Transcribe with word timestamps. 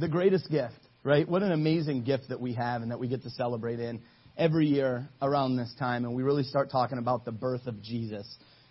the 0.00 0.08
greatest 0.08 0.50
gift, 0.50 0.78
right? 1.04 1.28
What 1.28 1.42
an 1.42 1.52
amazing 1.52 2.04
gift 2.04 2.30
that 2.30 2.40
we 2.40 2.54
have 2.54 2.82
and 2.82 2.90
that 2.90 2.98
we 2.98 3.08
get 3.08 3.22
to 3.22 3.30
celebrate 3.30 3.78
in 3.78 4.00
every 4.36 4.66
year 4.66 5.08
around 5.20 5.56
this 5.56 5.72
time. 5.78 6.04
And 6.04 6.14
we 6.14 6.22
really 6.22 6.42
start 6.42 6.70
talking 6.70 6.98
about 6.98 7.24
the 7.24 7.32
birth 7.32 7.66
of 7.66 7.82
Jesus. 7.82 8.26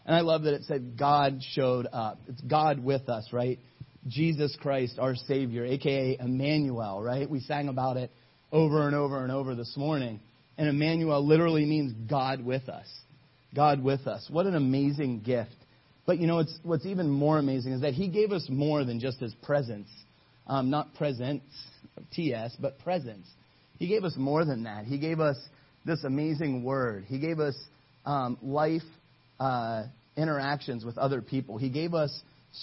And 0.05 0.15
I 0.15 0.21
love 0.21 0.43
that 0.43 0.55
it 0.55 0.63
said 0.63 0.97
God 0.97 1.41
showed 1.53 1.87
up. 1.93 2.19
It's 2.27 2.41
God 2.41 2.83
with 2.83 3.07
us, 3.09 3.29
right? 3.31 3.59
Jesus 4.07 4.55
Christ, 4.59 4.97
our 4.97 5.15
Savior, 5.15 5.65
aka 5.65 6.17
Emmanuel, 6.19 7.01
right? 7.01 7.29
We 7.29 7.41
sang 7.41 7.67
about 7.67 7.97
it 7.97 8.11
over 8.51 8.87
and 8.87 8.95
over 8.95 9.21
and 9.21 9.31
over 9.31 9.53
this 9.55 9.75
morning. 9.77 10.19
And 10.57 10.67
Emmanuel 10.67 11.25
literally 11.25 11.65
means 11.65 11.93
God 12.09 12.43
with 12.43 12.67
us. 12.69 12.87
God 13.53 13.83
with 13.83 14.07
us. 14.07 14.27
What 14.29 14.45
an 14.45 14.55
amazing 14.55 15.21
gift. 15.21 15.55
But 16.05 16.17
you 16.17 16.27
know, 16.27 16.37
what's, 16.37 16.59
what's 16.63 16.85
even 16.85 17.09
more 17.09 17.37
amazing 17.37 17.73
is 17.73 17.81
that 17.81 17.93
He 17.93 18.07
gave 18.07 18.31
us 18.31 18.47
more 18.49 18.83
than 18.83 18.99
just 18.99 19.19
His 19.19 19.33
presence. 19.43 19.89
Um, 20.49 20.69
not 20.69 20.95
presents, 20.95 21.45
TS, 22.11 22.55
but 22.59 22.79
presence. 22.79 23.27
He 23.77 23.87
gave 23.87 24.03
us 24.03 24.15
more 24.17 24.43
than 24.43 24.63
that. 24.63 24.85
He 24.85 24.97
gave 24.97 25.19
us 25.19 25.37
this 25.85 26.03
amazing 26.03 26.63
word. 26.63 27.05
He 27.07 27.19
gave 27.19 27.39
us 27.39 27.55
um, 28.05 28.37
life 28.41 28.81
uh, 29.39 29.83
interactions 30.17 30.83
with 30.83 30.97
other 30.97 31.21
people. 31.21 31.57
He 31.57 31.69
gave 31.69 31.93
us 31.93 32.11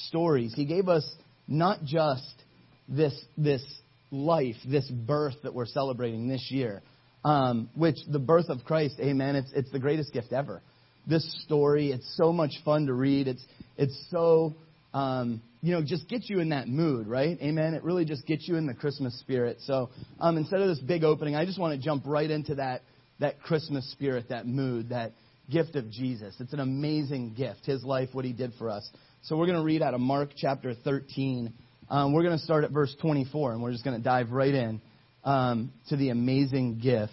stories. 0.08 0.52
He 0.54 0.64
gave 0.64 0.88
us 0.88 1.08
not 1.48 1.84
just 1.84 2.42
this 2.88 3.14
this 3.36 3.62
life, 4.10 4.56
this 4.66 4.88
birth 4.90 5.34
that 5.42 5.54
we're 5.54 5.66
celebrating 5.66 6.28
this 6.28 6.48
year, 6.50 6.82
um, 7.24 7.70
which 7.74 7.96
the 8.10 8.18
birth 8.18 8.48
of 8.48 8.64
Christ, 8.64 8.96
amen. 9.00 9.36
It's 9.36 9.52
it's 9.54 9.70
the 9.70 9.78
greatest 9.78 10.12
gift 10.12 10.32
ever. 10.32 10.60
This 11.06 11.24
story, 11.44 11.92
it's 11.92 12.16
so 12.16 12.32
much 12.32 12.52
fun 12.64 12.86
to 12.86 12.92
read. 12.92 13.28
It's 13.28 13.44
it's 13.76 14.06
so 14.10 14.54
um, 14.92 15.40
you 15.66 15.72
know 15.72 15.82
just 15.82 16.08
gets 16.08 16.30
you 16.30 16.38
in 16.38 16.50
that 16.50 16.68
mood, 16.68 17.08
right? 17.08 17.36
Amen. 17.42 17.74
It 17.74 17.82
really 17.82 18.04
just 18.04 18.24
gets 18.24 18.46
you 18.46 18.54
in 18.54 18.68
the 18.68 18.74
Christmas 18.74 19.18
spirit. 19.18 19.58
So 19.62 19.90
um, 20.20 20.36
instead 20.36 20.60
of 20.60 20.68
this 20.68 20.78
big 20.78 21.02
opening, 21.02 21.34
I 21.34 21.44
just 21.44 21.58
want 21.58 21.76
to 21.76 21.84
jump 21.84 22.04
right 22.06 22.30
into 22.30 22.54
that 22.54 22.82
that 23.18 23.40
Christmas 23.40 23.90
spirit, 23.90 24.28
that 24.28 24.46
mood, 24.46 24.90
that 24.90 25.12
gift 25.50 25.74
of 25.74 25.90
Jesus. 25.90 26.36
It's 26.38 26.52
an 26.52 26.60
amazing 26.60 27.34
gift, 27.34 27.66
his 27.66 27.82
life, 27.82 28.10
what 28.12 28.24
he 28.24 28.32
did 28.32 28.52
for 28.58 28.70
us. 28.70 28.88
So 29.22 29.36
we're 29.36 29.46
going 29.46 29.58
to 29.58 29.64
read 29.64 29.82
out 29.82 29.94
of 29.94 30.00
Mark 30.00 30.30
chapter 30.36 30.72
13. 30.72 31.52
Um, 31.90 32.12
we're 32.12 32.22
going 32.22 32.38
to 32.38 32.44
start 32.44 32.62
at 32.62 32.70
verse 32.70 32.94
24, 33.00 33.52
and 33.52 33.62
we're 33.62 33.72
just 33.72 33.84
going 33.84 33.96
to 33.96 34.02
dive 34.02 34.30
right 34.30 34.54
in 34.54 34.80
um, 35.24 35.72
to 35.88 35.96
the 35.96 36.10
amazing 36.10 36.78
gift 36.78 37.12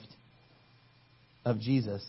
of 1.43 1.59
Jesus. 1.59 2.05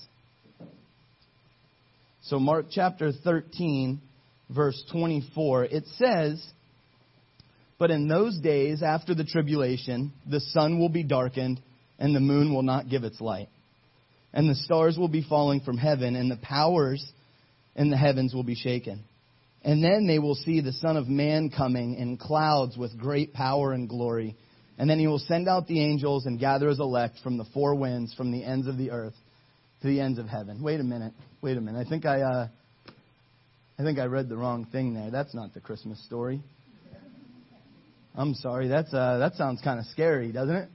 So, 2.25 2.39
Mark 2.39 2.67
chapter 2.71 3.13
13, 3.13 4.01
verse 4.51 4.83
24, 4.93 5.65
it 5.65 5.85
says, 5.97 6.45
But 7.79 7.91
in 7.91 8.09
those 8.09 8.39
days 8.39 8.83
after 8.83 9.15
the 9.15 9.25
tribulation, 9.25 10.13
the 10.29 10.41
sun 10.41 10.79
will 10.79 10.89
be 10.89 11.03
darkened, 11.03 11.61
and 11.99 12.15
the 12.15 12.21
moon 12.21 12.53
will 12.53 12.63
not 12.63 12.89
give 12.89 13.05
its 13.05 13.21
light 13.21 13.49
and 14.35 14.51
the 14.51 14.57
stars 14.57 14.99
will 14.99 15.09
be 15.09 15.23
falling 15.23 15.61
from 15.61 15.79
heaven, 15.79 16.17
and 16.17 16.31
the 16.31 16.37
powers 16.37 17.03
in 17.77 17.89
the 17.89 17.97
heavens 17.97 18.35
will 18.35 18.43
be 18.43 18.57
shaken. 18.57 19.05
And 19.63 19.83
then 19.83 20.07
they 20.07 20.19
will 20.19 20.35
see 20.35 20.61
the 20.61 20.73
Son 20.73 20.97
of 20.97 21.09
Man 21.09 21.51
coming 21.57 21.95
in 21.95 22.19
clouds 22.19 22.77
with 22.77 22.99
great 22.99 23.33
power 23.33 23.73
and 23.73 23.89
glory. 23.89 24.37
And 24.77 24.91
then 24.91 24.99
he 24.99 25.07
will 25.07 25.21
send 25.21 25.49
out 25.49 25.69
the 25.69 25.81
angels 25.81 26.27
and 26.27 26.39
gather 26.39 26.69
his 26.69 26.81
elect 26.81 27.21
from 27.23 27.39
the 27.39 27.47
four 27.55 27.77
winds, 27.77 28.13
from 28.15 28.33
the 28.33 28.45
ends 28.45 28.67
of 28.67 28.77
the 28.77 28.91
earth 28.91 29.15
to 29.83 29.87
the 29.87 30.01
ends 30.01 30.19
of 30.19 30.27
heaven. 30.27 30.61
Wait 30.63 30.81
a 30.81 30.85
minute. 30.85 31.13
Wait 31.41 31.57
a 31.57 31.61
minute. 31.61 31.87
I 31.87 31.89
think 31.89 32.05
I, 32.05 32.21
uh, 32.21 32.49
I 33.79 33.83
think 33.83 33.99
I 33.99 34.05
read 34.05 34.29
the 34.29 34.37
wrong 34.37 34.67
thing 34.71 34.95
there. 34.95 35.11
That's 35.11 35.35
not 35.35 35.53
the 35.53 35.61
Christmas 35.61 36.03
story. 36.05 36.43
I'm 38.15 38.35
sorry. 38.35 38.69
That's 38.69 38.95
uh, 38.95 39.19
that 39.19 39.35
sounds 39.35 39.61
kind 39.63 39.81
of 39.81 39.87
scary, 39.87 40.31
doesn't 40.31 40.55
it? 40.55 40.69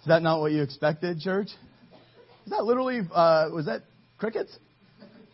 Is 0.00 0.06
that 0.06 0.22
not 0.22 0.40
what 0.40 0.52
you 0.52 0.62
expected, 0.62 1.18
church? 1.18 1.48
Is 1.48 2.50
that 2.50 2.64
literally, 2.64 3.00
uh, 3.12 3.48
was 3.52 3.66
that 3.66 3.82
crickets? 4.18 4.56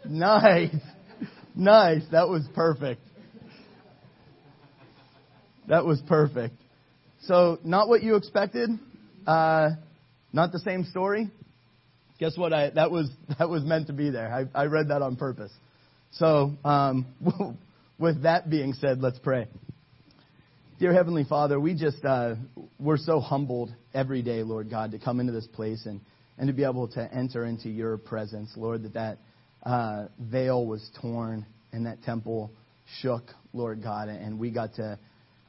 Nice. 0.05 0.75
Nice. 1.55 2.03
That 2.11 2.29
was 2.29 2.43
perfect. 2.55 3.01
That 5.69 5.85
was 5.85 6.03
perfect. 6.09 6.55
So, 7.23 7.59
not 7.65 7.89
what 7.89 8.03
you 8.03 8.17
expected. 8.17 8.71
Uh, 9.27 9.71
not 10.33 10.53
the 10.53 10.59
same 10.61 10.85
story. 10.85 11.31
Guess 12.19 12.37
what? 12.39 12.53
I, 12.53 12.71
that 12.71 12.91
was 12.91 13.11
that 13.39 13.49
was 13.49 13.63
meant 13.63 13.89
to 13.89 13.93
be 13.93 14.11
there. 14.11 14.49
I, 14.55 14.63
I 14.63 14.65
read 14.67 14.89
that 14.89 15.03
on 15.03 15.17
purpose. 15.17 15.53
So, 16.13 16.53
um, 16.65 17.07
with 17.99 18.23
that 18.23 18.49
being 18.49 18.73
said, 18.75 19.01
let's 19.01 19.19
pray. 19.19 19.49
Dear 20.79 20.93
Heavenly 20.93 21.25
Father, 21.25 21.59
we 21.59 21.75
just, 21.75 22.05
uh, 22.05 22.35
we're 22.79 22.99
so 22.99 23.19
humbled 23.19 23.73
every 23.95 24.21
day, 24.21 24.43
Lord 24.43 24.69
God, 24.69 24.93
to 24.93 24.99
come 24.99 25.21
into 25.21 25.33
this 25.33 25.47
place 25.47 25.87
and, 25.87 26.03
and 26.37 26.49
to 26.49 26.53
be 26.53 26.65
able 26.65 26.89
to 26.89 27.15
enter 27.15 27.47
into 27.47 27.71
your 27.71 27.97
presence, 27.97 28.53
Lord, 28.57 28.83
that 28.83 28.93
that 28.93 29.19
uh, 29.63 30.09
veil 30.21 30.67
was 30.67 30.87
torn 31.01 31.47
and 31.73 31.87
that 31.87 32.03
temple 32.03 32.51
shook, 33.01 33.23
Lord 33.55 33.83
God, 33.83 34.09
and 34.09 34.39
we 34.39 34.51
got 34.51 34.75
to 34.75 34.99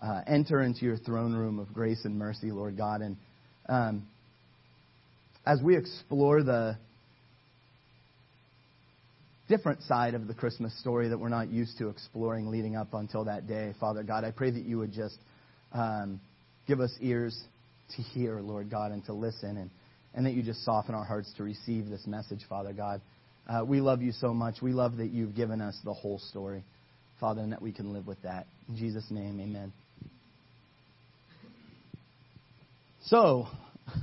uh, 0.02 0.22
enter 0.28 0.62
into 0.62 0.86
your 0.86 0.98
throne 0.98 1.34
room 1.34 1.60
of 1.60 1.74
grace 1.74 2.06
and 2.06 2.18
mercy, 2.18 2.52
Lord 2.52 2.78
God. 2.78 3.02
And 3.02 3.18
um, 3.68 4.08
as 5.48 5.62
we 5.62 5.78
explore 5.78 6.44
the 6.44 6.78
different 9.48 9.82
side 9.84 10.14
of 10.14 10.28
the 10.28 10.34
Christmas 10.34 10.78
story 10.82 11.08
that 11.08 11.18
we're 11.18 11.30
not 11.30 11.50
used 11.50 11.78
to 11.78 11.88
exploring 11.88 12.52
leading 12.52 12.76
up 12.76 12.94
until 12.94 13.24
that 13.24 13.48
day. 13.48 13.74
Father 13.80 14.04
God, 14.04 14.26
I 14.26 14.32
pray 14.32 14.52
that 14.52 14.66
you 14.66 14.78
would 14.78 14.92
just 14.92 15.18
um, 15.72 16.20
give 16.68 16.82
us 16.82 16.92
ears 17.00 17.40
to 17.96 18.02
hear, 18.02 18.42
Lord 18.42 18.70
God, 18.70 18.92
and 18.92 19.06
to 19.06 19.14
listen, 19.14 19.56
and, 19.56 19.70
and 20.14 20.26
that 20.26 20.34
you 20.34 20.44
just 20.44 20.66
soften 20.66 20.94
our 20.94 21.06
hearts 21.06 21.32
to 21.38 21.44
receive 21.44 21.88
this 21.88 22.06
message, 22.06 22.42
Father 22.50 22.74
God. 22.74 23.00
Uh, 23.48 23.64
we 23.64 23.80
love 23.80 24.02
you 24.02 24.12
so 24.12 24.34
much. 24.34 24.62
We 24.62 24.74
love 24.74 24.98
that 24.98 25.12
you've 25.12 25.34
given 25.34 25.62
us 25.62 25.78
the 25.86 25.94
whole 25.94 26.20
story, 26.20 26.66
Father, 27.22 27.40
and 27.40 27.54
that 27.54 27.62
we 27.62 27.72
can 27.72 27.94
live 27.94 28.06
with 28.06 28.22
that. 28.24 28.48
In 28.68 28.76
Jesus' 28.76 29.06
name, 29.10 29.40
amen. 29.40 29.72
So, 33.06 33.48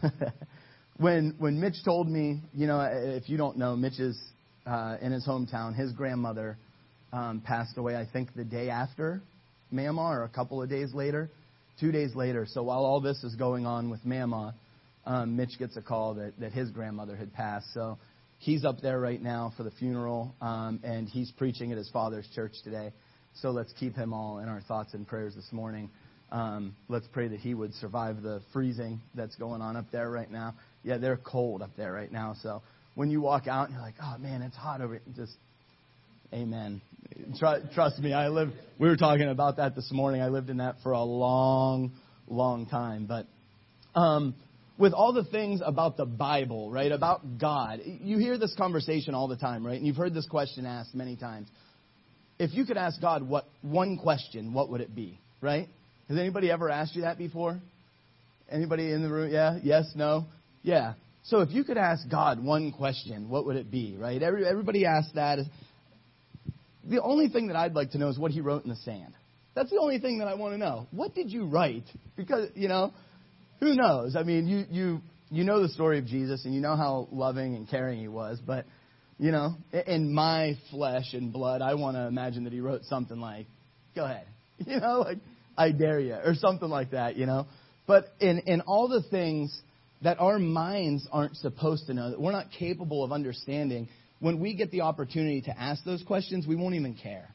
when 0.99 1.35
when 1.39 1.61
Mitch 1.61 1.85
told 1.85 2.09
me, 2.09 2.41
you 2.53 2.67
know, 2.67 2.81
if 2.81 3.29
you 3.29 3.37
don't 3.37 3.59
know, 3.59 3.77
Mitch 3.77 3.99
is 3.99 4.21
uh, 4.67 4.97
in 5.01 5.13
his 5.13 5.27
hometown. 5.27 5.75
His 5.75 5.93
grandmother 5.93 6.57
um, 7.13 7.41
passed 7.41 7.77
away, 7.77 7.97
I 7.97 8.07
think, 8.11 8.35
the 8.35 8.45
day 8.45 8.71
after 8.71 9.23
Mama, 9.71 10.03
or 10.03 10.25
a 10.25 10.29
couple 10.29 10.63
of 10.63 10.69
days 10.69 10.95
later, 10.95 11.31
two 11.81 11.93
days 11.93 12.15
later. 12.15 12.47
So 12.49 12.63
while 12.63 12.85
all 12.85 13.01
this 13.01 13.23
is 13.25 13.35
going 13.35 13.67
on 13.67 13.91
with 13.91 14.05
Mama, 14.05 14.55
um, 15.07 15.37
Mitch 15.37 15.59
gets 15.59 15.77
a 15.77 15.83
call 15.83 16.15
that, 16.15 16.39
that 16.41 16.53
his 16.53 16.71
grandmother 16.71 17.17
had 17.17 17.33
passed. 17.33 17.67
So 17.75 17.99
he's 18.39 18.65
up 18.65 18.81
there 18.81 19.01
right 19.01 19.21
now 19.21 19.53
for 19.57 19.65
the 19.65 19.71
funeral, 19.73 20.35
um, 20.41 20.81
and 20.85 21.09
he's 21.09 21.31
preaching 21.33 21.73
at 21.73 21.79
his 21.79 21.91
father's 21.91 22.29
church 22.35 22.53
today. 22.63 22.93
So 23.41 23.51
let's 23.51 23.73
keep 23.73 23.97
him 23.97 24.13
all 24.13 24.39
in 24.39 24.49
our 24.49 24.61
thoughts 24.61 24.95
and 24.95 25.07
prayers 25.07 25.35
this 25.35 25.49
morning. 25.51 25.91
Um, 26.31 26.75
let's 26.89 27.07
pray 27.13 27.29
that 27.29 27.41
he 27.41 27.55
would 27.55 27.75
survive 27.75 28.23
the 28.23 28.41
freezing 28.53 29.01
that's 29.15 29.37
going 29.37 29.61
on 29.61 29.77
up 29.77 29.87
there 29.93 30.11
right 30.11 30.31
now. 30.31 30.55
Yeah, 30.85 30.99
they're 30.99 31.17
cold 31.17 31.63
up 31.63 31.71
there 31.77 31.93
right 31.93 32.13
now, 32.13 32.37
so 32.43 32.63
when 32.95 33.11
you 33.11 33.21
walk 33.21 33.47
out 33.49 33.69
and 33.69 33.75
you're 33.75 33.83
like, 33.83 33.95
oh 34.03 34.17
man, 34.19 34.43
it's 34.43 34.57
hot 34.57 34.81
over 34.81 34.95
here. 34.95 35.03
Just, 35.17 35.33
amen. 36.33 36.81
Trust 37.39 37.99
me, 37.99 38.13
I 38.13 38.29
live, 38.29 38.51
we 38.79 38.89
were 38.89 38.97
talking 38.97 39.29
about 39.29 39.57
that 39.57 39.75
this 39.75 39.91
morning. 39.93 40.21
I 40.21 40.29
lived 40.29 40.51
in 40.51 40.59
that 40.59 40.77
for 40.83 40.93
a 40.93 41.03
long, 41.03 41.93
long 42.29 42.67
time. 42.67 43.07
But, 43.07 43.27
um, 43.99 44.35
with 44.77 44.93
all 44.93 45.13
the 45.13 45.25
things 45.25 45.61
about 45.65 45.97
the 45.97 46.05
Bible, 46.05 46.71
right, 46.71 46.91
about 46.91 47.39
God, 47.39 47.81
you 47.85 48.19
hear 48.19 48.39
this 48.39 48.55
conversation 48.57 49.15
all 49.15 49.29
the 49.29 49.37
time, 49.37 49.65
right? 49.65 49.77
And 49.77 49.87
you've 49.87 49.97
heard 49.97 50.15
this 50.15 50.27
question 50.27 50.67
asked 50.67 50.95
many 50.95 51.17
times. 51.17 51.49
If 52.39 52.53
you 52.55 52.65
could 52.65 52.77
ask 52.77 53.01
God 53.01 53.23
what 53.23 53.47
one 53.63 53.97
question, 53.97 54.53
what 54.53 54.71
would 54.71 54.81
it 54.81 54.95
be, 54.95 55.21
right? 55.41 55.69
Has 56.09 56.19
anybody 56.19 56.51
ever 56.51 56.69
asked 56.69 56.97
you 56.97 57.03
that 57.03 57.19
before? 57.19 57.61
Anybody 58.51 58.91
in 58.91 59.03
the 59.03 59.09
room? 59.09 59.33
Yeah? 59.33 59.59
Yes? 59.63 59.85
No? 59.95 60.27
Yeah. 60.65 60.95
So 61.25 61.41
if 61.41 61.51
you 61.53 61.63
could 61.63 61.77
ask 61.77 62.09
God 62.11 62.43
one 62.43 62.73
question, 62.73 63.29
what 63.29 63.47
would 63.47 63.57
it 63.57 63.71
be, 63.71 63.97
right? 63.97 64.21
Every, 64.21 64.45
everybody 64.45 64.85
asks 64.85 65.13
that. 65.15 65.39
The 66.89 67.01
only 67.01 67.29
thing 67.29 67.47
that 67.47 67.57
I'd 67.57 67.75
like 67.75 67.93
to 67.93 67.99
know 67.99 68.09
is 68.09 68.19
what 68.19 68.33
he 68.33 68.41
wrote 68.41 68.65
in 68.65 68.71
the 68.71 68.77
sand. 68.77 69.15
That's 69.55 69.71
the 69.71 69.79
only 69.79 70.01
thing 70.01 70.19
that 70.19 70.27
I 70.27 70.35
want 70.35 70.55
to 70.55 70.59
know. 70.59 70.87
What 70.91 71.15
did 71.15 71.31
you 71.31 71.45
write? 71.45 71.85
Because, 72.17 72.51
you 72.55 72.69
know, 72.69 72.93
who 73.61 73.75
knows? 73.75 74.17
I 74.17 74.23
mean, 74.23 74.49
you, 74.49 74.65
you, 74.69 75.01
you 75.31 75.45
know 75.45 75.63
the 75.63 75.69
story 75.69 75.99
of 75.99 76.07
Jesus 76.07 76.45
and 76.45 76.55
you 76.55 76.61
know 76.61 76.77
how 76.77 77.09
loving 77.13 77.55
and 77.55 77.69
caring 77.69 78.01
he 78.01 78.09
was, 78.09 78.41
but, 78.45 78.65
you 79.19 79.31
know, 79.31 79.55
in 79.87 80.13
my 80.13 80.59
flesh 80.71 81.13
and 81.13 81.33
blood, 81.33 81.63
I 81.63 81.75
want 81.75 81.97
to 81.97 82.07
imagine 82.07 82.45
that 82.45 82.53
he 82.53 82.61
wrote 82.61 82.85
something 82.85 83.19
like, 83.19 83.47
go 83.95 84.05
ahead. 84.05 84.27
You 84.67 84.79
know, 84.79 85.01
like, 85.01 85.19
I 85.59 85.73
dare 85.73 85.99
you, 85.99 86.15
or 86.15 86.35
something 86.37 86.69
like 86.69 86.93
that, 86.93 87.17
you 87.17 87.27
know. 87.27 87.47
But 87.89 88.05
in, 88.21 88.39
in 88.47 88.61
all 88.63 88.87
the 88.89 89.03
things 89.11 89.61
that 90.05 90.21
our 90.21 90.39
minds 90.39 91.09
aren't 91.11 91.37
supposed 91.37 91.87
to 91.87 91.95
know, 91.95 92.11
that 92.11 92.21
we're 92.21 92.33
not 92.33 92.53
capable 92.59 93.03
of 93.03 93.11
understanding, 93.11 93.89
when 94.21 94.39
we 94.39 94.55
get 94.55 94.71
the 94.71 94.83
opportunity 94.83 95.41
to 95.43 95.61
ask 95.61 95.83
those 95.85 96.03
questions, 96.05 96.47
we 96.47 96.57
won't 96.57 96.77
even 96.77 96.95
care. 96.95 97.35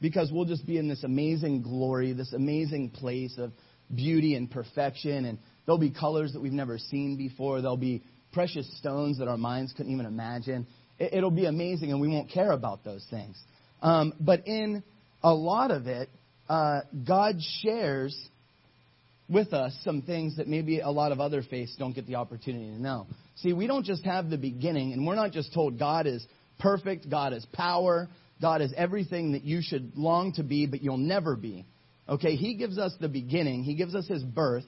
because 0.00 0.30
we'll 0.30 0.44
just 0.44 0.66
be 0.66 0.78
in 0.78 0.88
this 0.88 1.04
amazing 1.04 1.62
glory, 1.62 2.12
this 2.12 2.32
amazing 2.32 2.90
place 2.90 3.36
of 3.38 3.52
beauty 3.94 4.34
and 4.34 4.50
perfection. 4.50 5.24
And 5.24 5.38
there'll 5.64 5.78
be 5.78 5.90
colors 5.90 6.32
that 6.32 6.40
we've 6.40 6.52
never 6.52 6.78
seen 6.78 7.16
before. 7.16 7.60
There'll 7.60 7.76
be 7.76 8.02
precious 8.32 8.66
stones 8.78 9.18
that 9.18 9.28
our 9.28 9.38
minds 9.38 9.72
couldn't 9.76 9.92
even 9.92 10.06
imagine. 10.06 10.66
It'll 10.98 11.30
be 11.30 11.46
amazing, 11.46 11.90
and 11.90 12.00
we 12.00 12.08
won't 12.08 12.30
care 12.30 12.52
about 12.52 12.84
those 12.84 13.06
things. 13.10 13.38
Um, 13.82 14.14
but 14.20 14.46
in 14.46 14.82
a 15.22 15.32
lot 15.32 15.70
of 15.70 15.86
it, 15.86 16.08
uh, 16.48 16.80
God 17.06 17.36
shares 17.62 18.16
with 19.28 19.52
us 19.52 19.76
some 19.82 20.02
things 20.02 20.36
that 20.36 20.46
maybe 20.46 20.80
a 20.80 20.90
lot 20.90 21.12
of 21.12 21.20
other 21.20 21.42
faiths 21.42 21.74
don't 21.78 21.94
get 21.94 22.06
the 22.06 22.14
opportunity 22.14 22.66
to 22.66 22.80
know. 22.80 23.06
See, 23.36 23.52
we 23.52 23.66
don't 23.66 23.84
just 23.84 24.04
have 24.04 24.30
the 24.30 24.38
beginning, 24.38 24.92
and 24.92 25.06
we're 25.06 25.16
not 25.16 25.32
just 25.32 25.52
told 25.52 25.78
God 25.78 26.06
is 26.06 26.24
perfect, 26.58 27.10
God 27.10 27.32
is 27.32 27.44
power, 27.52 28.08
God 28.40 28.62
is 28.62 28.72
everything 28.76 29.32
that 29.32 29.42
you 29.42 29.60
should 29.62 29.92
long 29.96 30.32
to 30.34 30.42
be, 30.42 30.66
but 30.66 30.82
you'll 30.82 30.96
never 30.96 31.36
be. 31.36 31.66
Okay, 32.08 32.36
He 32.36 32.54
gives 32.54 32.78
us 32.78 32.94
the 33.00 33.08
beginning, 33.08 33.64
He 33.64 33.74
gives 33.74 33.94
us 33.94 34.06
His 34.06 34.22
birth, 34.22 34.64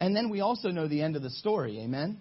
and 0.00 0.14
then 0.14 0.28
we 0.30 0.40
also 0.40 0.68
know 0.68 0.86
the 0.86 1.02
end 1.02 1.16
of 1.16 1.22
the 1.22 1.30
story. 1.30 1.80
Amen? 1.80 2.18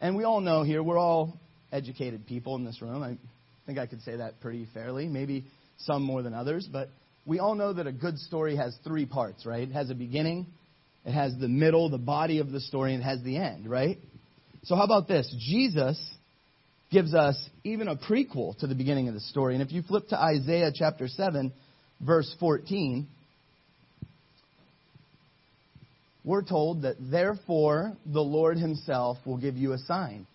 And 0.00 0.16
we 0.16 0.24
all 0.24 0.40
know 0.40 0.62
here, 0.62 0.82
we're 0.82 0.98
all 0.98 1.38
educated 1.70 2.26
people 2.26 2.56
in 2.56 2.64
this 2.64 2.82
room. 2.82 3.02
I 3.02 3.16
think 3.66 3.78
I 3.78 3.86
could 3.86 4.02
say 4.02 4.16
that 4.16 4.40
pretty 4.40 4.66
fairly. 4.74 5.06
Maybe 5.06 5.44
some 5.78 6.02
more 6.02 6.22
than 6.22 6.34
others, 6.34 6.68
but 6.70 6.88
we 7.24 7.38
all 7.38 7.54
know 7.54 7.72
that 7.72 7.86
a 7.86 7.92
good 7.92 8.18
story 8.18 8.56
has 8.56 8.76
three 8.84 9.06
parts, 9.06 9.46
right? 9.46 9.68
It 9.68 9.72
has 9.72 9.90
a 9.90 9.94
beginning, 9.94 10.46
it 11.04 11.12
has 11.12 11.36
the 11.38 11.48
middle, 11.48 11.88
the 11.90 11.98
body 11.98 12.38
of 12.38 12.50
the 12.50 12.60
story, 12.60 12.94
and 12.94 13.02
it 13.02 13.06
has 13.06 13.22
the 13.22 13.36
end, 13.36 13.68
right? 13.68 13.98
So 14.64 14.76
how 14.76 14.84
about 14.84 15.08
this? 15.08 15.34
Jesus 15.38 16.00
gives 16.90 17.14
us 17.14 17.36
even 17.64 17.88
a 17.88 17.96
prequel 17.96 18.56
to 18.58 18.66
the 18.66 18.74
beginning 18.74 19.08
of 19.08 19.14
the 19.14 19.20
story. 19.20 19.54
And 19.54 19.62
if 19.62 19.72
you 19.72 19.82
flip 19.82 20.08
to 20.08 20.18
Isaiah 20.18 20.70
chapter 20.74 21.08
7, 21.08 21.52
verse 22.00 22.32
14, 22.38 23.08
we're 26.24 26.44
told 26.44 26.82
that 26.82 26.96
therefore 27.00 27.96
the 28.06 28.20
Lord 28.20 28.58
himself 28.58 29.18
will 29.24 29.38
give 29.38 29.56
you 29.56 29.72
a 29.72 29.78
sign. 29.78 30.26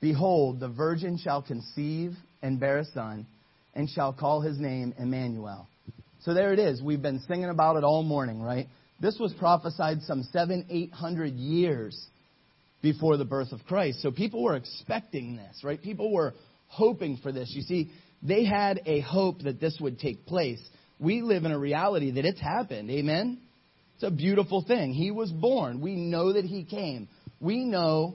Behold, 0.00 0.58
the 0.60 0.68
virgin 0.68 1.18
shall 1.18 1.42
conceive 1.42 2.12
and 2.42 2.58
bear 2.58 2.78
a 2.78 2.84
son, 2.86 3.26
and 3.74 3.88
shall 3.88 4.12
call 4.12 4.40
his 4.40 4.58
name 4.58 4.94
Emmanuel. 4.98 5.68
So 6.24 6.34
there 6.34 6.52
it 6.52 6.58
is. 6.58 6.82
We've 6.82 7.02
been 7.02 7.20
singing 7.28 7.50
about 7.50 7.76
it 7.76 7.84
all 7.84 8.02
morning, 8.02 8.42
right? 8.42 8.66
This 9.02 9.18
was 9.18 9.34
prophesied 9.34 10.02
some 10.02 10.22
seven, 10.32 10.64
eight 10.70 10.92
hundred 10.92 11.34
years 11.34 12.00
before 12.82 13.16
the 13.16 13.24
birth 13.24 13.50
of 13.50 13.64
Christ. 13.66 14.00
So 14.00 14.12
people 14.12 14.44
were 14.44 14.54
expecting 14.54 15.36
this, 15.36 15.62
right? 15.64 15.82
People 15.82 16.12
were 16.12 16.34
hoping 16.68 17.18
for 17.20 17.32
this. 17.32 17.50
You 17.52 17.62
see, 17.62 17.90
they 18.22 18.44
had 18.44 18.80
a 18.86 19.00
hope 19.00 19.42
that 19.42 19.60
this 19.60 19.76
would 19.80 19.98
take 19.98 20.24
place. 20.24 20.60
We 21.00 21.20
live 21.20 21.44
in 21.44 21.50
a 21.50 21.58
reality 21.58 22.12
that 22.12 22.24
it's 22.24 22.40
happened. 22.40 22.92
Amen? 22.92 23.40
It's 23.96 24.04
a 24.04 24.10
beautiful 24.10 24.64
thing. 24.64 24.94
He 24.94 25.10
was 25.10 25.32
born. 25.32 25.80
We 25.80 25.96
know 25.96 26.34
that 26.34 26.44
he 26.44 26.62
came. 26.62 27.08
We 27.40 27.64
know 27.64 28.14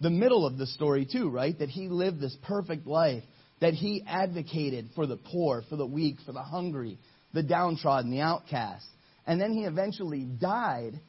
the 0.00 0.10
middle 0.10 0.44
of 0.44 0.58
the 0.58 0.66
story 0.66 1.06
too, 1.10 1.30
right? 1.30 1.56
That 1.56 1.68
he 1.68 1.86
lived 1.86 2.20
this 2.20 2.36
perfect 2.42 2.88
life, 2.88 3.22
that 3.60 3.74
he 3.74 4.02
advocated 4.04 4.90
for 4.96 5.06
the 5.06 5.16
poor, 5.16 5.62
for 5.70 5.76
the 5.76 5.86
weak, 5.86 6.16
for 6.26 6.32
the 6.32 6.42
hungry, 6.42 6.98
the 7.32 7.44
downtrodden, 7.44 8.10
the 8.10 8.20
outcast. 8.20 8.84
And 9.26 9.40
then 9.40 9.52
he 9.52 9.64
eventually 9.64 10.24
died 10.24 11.00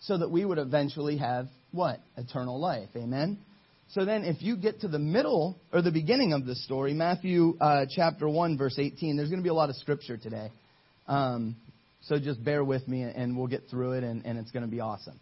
so 0.00 0.18
that 0.18 0.30
we 0.30 0.44
would 0.44 0.58
eventually 0.58 1.16
have 1.18 1.48
what? 1.72 2.00
Eternal 2.16 2.60
life. 2.60 2.88
Amen? 2.96 3.38
So 3.90 4.04
then, 4.04 4.24
if 4.24 4.42
you 4.42 4.56
get 4.56 4.80
to 4.80 4.88
the 4.88 4.98
middle 4.98 5.56
or 5.72 5.82
the 5.82 5.90
beginning 5.90 6.32
of 6.32 6.46
the 6.46 6.54
story, 6.54 6.94
Matthew 6.94 7.56
uh, 7.60 7.86
chapter 7.88 8.28
1, 8.28 8.56
verse 8.56 8.78
18, 8.78 9.16
there's 9.16 9.28
going 9.28 9.40
to 9.40 9.44
be 9.44 9.50
a 9.50 9.54
lot 9.54 9.70
of 9.70 9.76
scripture 9.76 10.16
today. 10.16 10.50
Um, 11.06 11.56
so 12.02 12.18
just 12.18 12.42
bear 12.42 12.64
with 12.64 12.86
me 12.88 13.02
and 13.02 13.36
we'll 13.36 13.46
get 13.46 13.68
through 13.70 13.92
it 13.92 14.04
and, 14.04 14.24
and 14.24 14.38
it's 14.38 14.50
going 14.50 14.64
to 14.64 14.70
be 14.70 14.80
awesome. 14.80 15.18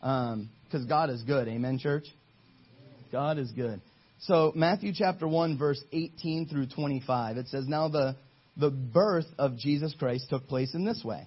Because 0.00 0.82
um, 0.82 0.88
God 0.88 1.10
is 1.10 1.22
good. 1.22 1.48
Amen, 1.48 1.78
church? 1.78 2.04
God 3.10 3.38
is 3.38 3.50
good. 3.52 3.80
So, 4.20 4.52
Matthew 4.54 4.92
chapter 4.94 5.26
1, 5.26 5.58
verse 5.58 5.82
18 5.92 6.48
through 6.48 6.66
25, 6.66 7.36
it 7.36 7.48
says, 7.48 7.66
Now 7.66 7.88
the, 7.88 8.16
the 8.56 8.70
birth 8.70 9.26
of 9.38 9.56
Jesus 9.56 9.94
Christ 9.98 10.26
took 10.30 10.46
place 10.48 10.74
in 10.74 10.84
this 10.84 11.02
way. 11.04 11.26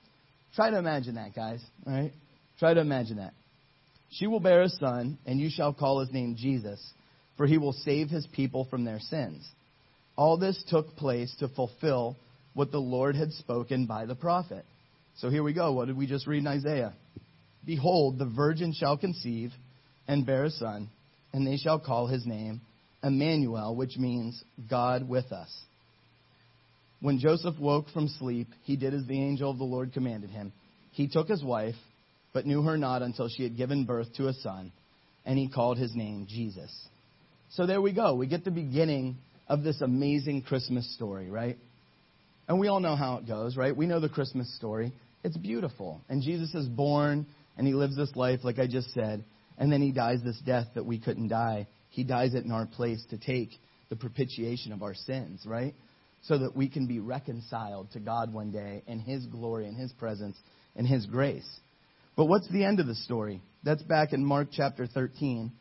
Try 0.55 0.69
to 0.69 0.77
imagine 0.77 1.15
that, 1.15 1.33
guys. 1.35 1.61
All 1.85 1.93
right? 1.93 2.11
Try 2.59 2.73
to 2.73 2.81
imagine 2.81 3.17
that. 3.17 3.33
She 4.11 4.27
will 4.27 4.39
bear 4.39 4.61
a 4.63 4.69
son, 4.69 5.17
and 5.25 5.39
you 5.39 5.49
shall 5.49 5.73
call 5.73 6.01
his 6.01 6.11
name 6.11 6.35
Jesus, 6.37 6.81
for 7.37 7.47
he 7.47 7.57
will 7.57 7.73
save 7.73 8.09
his 8.09 8.27
people 8.27 8.67
from 8.69 8.83
their 8.83 8.99
sins. 8.99 9.47
All 10.17 10.37
this 10.37 10.61
took 10.67 10.95
place 10.97 11.33
to 11.39 11.47
fulfill 11.47 12.17
what 12.53 12.71
the 12.71 12.79
Lord 12.79 13.15
had 13.15 13.31
spoken 13.31 13.85
by 13.85 14.05
the 14.05 14.15
prophet. 14.15 14.65
So 15.17 15.29
here 15.29 15.43
we 15.43 15.53
go. 15.53 15.71
What 15.71 15.87
did 15.87 15.97
we 15.97 16.07
just 16.07 16.27
read 16.27 16.39
in 16.39 16.47
Isaiah? 16.47 16.93
Behold, 17.65 18.19
the 18.19 18.25
virgin 18.25 18.73
shall 18.73 18.97
conceive 18.97 19.51
and 20.07 20.25
bear 20.25 20.45
a 20.45 20.49
son, 20.49 20.89
and 21.31 21.47
they 21.47 21.57
shall 21.57 21.79
call 21.79 22.07
his 22.07 22.25
name 22.25 22.59
Emmanuel, 23.01 23.75
which 23.75 23.97
means 23.97 24.43
God 24.69 25.07
with 25.07 25.31
us. 25.31 25.49
When 27.01 27.17
Joseph 27.17 27.57
woke 27.59 27.89
from 27.89 28.07
sleep, 28.07 28.47
he 28.63 28.75
did 28.75 28.93
as 28.93 29.05
the 29.05 29.19
angel 29.19 29.49
of 29.49 29.57
the 29.57 29.63
Lord 29.63 29.91
commanded 29.91 30.29
him. 30.29 30.53
He 30.91 31.07
took 31.07 31.27
his 31.27 31.43
wife, 31.43 31.75
but 32.31 32.45
knew 32.45 32.61
her 32.61 32.77
not 32.77 33.01
until 33.01 33.27
she 33.27 33.43
had 33.43 33.57
given 33.57 33.85
birth 33.85 34.13
to 34.17 34.27
a 34.27 34.33
son, 34.33 34.71
and 35.25 35.37
he 35.37 35.49
called 35.49 35.77
his 35.77 35.95
name 35.95 36.27
Jesus. 36.29 36.71
So 37.49 37.65
there 37.65 37.81
we 37.81 37.91
go. 37.91 38.15
We 38.15 38.27
get 38.27 38.45
the 38.45 38.51
beginning 38.51 39.17
of 39.47 39.63
this 39.63 39.81
amazing 39.81 40.43
Christmas 40.43 40.93
story, 40.95 41.29
right? 41.29 41.57
And 42.47 42.59
we 42.59 42.67
all 42.67 42.79
know 42.79 42.95
how 42.95 43.17
it 43.17 43.27
goes, 43.27 43.57
right? 43.57 43.75
We 43.75 43.87
know 43.87 43.99
the 43.99 44.07
Christmas 44.07 44.53
story. 44.55 44.93
It's 45.23 45.37
beautiful. 45.37 46.01
And 46.07 46.21
Jesus 46.21 46.53
is 46.53 46.67
born, 46.67 47.25
and 47.57 47.65
he 47.65 47.73
lives 47.73 47.97
this 47.97 48.15
life, 48.15 48.41
like 48.43 48.59
I 48.59 48.67
just 48.67 48.93
said, 48.93 49.23
and 49.57 49.71
then 49.71 49.81
he 49.81 49.91
dies 49.91 50.19
this 50.23 50.39
death 50.45 50.67
that 50.75 50.85
we 50.85 50.99
couldn't 50.99 51.29
die. 51.29 51.67
He 51.89 52.03
dies 52.03 52.35
it 52.35 52.45
in 52.45 52.51
our 52.51 52.67
place 52.67 53.03
to 53.09 53.17
take 53.17 53.49
the 53.89 53.95
propitiation 53.95 54.71
of 54.71 54.83
our 54.83 54.93
sins, 54.93 55.41
right? 55.45 55.73
So 56.23 56.37
that 56.37 56.55
we 56.55 56.69
can 56.69 56.87
be 56.87 56.99
reconciled 56.99 57.91
to 57.91 57.99
God 57.99 58.33
one 58.33 58.51
day 58.51 58.83
in 58.87 58.99
His 58.99 59.25
glory 59.25 59.65
and 59.67 59.75
His 59.75 59.91
presence 59.93 60.37
and 60.75 60.87
His 60.87 61.05
grace. 61.05 61.47
But 62.15 62.25
what's 62.25 62.49
the 62.49 62.63
end 62.63 62.79
of 62.79 62.87
the 62.87 62.95
story? 62.95 63.41
That's 63.63 63.83
back 63.83 64.13
in 64.13 64.23
Mark 64.23 64.49
chapter 64.51 64.87
13 64.87 65.51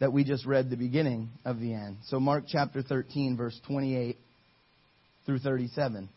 that 0.00 0.12
we 0.12 0.24
just 0.24 0.44
read 0.46 0.68
the 0.68 0.76
beginning 0.76 1.30
of 1.44 1.60
the 1.60 1.72
end. 1.74 1.98
So, 2.06 2.18
Mark 2.18 2.44
chapter 2.48 2.82
13, 2.82 3.36
verse 3.36 3.58
28 3.66 4.16
through 5.26 5.38
37. 5.38 6.08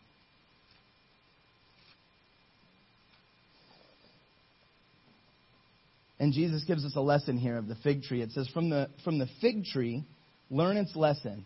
And 6.20 6.34
Jesus 6.34 6.64
gives 6.64 6.86
us 6.86 6.94
a 6.96 7.02
lesson 7.02 7.38
here 7.38 7.58
of 7.58 7.68
the 7.68 7.76
fig 7.76 8.04
tree. 8.04 8.22
It 8.22 8.32
says, 8.32 8.48
From 8.54 8.70
the, 8.70 8.90
from 9.04 9.20
the 9.20 9.28
fig 9.42 9.66
tree, 9.66 10.04
learn 10.50 10.78
its 10.78 10.96
lesson. 10.96 11.46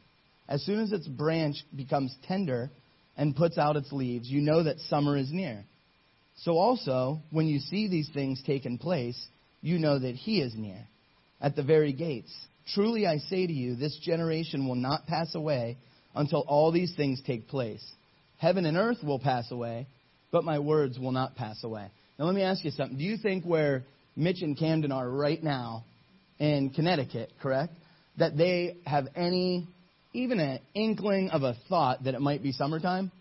As 0.49 0.63
soon 0.65 0.79
as 0.79 0.91
its 0.91 1.07
branch 1.07 1.57
becomes 1.75 2.13
tender 2.27 2.71
and 3.15 3.35
puts 3.35 3.59
out 3.59 3.77
its 3.77 3.91
leaves, 3.91 4.27
you 4.27 4.41
know 4.41 4.63
that 4.63 4.79
summer 4.79 5.15
is 5.15 5.31
near. 5.31 5.63
So 6.37 6.57
also, 6.57 7.19
when 7.29 7.45
you 7.45 7.59
see 7.59 7.87
these 7.87 8.09
things 8.13 8.41
taking 8.45 8.79
place, 8.79 9.27
you 9.61 9.77
know 9.77 9.99
that 9.99 10.15
he 10.15 10.41
is 10.41 10.55
near, 10.55 10.87
at 11.39 11.55
the 11.55 11.63
very 11.63 11.93
gates. 11.93 12.33
Truly 12.73 13.05
I 13.05 13.17
say 13.17 13.45
to 13.45 13.53
you, 13.53 13.75
this 13.75 13.97
generation 14.01 14.67
will 14.67 14.75
not 14.75 15.05
pass 15.05 15.35
away 15.35 15.77
until 16.15 16.43
all 16.47 16.71
these 16.71 16.95
things 16.95 17.21
take 17.27 17.47
place. 17.47 17.85
Heaven 18.37 18.65
and 18.65 18.75
earth 18.77 19.03
will 19.03 19.19
pass 19.19 19.51
away, 19.51 19.85
but 20.31 20.43
my 20.43 20.57
words 20.59 20.97
will 20.97 21.11
not 21.11 21.35
pass 21.35 21.63
away. 21.63 21.91
Now 22.17 22.25
let 22.25 22.33
me 22.33 22.41
ask 22.41 22.65
you 22.65 22.71
something. 22.71 22.97
Do 22.97 23.03
you 23.03 23.17
think 23.17 23.43
where 23.43 23.83
Mitch 24.15 24.41
and 24.41 24.57
Camden 24.57 24.91
are 24.91 25.07
right 25.07 25.43
now 25.43 25.83
in 26.39 26.71
Connecticut, 26.71 27.33
correct, 27.41 27.73
that 28.17 28.37
they 28.37 28.77
have 28.85 29.07
any 29.15 29.67
even 30.13 30.39
an 30.39 30.59
inkling 30.73 31.29
of 31.29 31.43
a 31.43 31.55
thought 31.67 32.03
that 32.03 32.13
it 32.13 32.21
might 32.21 32.41
be 32.41 32.51
summertime? 32.51 33.11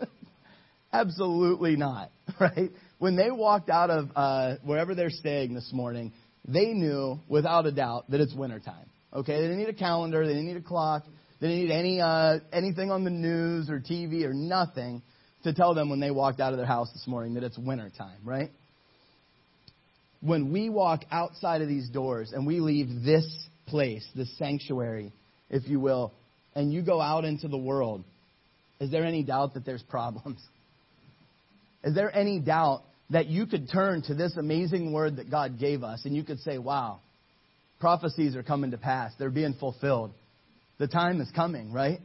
Absolutely 0.92 1.76
not, 1.76 2.10
right? 2.40 2.70
When 2.98 3.16
they 3.16 3.30
walked 3.30 3.70
out 3.70 3.90
of 3.90 4.08
uh, 4.16 4.56
wherever 4.64 4.94
they're 4.94 5.10
staying 5.10 5.54
this 5.54 5.70
morning, 5.72 6.12
they 6.46 6.72
knew 6.72 7.18
without 7.28 7.66
a 7.66 7.72
doubt 7.72 8.10
that 8.10 8.20
it's 8.20 8.34
wintertime. 8.34 8.86
Okay, 9.12 9.36
they 9.36 9.42
didn't 9.42 9.58
need 9.58 9.68
a 9.68 9.74
calendar, 9.74 10.26
they 10.26 10.32
didn't 10.32 10.46
need 10.46 10.56
a 10.56 10.62
clock, 10.62 11.04
they 11.40 11.48
didn't 11.48 11.64
need 11.64 11.72
any 11.72 12.00
uh, 12.00 12.38
anything 12.52 12.90
on 12.90 13.04
the 13.04 13.10
news 13.10 13.70
or 13.70 13.80
TV 13.80 14.24
or 14.24 14.34
nothing 14.34 15.02
to 15.44 15.52
tell 15.52 15.74
them 15.74 15.88
when 15.88 16.00
they 16.00 16.10
walked 16.10 16.40
out 16.40 16.52
of 16.52 16.58
their 16.58 16.66
house 16.66 16.90
this 16.92 17.06
morning 17.06 17.34
that 17.34 17.44
it's 17.44 17.56
wintertime, 17.56 18.18
right? 18.24 18.50
When 20.20 20.52
we 20.52 20.68
walk 20.68 21.04
outside 21.12 21.62
of 21.62 21.68
these 21.68 21.88
doors 21.88 22.32
and 22.32 22.46
we 22.46 22.58
leave 22.60 23.04
this 23.04 23.26
place, 23.66 24.04
this 24.16 24.36
sanctuary, 24.36 25.12
if 25.48 25.68
you 25.68 25.78
will, 25.78 26.12
and 26.54 26.72
you 26.72 26.82
go 26.82 27.00
out 27.00 27.24
into 27.24 27.48
the 27.48 27.58
world, 27.58 28.04
is 28.80 28.90
there 28.90 29.04
any 29.04 29.22
doubt 29.22 29.54
that 29.54 29.64
there's 29.64 29.82
problems? 29.82 30.40
Is 31.84 31.94
there 31.94 32.14
any 32.14 32.40
doubt 32.40 32.82
that 33.10 33.26
you 33.26 33.46
could 33.46 33.70
turn 33.70 34.02
to 34.02 34.14
this 34.14 34.36
amazing 34.36 34.92
word 34.92 35.16
that 35.16 35.30
God 35.30 35.58
gave 35.58 35.82
us 35.82 36.04
and 36.04 36.14
you 36.14 36.22
could 36.22 36.40
say, 36.40 36.58
wow, 36.58 37.00
prophecies 37.80 38.36
are 38.36 38.42
coming 38.42 38.72
to 38.72 38.78
pass. 38.78 39.12
They're 39.18 39.30
being 39.30 39.54
fulfilled. 39.54 40.10
The 40.78 40.88
time 40.88 41.20
is 41.20 41.30
coming, 41.34 41.72
right? 41.72 42.00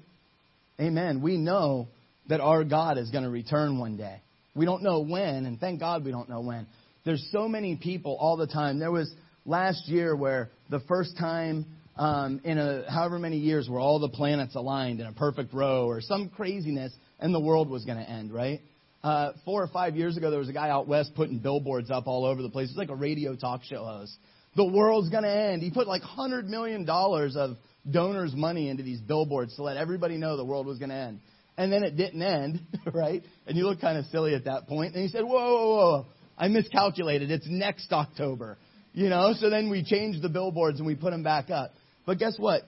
Amen. 0.79 1.21
We 1.21 1.37
know 1.37 1.87
that 2.29 2.39
our 2.39 2.63
God 2.63 2.97
is 2.97 3.09
going 3.09 3.23
to 3.23 3.29
return 3.29 3.79
one 3.79 3.97
day. 3.97 4.21
We 4.55 4.65
don't 4.65 4.83
know 4.83 5.01
when, 5.01 5.45
and 5.45 5.59
thank 5.59 5.79
God 5.79 6.05
we 6.05 6.11
don't 6.11 6.29
know 6.29 6.41
when. 6.41 6.67
There's 7.05 7.27
so 7.31 7.47
many 7.47 7.75
people 7.75 8.15
all 8.19 8.37
the 8.37 8.47
time. 8.47 8.79
There 8.79 8.91
was 8.91 9.13
last 9.45 9.87
year 9.87 10.15
where 10.15 10.49
the 10.69 10.79
first 10.87 11.17
time 11.17 11.65
um, 11.95 12.41
in 12.43 12.57
a, 12.57 12.89
however 12.91 13.19
many 13.19 13.37
years 13.37 13.69
where 13.69 13.79
all 13.79 13.99
the 13.99 14.09
planets 14.09 14.55
aligned 14.55 14.99
in 14.99 15.05
a 15.05 15.13
perfect 15.13 15.53
row 15.53 15.85
or 15.87 16.01
some 16.01 16.29
craziness 16.29 16.93
and 17.19 17.33
the 17.33 17.39
world 17.39 17.69
was 17.69 17.85
going 17.85 17.97
to 17.97 18.09
end, 18.09 18.33
right? 18.33 18.61
Uh, 19.03 19.33
four 19.45 19.61
or 19.61 19.67
five 19.67 19.95
years 19.95 20.17
ago, 20.17 20.29
there 20.31 20.39
was 20.39 20.49
a 20.49 20.53
guy 20.53 20.69
out 20.69 20.87
west 20.87 21.11
putting 21.15 21.37
billboards 21.37 21.91
up 21.91 22.07
all 22.07 22.25
over 22.25 22.41
the 22.41 22.49
place. 22.49 22.69
It 22.69 22.71
was 22.71 22.77
like 22.77 22.89
a 22.89 22.95
radio 22.95 23.35
talk 23.35 23.63
show 23.63 23.83
host. 23.83 24.17
The 24.55 24.65
world's 24.65 25.09
going 25.09 25.23
to 25.23 25.35
end. 25.35 25.61
He 25.61 25.71
put 25.71 25.87
like 25.87 26.03
$100 26.03 26.45
million 26.45 26.87
of 26.87 27.57
donors' 27.89 28.33
money 28.33 28.69
into 28.69 28.83
these 28.83 29.01
billboards 29.01 29.55
to 29.57 29.63
let 29.63 29.77
everybody 29.77 30.17
know 30.17 30.37
the 30.37 30.45
world 30.45 30.65
was 30.65 30.79
going 30.79 30.89
to 30.89 30.95
end. 30.95 31.19
And 31.57 31.71
then 31.71 31.83
it 31.83 31.97
didn't 31.97 32.21
end, 32.21 32.61
right? 32.93 33.23
And 33.45 33.57
you 33.57 33.65
look 33.65 33.81
kind 33.81 33.97
of 33.97 34.05
silly 34.05 34.33
at 34.35 34.45
that 34.45 34.67
point. 34.67 34.95
And 34.95 35.03
he 35.03 35.09
said, 35.09 35.23
whoa, 35.23 35.31
whoa, 35.31 35.75
whoa, 35.75 36.05
I 36.37 36.47
miscalculated. 36.47 37.29
It's 37.29 37.47
next 37.47 37.91
October. 37.91 38.57
You 38.93 39.09
know, 39.09 39.33
so 39.37 39.49
then 39.49 39.69
we 39.69 39.83
changed 39.83 40.21
the 40.21 40.29
billboards 40.29 40.79
and 40.79 40.87
we 40.87 40.95
put 40.95 41.11
them 41.11 41.23
back 41.23 41.49
up. 41.49 41.73
But 42.05 42.19
guess 42.19 42.37
what? 42.37 42.63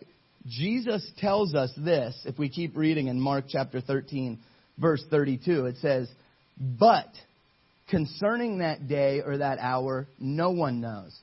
Jesus 0.48 1.06
tells 1.18 1.56
us 1.56 1.72
this, 1.78 2.16
if 2.26 2.38
we 2.38 2.50
keep 2.50 2.78
reading 2.78 3.08
in 3.08 3.20
Mark 3.20 3.46
chapter 3.50 3.82
13, 3.82 4.40
verse 4.78 5.04
32. 5.10 5.66
It 5.66 5.78
says, 5.78 6.10
but 6.60 7.10
concerning 7.90 8.60
that 8.60 8.88
day 8.88 9.22
or 9.26 9.38
that 9.40 9.60
hour, 9.60 10.08
no 10.20 10.52
one 10.52 10.82
knows. 10.82 11.18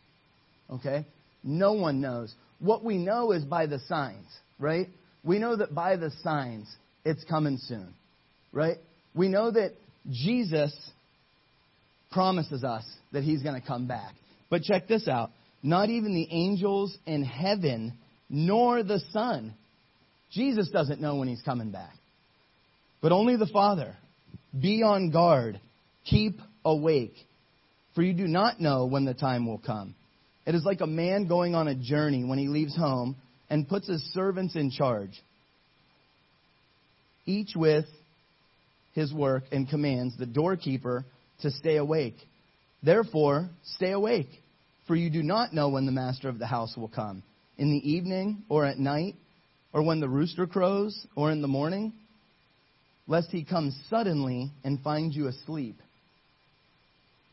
Okay? 0.71 1.07
No 1.45 1.73
one 1.73 2.00
knows. 2.00 2.35
What 2.59 2.85
we 2.85 2.99
know 2.99 3.33
is 3.33 3.45
by 3.45 3.66
the 3.66 3.78
signs, 3.81 4.26
right? 4.59 4.88
We 5.25 5.38
know 5.38 5.57
that 5.57 5.75
by 5.75 5.97
the 5.97 6.11
signs, 6.23 6.69
it's 7.04 7.25
coming 7.25 7.59
soon, 7.59 7.95
right? 8.52 8.78
We 9.14 9.28
know 9.28 9.50
that 9.50 9.73
Jesus 10.11 10.75
promises 12.11 12.64
us 12.64 12.85
that 13.12 13.25
he's 13.25 13.42
going 13.42 13.61
to 13.61 13.66
come 13.66 13.87
back. 13.87 14.14
But 14.50 14.62
check 14.62 14.87
this 14.87 15.09
out. 15.09 15.31
Not 15.62 15.88
even 15.90 16.14
the 16.14 16.28
angels 16.31 16.97
in 17.07 17.25
heaven, 17.25 17.95
nor 18.32 18.82
the 18.82 18.98
Son. 19.12 19.54
Jesus 20.32 20.70
doesn't 20.70 21.00
know 21.00 21.16
when 21.16 21.28
he's 21.28 21.42
coming 21.42 21.70
back. 21.70 21.94
But 23.02 23.12
only 23.12 23.36
the 23.36 23.46
Father. 23.46 23.94
Be 24.58 24.82
on 24.82 25.10
guard. 25.10 25.60
Keep 26.06 26.40
awake. 26.64 27.14
For 27.94 28.02
you 28.02 28.14
do 28.14 28.26
not 28.26 28.58
know 28.58 28.86
when 28.86 29.04
the 29.04 29.12
time 29.12 29.46
will 29.46 29.60
come. 29.64 29.94
It 30.46 30.54
is 30.54 30.64
like 30.64 30.80
a 30.80 30.86
man 30.86 31.28
going 31.28 31.54
on 31.54 31.68
a 31.68 31.74
journey 31.74 32.24
when 32.24 32.38
he 32.38 32.48
leaves 32.48 32.74
home 32.74 33.16
and 33.50 33.68
puts 33.68 33.86
his 33.86 34.02
servants 34.14 34.56
in 34.56 34.70
charge, 34.70 35.10
each 37.26 37.50
with 37.54 37.84
his 38.94 39.12
work 39.12 39.44
and 39.52 39.68
commands 39.68 40.16
the 40.16 40.26
doorkeeper 40.26 41.04
to 41.42 41.50
stay 41.50 41.76
awake. 41.76 42.16
Therefore, 42.82 43.50
stay 43.76 43.92
awake, 43.92 44.30
for 44.88 44.96
you 44.96 45.10
do 45.10 45.22
not 45.22 45.52
know 45.52 45.68
when 45.68 45.84
the 45.84 45.92
master 45.92 46.30
of 46.30 46.38
the 46.38 46.46
house 46.46 46.74
will 46.76 46.88
come 46.88 47.22
in 47.59 47.71
the 47.71 47.90
evening 47.90 48.44
or 48.49 48.64
at 48.64 48.78
night, 48.78 49.14
or 49.73 49.82
when 49.82 50.00
the 50.00 50.09
rooster 50.09 50.47
crows, 50.47 51.06
or 51.16 51.30
in 51.30 51.42
the 51.42 51.49
morning 51.49 51.92
lest 53.06 53.30
he 53.30 53.44
come 53.44 53.75
suddenly 53.90 54.50
and 54.64 54.80
find 54.80 55.14
you 55.14 55.26
asleep. 55.26 55.76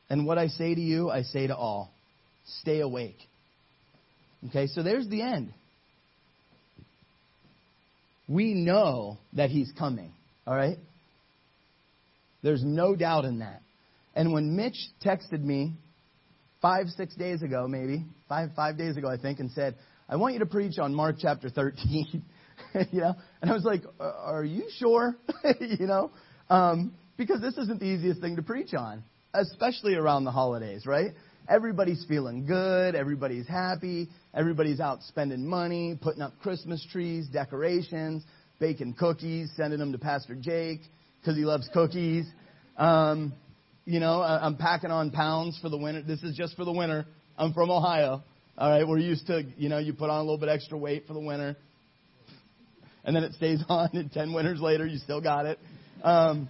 And 0.10 0.26
what 0.26 0.38
I 0.38 0.48
say 0.48 0.74
to 0.74 0.82
you, 0.82 1.10
I 1.10 1.22
say 1.22 1.48
to 1.48 1.56
all 1.56 1.92
stay 2.62 2.80
awake. 2.80 3.18
Okay, 4.48 4.68
so 4.68 4.82
there's 4.82 5.08
the 5.08 5.22
end. 5.22 5.54
We 8.28 8.54
know 8.54 9.18
that 9.34 9.50
he's 9.50 9.72
coming, 9.78 10.12
all 10.48 10.56
right? 10.56 10.78
There's 12.42 12.64
no 12.64 12.96
doubt 12.96 13.26
in 13.26 13.40
that. 13.40 13.62
And 14.16 14.34
when 14.34 14.56
Mitch 14.56 14.78
texted 15.06 15.44
me 15.44 15.74
five, 16.62 16.88
six 16.90 17.16
days 17.16 17.42
ago, 17.42 17.68
maybe, 17.68 18.06
five, 18.28 18.50
five 18.56 18.78
days 18.78 18.98
ago, 18.98 19.10
I 19.10 19.18
think, 19.18 19.40
and 19.40 19.52
said, 19.52 19.76
I 20.10 20.16
want 20.16 20.34
you 20.34 20.40
to 20.40 20.48
preach 20.48 20.80
on 20.80 20.96
Mark 20.96 21.18
chapter 21.20 21.50
13. 21.52 22.24
you 22.92 23.00
know? 23.00 23.16
And 23.42 23.52
I 23.52 23.54
was 23.54 23.64
like, 23.64 23.84
are 24.00 24.44
you 24.44 24.64
sure? 24.78 25.16
you 25.62 25.86
know? 25.86 26.12
Um, 26.50 26.96
because 27.16 27.42
this 27.42 27.56
isn't 27.58 27.80
the 27.80 27.86
easiest 27.86 28.20
thing 28.20 28.36
to 28.38 28.42
preach 28.42 28.74
on, 28.74 29.04
especially 29.36 29.94
around 29.94 30.24
the 30.24 30.32
holidays, 30.32 30.88
right? 30.88 31.12
Everybody's 31.48 32.04
feeling 32.08 32.46
good, 32.48 32.96
everybody's 32.96 33.48
happy, 33.48 34.10
everybody's 34.34 34.80
out 34.80 35.04
spending 35.04 35.46
money, 35.46 36.00
putting 36.02 36.24
up 36.24 36.34
Christmas 36.42 36.84
trees, 36.92 37.28
decorations, 37.28 38.24
baking 38.60 38.96
cookies, 38.96 39.52
sending 39.56 39.78
them 39.78 39.92
to 39.92 40.00
Pastor 40.00 40.36
Jake 40.36 40.82
because 41.22 41.36
he 41.36 41.46
loves 41.46 41.70
cookies. 41.72 42.26
Um, 42.78 43.34
you 43.86 44.00
know, 44.00 44.22
I'm 44.22 44.56
packing 44.56 44.92
on 44.92 45.12
pounds 45.12 45.60
for 45.62 45.70
the 45.70 45.78
winter. 45.78 46.02
This 46.02 46.24
is 46.24 46.36
just 46.36 46.56
for 46.56 46.66
the 46.66 46.72
winter. 46.72 47.06
I'm 47.38 47.54
from 47.54 47.70
Ohio. 47.70 48.24
All 48.60 48.70
right, 48.70 48.86
we're 48.86 48.98
used 48.98 49.26
to, 49.28 49.44
you 49.58 49.70
know, 49.70 49.78
you 49.78 49.94
put 49.94 50.10
on 50.10 50.18
a 50.18 50.24
little 50.24 50.38
bit 50.38 50.50
extra 50.50 50.78
weight 50.78 51.06
for 51.08 51.14
the 51.14 51.22
winter 51.22 51.56
and 53.06 53.16
then 53.16 53.24
it 53.24 53.34
stays 53.34 53.64
on, 53.70 53.90
and 53.94 54.12
10 54.12 54.34
winters 54.34 54.60
later, 54.60 54.86
you 54.86 54.98
still 54.98 55.22
got 55.22 55.46
it. 55.46 55.60
Um, 56.04 56.50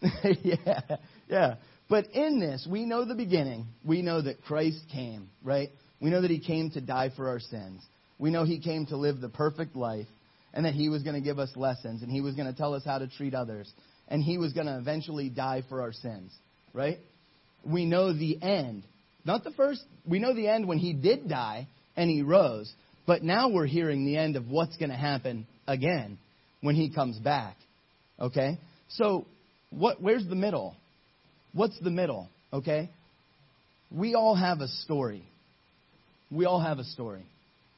yeah, 0.42 0.80
yeah. 1.28 1.54
But 1.88 2.06
in 2.14 2.40
this, 2.40 2.66
we 2.68 2.84
know 2.84 3.04
the 3.04 3.14
beginning. 3.14 3.66
We 3.84 4.02
know 4.02 4.20
that 4.20 4.42
Christ 4.42 4.80
came, 4.92 5.28
right? 5.42 5.68
We 6.00 6.10
know 6.10 6.20
that 6.20 6.30
he 6.30 6.40
came 6.40 6.70
to 6.72 6.80
die 6.80 7.10
for 7.16 7.28
our 7.28 7.38
sins. 7.38 7.80
We 8.18 8.30
know 8.30 8.44
he 8.44 8.60
came 8.60 8.86
to 8.86 8.96
live 8.96 9.20
the 9.20 9.28
perfect 9.28 9.76
life, 9.76 10.08
and 10.52 10.64
that 10.64 10.74
he 10.74 10.88
was 10.88 11.02
going 11.04 11.14
to 11.14 11.22
give 11.22 11.38
us 11.38 11.50
lessons, 11.56 12.02
and 12.02 12.10
he 12.10 12.20
was 12.20 12.34
going 12.34 12.50
to 12.50 12.56
tell 12.58 12.74
us 12.74 12.82
how 12.84 12.98
to 12.98 13.06
treat 13.06 13.34
others, 13.34 13.72
and 14.08 14.22
he 14.22 14.36
was 14.36 14.52
going 14.52 14.66
to 14.66 14.78
eventually 14.78 15.28
die 15.28 15.62
for 15.68 15.80
our 15.80 15.92
sins, 15.92 16.32
right? 16.72 16.98
We 17.64 17.84
know 17.84 18.12
the 18.12 18.42
end. 18.42 18.82
Not 19.24 19.44
the 19.44 19.50
first, 19.52 19.82
we 20.06 20.18
know 20.18 20.34
the 20.34 20.48
end 20.48 20.68
when 20.68 20.78
he 20.78 20.92
did 20.92 21.28
die 21.28 21.68
and 21.96 22.10
he 22.10 22.22
rose. 22.22 22.72
But 23.06 23.22
now 23.22 23.50
we're 23.50 23.66
hearing 23.66 24.04
the 24.04 24.16
end 24.16 24.36
of 24.36 24.48
what's 24.48 24.76
going 24.76 24.90
to 24.90 24.96
happen 24.96 25.46
again 25.66 26.18
when 26.60 26.74
he 26.74 26.90
comes 26.90 27.18
back. 27.18 27.56
Okay? 28.18 28.58
So, 28.90 29.26
what, 29.70 30.00
where's 30.00 30.26
the 30.26 30.34
middle? 30.34 30.74
What's 31.52 31.78
the 31.80 31.90
middle? 31.90 32.28
Okay? 32.52 32.90
We 33.90 34.14
all 34.14 34.34
have 34.34 34.60
a 34.60 34.68
story. 34.68 35.24
We 36.30 36.46
all 36.46 36.60
have 36.60 36.78
a 36.78 36.84
story. 36.84 37.24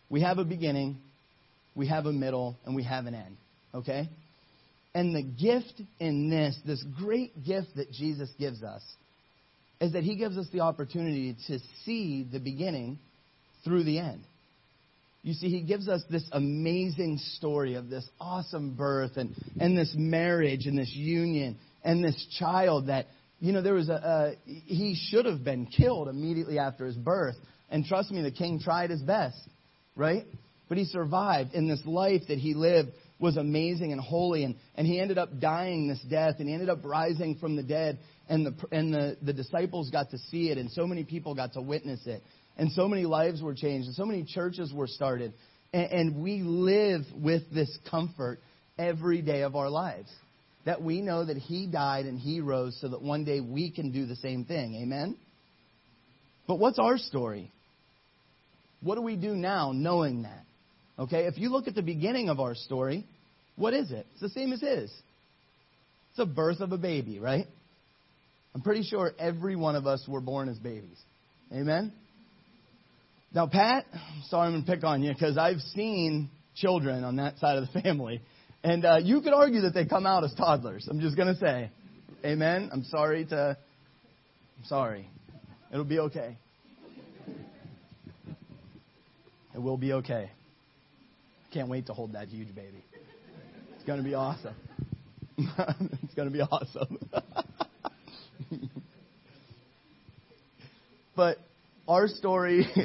We 0.09 0.23
have 0.23 0.39
a 0.39 0.45
beginning, 0.45 0.99
we 1.75 1.89
have 1.89 2.07
a 2.07 2.13
middle, 2.13 2.57
and 2.65 2.77
we 2.77 2.85
have 2.85 3.07
an 3.07 3.15
end. 3.15 3.37
Okay? 3.75 4.09
And 4.95 5.15
the 5.15 5.23
gift 5.23 5.83
in 5.99 6.31
this, 6.31 6.57
this 6.65 6.83
great 6.97 7.45
gift 7.45 7.77
that 7.77 7.91
Jesus 7.91 8.31
gives 8.39 8.63
us, 8.63 8.83
is 9.81 9.93
that 9.93 10.05
he 10.05 10.17
gives 10.17 10.37
us 10.37 10.47
the 10.53 10.61
opportunity 10.61 11.37
to 11.49 11.59
see 11.85 12.27
the 12.31 12.39
beginning 12.39 12.99
through 13.65 13.85
the 13.85 13.99
end. 13.99 14.23
You 15.23 15.35
see, 15.35 15.49
he 15.49 15.63
gives 15.63 15.89
us 15.89 16.03
this 16.09 16.25
amazing 16.31 17.19
story 17.35 17.75
of 17.75 17.91
this 17.91 18.09
awesome 18.21 18.77
birth 18.77 19.17
and, 19.17 19.35
and 19.59 19.77
this 19.77 19.93
marriage 19.97 20.67
and 20.67 20.79
this 20.79 20.93
union 20.95 21.59
and 21.85 22.03
this 22.03 22.27
child 22.39 22.87
that, 22.87 23.07
you 23.41 23.53
know, 23.53 23.61
there 23.61 23.75
was 23.75 23.89
a, 23.89 23.93
a 23.93 24.35
he 24.45 24.97
should 25.11 25.27
have 25.27 25.43
been 25.43 25.67
killed 25.67 26.09
immediately 26.09 26.61
after 26.61 26.87
his 26.87 26.95
birth. 26.95 27.35
And 27.71 27.85
trust 27.85 28.13
me, 28.13 28.23
the 28.23 28.31
king 28.31 28.61
tried 28.61 28.91
his 28.91 29.03
best, 29.03 29.37
right? 29.97 30.25
But 30.69 30.79
he 30.79 30.85
survived, 30.85 31.55
in 31.55 31.69
this 31.69 31.83
life 31.85 32.23
that 32.29 32.39
he 32.39 32.55
lived 32.55 32.91
was 33.19 33.37
amazing 33.37 33.93
and 33.93 34.01
holy, 34.01 34.45
and, 34.45 34.57
and 34.75 34.87
he 34.87 35.01
ended 35.01 35.19
up 35.19 35.41
dying 35.41 35.89
this 35.89 36.01
death, 36.09 36.37
and 36.39 36.49
he 36.49 36.55
ended 36.55 36.69
up 36.69 36.85
rising 36.85 37.37
from 37.37 37.57
the 37.57 37.63
dead, 37.63 37.99
and 38.29 38.45
the 38.45 38.55
and 38.73 38.93
the, 38.93 39.17
the 39.23 39.33
disciples 39.33 39.91
got 39.91 40.11
to 40.11 40.19
see 40.31 40.51
it, 40.51 40.59
and 40.59 40.71
so 40.71 40.87
many 40.87 41.05
people 41.05 41.35
got 41.35 41.55
to 41.55 41.63
witness 41.63 42.07
it. 42.07 42.23
And 42.59 42.73
so 42.73 42.89
many 42.89 43.05
lives 43.05 43.43
were 43.43 43.55
changed, 43.55 43.87
and 43.87 43.95
so 43.95 44.07
many 44.07 44.25
churches 44.25 44.73
were 44.73 44.87
started. 44.87 45.33
And, 45.73 45.93
and 45.93 46.23
we 46.23 46.43
live 46.43 47.03
with 47.15 47.43
this 47.53 47.77
comfort 47.91 48.41
every 48.79 49.23
day 49.23 49.43
of 49.43 49.57
our 49.57 49.69
lives. 49.69 50.11
That 50.65 50.83
we 50.83 51.01
know 51.01 51.25
that 51.25 51.37
He 51.37 51.67
died 51.67 52.07
and 52.07 52.19
He 52.19 52.41
rose 52.41 52.77
so 52.81 52.89
that 52.89 53.01
one 53.01 53.25
day 53.25 53.41
we 53.41 53.71
can 53.71 53.93
do 53.93 54.07
the 54.07 54.17
same 54.17 54.45
thing. 54.45 54.75
Amen? 54.83 55.17
But 56.47 56.59
what's 56.59 56.79
our 56.79 56.99
story? 56.99 57.53
What 58.81 58.97
do 58.97 59.03
we 59.03 59.17
do 59.17 59.35
now 59.35 59.73
knowing 59.73 60.23
that? 60.23 60.46
Okay, 60.99 61.27
if 61.27 61.37
you 61.39 61.51
look 61.51 61.69
at 61.69 61.75
the 61.75 61.83
beginning 61.83 62.29
of 62.29 62.41
our 62.41 62.55
story, 62.55 63.05
what 63.57 63.75
is 63.75 63.91
it? 63.91 64.07
It's 64.13 64.21
the 64.23 64.29
same 64.31 64.53
as 64.53 64.61
His. 64.61 64.91
It's 64.91 66.17
the 66.17 66.27
birth 66.27 66.61
of 66.61 66.73
a 66.73 66.79
baby, 66.79 67.19
right? 67.19 67.47
I'm 68.55 68.63
pretty 68.63 68.83
sure 68.83 69.13
every 69.19 69.57
one 69.57 69.77
of 69.77 69.87
us 69.87 70.05
were 70.09 70.21
born 70.21 70.49
as 70.49 70.59
babies. 70.59 70.97
Amen? 71.53 71.93
Now, 73.35 73.47
Pat, 73.47 73.85
I'm 73.93 74.23
sorry 74.29 74.47
I'm 74.47 74.53
going 74.55 74.65
to 74.65 74.73
pick 74.73 74.85
on 74.85 75.03
you 75.03 75.13
because 75.13 75.37
I've 75.37 75.61
seen 75.75 76.31
children 76.55 77.05
on 77.05 77.17
that 77.17 77.39
side 77.39 77.59
of 77.59 77.69
the 77.71 77.81
family. 77.83 78.23
And 78.65 78.85
uh, 78.85 78.99
you 79.03 79.21
could 79.21 79.35
argue 79.35 79.61
that 79.63 79.75
they 79.75 79.85
come 79.85 80.07
out 80.07 80.25
as 80.25 80.33
toddlers. 80.35 80.89
I'm 80.91 81.01
just 81.01 81.17
going 81.17 81.29
to 81.29 81.39
say, 81.39 81.71
Amen. 82.25 82.71
I'm 82.73 82.83
sorry 82.85 83.25
to. 83.27 83.57
I'm 84.59 84.65
sorry. 84.65 85.09
It'll 85.71 85.85
be 85.85 85.99
okay. 86.01 86.37
It 89.55 89.63
will 89.63 89.77
be 89.77 89.93
okay. 89.93 90.31
Can't 91.57 91.71
wait 91.71 91.87
to 91.87 91.95
hold 91.95 92.13
that 92.13 92.29
huge 92.29 92.55
baby. 92.55 92.85
It's 93.77 93.85
going 93.87 93.99
to 93.99 94.05
be 94.05 94.13
awesome. 94.13 94.55
it's 95.39 96.13
going 96.15 96.29
to 96.29 96.31
be 96.31 96.43
awesome. 96.43 96.99
but 101.17 101.39
our 101.89 102.09
story. 102.09 102.67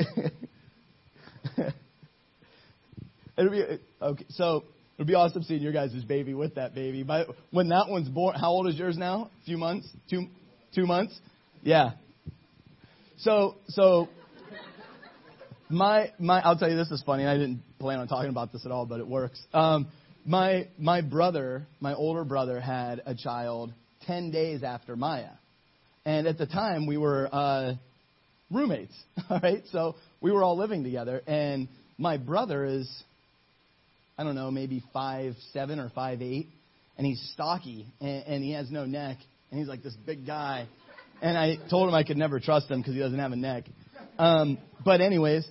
it'll 3.38 3.52
be 3.52 3.66
okay. 4.02 4.26
So 4.30 4.64
it'll 4.96 5.06
be 5.06 5.16
awesome 5.16 5.44
seeing 5.44 5.62
your 5.62 5.74
guys' 5.74 5.92
baby 6.06 6.34
with 6.34 6.56
that 6.56 6.74
baby. 6.74 7.04
By, 7.04 7.26
when 7.50 7.68
that 7.68 7.90
one's 7.90 8.08
born, 8.08 8.38
how 8.40 8.52
old 8.52 8.70
is 8.70 8.76
yours 8.76 8.98
now? 8.98 9.30
A 9.42 9.46
few 9.46 9.58
months? 9.58 9.90
Two, 10.10 10.28
two 10.74 10.86
months? 10.86 11.20
Yeah. 11.62 11.92
So, 13.18 13.56
so 13.68 14.08
my 15.72 16.12
my 16.20 16.42
I'll 16.42 16.58
tell 16.58 16.70
you 16.70 16.76
this 16.76 16.92
is 16.92 17.02
funny. 17.06 17.26
I 17.26 17.38
didn't 17.38 17.62
plan 17.80 18.00
on 18.00 18.08
talking 18.08 18.30
about 18.30 18.52
this 18.52 18.66
at 18.66 18.72
all, 18.72 18.86
but 18.86 19.00
it 19.00 19.08
works. 19.08 19.42
Um, 19.54 19.88
my 20.26 20.68
my 20.78 21.02
brother, 21.02 21.66
my 21.80 21.94
older 21.94 22.24
brother, 22.24 22.60
had 22.60 23.02
a 23.06 23.16
child 23.16 23.74
ten 24.06 24.32
days 24.32 24.64
after 24.64 24.96
Maya, 24.96 25.32
and 26.06 26.28
at 26.28 26.38
the 26.38 26.46
time 26.46 26.86
we 26.86 26.98
were 26.98 27.30
uh, 27.32 27.74
roommates. 28.52 28.94
All 29.30 29.40
right, 29.42 29.64
so 29.72 29.96
we 30.20 30.32
were 30.32 30.44
all 30.44 30.58
living 30.58 30.84
together, 30.84 31.22
and 31.26 31.68
my 31.98 32.18
brother 32.18 32.66
is 32.66 33.04
I 34.18 34.24
don't 34.24 34.36
know 34.36 34.52
maybe 34.52 34.84
five 34.94 35.34
seven 35.54 35.80
or 35.80 35.90
five 35.90 36.22
eight, 36.22 36.48
and 36.98 37.08
he's 37.08 37.22
stocky 37.34 37.88
and, 38.00 38.24
and 38.26 38.44
he 38.44 38.52
has 38.52 38.70
no 38.70 38.86
neck, 38.86 39.18
and 39.50 39.60
he's 39.60 39.68
like 39.68 39.84
this 39.84 39.96
big 40.06 40.26
guy. 40.26 40.68
And 41.22 41.38
I 41.38 41.58
told 41.70 41.88
him 41.88 41.94
I 41.94 42.04
could 42.04 42.18
never 42.18 42.40
trust 42.40 42.70
him 42.70 42.80
because 42.80 42.96
he 42.96 43.00
doesn't 43.00 43.20
have 43.20 43.32
a 43.32 43.36
neck. 43.36 43.66
Um, 44.18 44.58
but 44.84 45.02
anyways, 45.02 45.48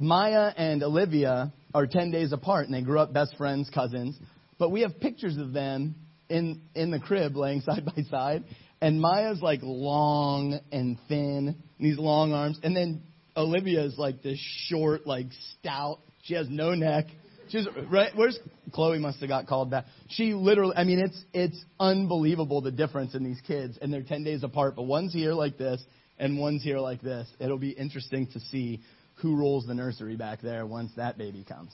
Maya 0.00 0.52
and 0.56 0.82
Olivia 0.82 1.52
are 1.74 1.86
10 1.86 2.10
days 2.10 2.32
apart 2.32 2.66
and 2.66 2.74
they 2.74 2.82
grew 2.82 2.98
up 2.98 3.12
best 3.12 3.36
friends, 3.36 3.70
cousins. 3.72 4.18
But 4.58 4.70
we 4.70 4.80
have 4.80 4.98
pictures 4.98 5.36
of 5.36 5.52
them 5.52 5.94
in, 6.28 6.62
in 6.74 6.90
the 6.90 6.98
crib 6.98 7.36
laying 7.36 7.60
side 7.62 7.84
by 7.84 8.02
side. 8.10 8.44
And 8.80 9.00
Maya's 9.00 9.42
like 9.42 9.60
long 9.62 10.58
and 10.72 10.98
thin, 11.08 11.56
these 11.78 11.98
long 11.98 12.32
arms. 12.32 12.58
And 12.62 12.74
then 12.74 13.02
Olivia 13.36 13.84
is 13.84 13.98
like 13.98 14.22
this 14.22 14.38
short, 14.68 15.06
like 15.06 15.26
stout. 15.58 15.98
She 16.22 16.34
has 16.34 16.48
no 16.48 16.74
neck. 16.74 17.06
She's 17.50 17.66
right. 17.90 18.12
Where's 18.14 18.38
Chloe? 18.72 18.98
Must 18.98 19.18
have 19.20 19.28
got 19.28 19.46
called 19.46 19.70
back. 19.70 19.86
She 20.08 20.34
literally. 20.34 20.76
I 20.76 20.84
mean, 20.84 21.00
it's 21.00 21.24
it's 21.32 21.64
unbelievable 21.80 22.60
the 22.60 22.70
difference 22.70 23.14
in 23.14 23.24
these 23.24 23.40
kids, 23.44 23.76
and 23.82 23.92
they're 23.92 24.02
ten 24.02 24.22
days 24.22 24.44
apart. 24.44 24.76
But 24.76 24.84
one's 24.84 25.12
here 25.12 25.32
like 25.32 25.58
this, 25.58 25.82
and 26.18 26.38
one's 26.38 26.62
here 26.62 26.78
like 26.78 27.02
this. 27.02 27.28
It'll 27.40 27.58
be 27.58 27.70
interesting 27.70 28.28
to 28.28 28.40
see 28.40 28.80
who 29.20 29.36
rolls 29.36 29.66
the 29.66 29.74
nursery 29.74 30.16
back 30.16 30.40
there 30.40 30.66
once 30.66 30.90
that 30.96 31.18
baby 31.18 31.44
comes. 31.46 31.70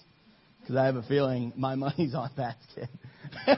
Because 0.60 0.76
I 0.76 0.86
have 0.86 0.96
a 0.96 1.02
feeling 1.02 1.52
my 1.56 1.74
money's 1.76 2.14
on 2.14 2.30
that 2.36 2.56
kid. 2.74 2.88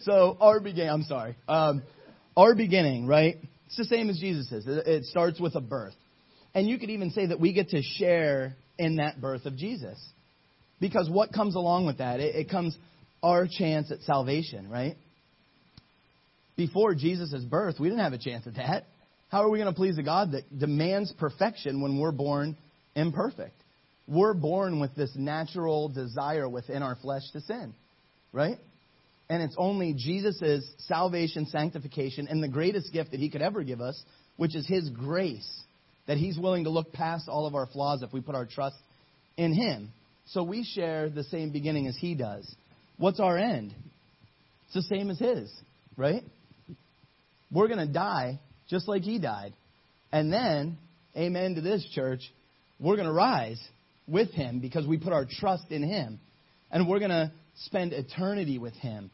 so 0.00 0.36
our 0.40 0.60
beginning, 0.60 0.90
I'm 0.90 1.02
sorry, 1.04 1.36
um, 1.48 1.82
our 2.36 2.54
beginning, 2.54 3.06
right? 3.06 3.36
It's 3.66 3.76
the 3.76 3.84
same 3.84 4.08
as 4.10 4.18
Jesus's. 4.18 4.66
It, 4.66 4.86
it 4.86 5.04
starts 5.04 5.40
with 5.40 5.54
a 5.54 5.60
birth, 5.60 5.94
and 6.54 6.68
you 6.68 6.78
could 6.78 6.90
even 6.90 7.10
say 7.10 7.26
that 7.26 7.40
we 7.40 7.52
get 7.52 7.70
to 7.70 7.82
share 7.82 8.54
in 8.78 8.96
that 8.96 9.20
birth 9.20 9.44
of 9.44 9.56
Jesus, 9.56 9.98
because 10.80 11.10
what 11.10 11.32
comes 11.32 11.56
along 11.56 11.86
with 11.86 11.98
that? 11.98 12.20
It, 12.20 12.34
it 12.36 12.50
comes 12.50 12.76
our 13.22 13.46
chance 13.46 13.90
at 13.90 14.00
salvation, 14.00 14.70
right? 14.70 14.96
Before 16.56 16.94
Jesus' 16.94 17.44
birth, 17.44 17.76
we 17.78 17.88
didn't 17.88 18.02
have 18.02 18.12
a 18.12 18.18
chance 18.18 18.46
at 18.46 18.56
that. 18.56 18.84
How 19.30 19.42
are 19.42 19.50
we 19.50 19.58
going 19.58 19.72
to 19.72 19.76
please 19.76 19.98
a 19.98 20.02
God 20.02 20.32
that 20.32 20.58
demands 20.58 21.12
perfection 21.12 21.82
when 21.82 21.98
we're 21.98 22.12
born 22.12 22.56
imperfect? 22.94 23.54
We're 24.06 24.32
born 24.32 24.80
with 24.80 24.94
this 24.94 25.10
natural 25.14 25.90
desire 25.90 26.48
within 26.48 26.82
our 26.82 26.96
flesh 26.96 27.22
to 27.32 27.42
sin, 27.42 27.74
right? 28.32 28.56
And 29.28 29.42
it's 29.42 29.54
only 29.58 29.92
Jesus' 29.92 30.64
salvation, 30.78 31.44
sanctification, 31.44 32.26
and 32.28 32.42
the 32.42 32.48
greatest 32.48 32.90
gift 32.90 33.10
that 33.10 33.20
he 33.20 33.28
could 33.28 33.42
ever 33.42 33.62
give 33.62 33.82
us, 33.82 34.02
which 34.38 34.56
is 34.56 34.66
his 34.66 34.88
grace, 34.88 35.46
that 36.06 36.16
he's 36.16 36.38
willing 36.38 36.64
to 36.64 36.70
look 36.70 36.94
past 36.94 37.28
all 37.28 37.46
of 37.46 37.54
our 37.54 37.66
flaws 37.66 38.02
if 38.02 38.10
we 38.14 38.22
put 38.22 38.34
our 38.34 38.46
trust 38.46 38.76
in 39.36 39.52
him. 39.52 39.90
So 40.28 40.42
we 40.42 40.64
share 40.64 41.10
the 41.10 41.24
same 41.24 41.52
beginning 41.52 41.86
as 41.86 41.98
he 41.98 42.14
does. 42.14 42.50
What's 42.96 43.20
our 43.20 43.36
end? 43.36 43.74
It's 44.66 44.74
the 44.74 44.96
same 44.96 45.10
as 45.10 45.18
his, 45.18 45.52
right? 45.98 46.22
We're 47.52 47.68
going 47.68 47.86
to 47.86 47.92
die 47.92 48.40
just 48.68 48.88
like 48.88 49.02
he 49.02 49.18
died. 49.18 49.52
And 50.12 50.32
then, 50.32 50.78
amen 51.16 51.56
to 51.56 51.60
this 51.60 51.86
church, 51.94 52.20
we're 52.80 52.96
going 52.96 53.08
to 53.08 53.12
rise 53.12 53.60
with 54.06 54.30
him 54.30 54.60
because 54.60 54.86
we 54.86 54.98
put 54.98 55.12
our 55.12 55.26
trust 55.26 55.70
in 55.70 55.82
him. 55.82 56.20
And 56.70 56.88
we're 56.88 56.98
going 56.98 57.10
to 57.10 57.32
spend 57.64 57.92
eternity 57.92 58.58
with 58.58 58.74
him 58.74 59.10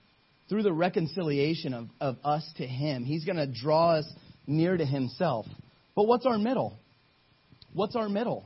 through 0.49 0.63
the 0.63 0.73
reconciliation 0.73 1.73
of, 1.73 1.89
of 2.01 2.17
us 2.25 2.49
to 2.59 2.67
him. 2.67 3.05
He's 3.05 3.25
going 3.25 3.37
to 3.37 3.47
draw 3.47 3.93
us 3.93 4.07
near 4.47 4.77
to 4.77 4.85
himself. 4.85 5.47
But 5.97 6.07
what's 6.07 6.27
our 6.27 6.39
middle? 6.39 6.77
What's 7.73 7.97
our 7.97 8.09
middle? 8.09 8.45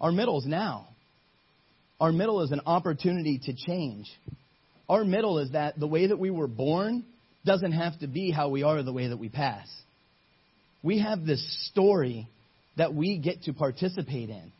Our 0.00 0.12
middle 0.12 0.38
is 0.38 0.46
now. 0.46 0.88
Our 2.00 2.12
middle 2.12 2.42
is 2.42 2.50
an 2.50 2.60
opportunity 2.66 3.40
to 3.44 3.54
change. 3.54 4.06
Our 4.88 5.04
middle 5.04 5.38
is 5.38 5.52
that 5.52 5.78
the 5.78 5.86
way 5.86 6.08
that 6.08 6.18
we 6.18 6.30
were 6.30 6.46
born 6.46 7.04
doesn't 7.46 7.72
have 7.72 7.98
to 8.00 8.06
be 8.06 8.30
how 8.30 8.50
we 8.50 8.62
are 8.62 8.82
the 8.82 8.92
way 8.92 9.08
that 9.08 9.16
we 9.16 9.30
pass. 9.30 9.66
We 10.82 11.00
have 11.00 11.24
this 11.24 11.42
story 11.70 12.28
that 12.76 12.92
we 12.92 13.18
get 13.18 13.44
to 13.44 13.54
participate 13.54 14.28
in. 14.28 14.52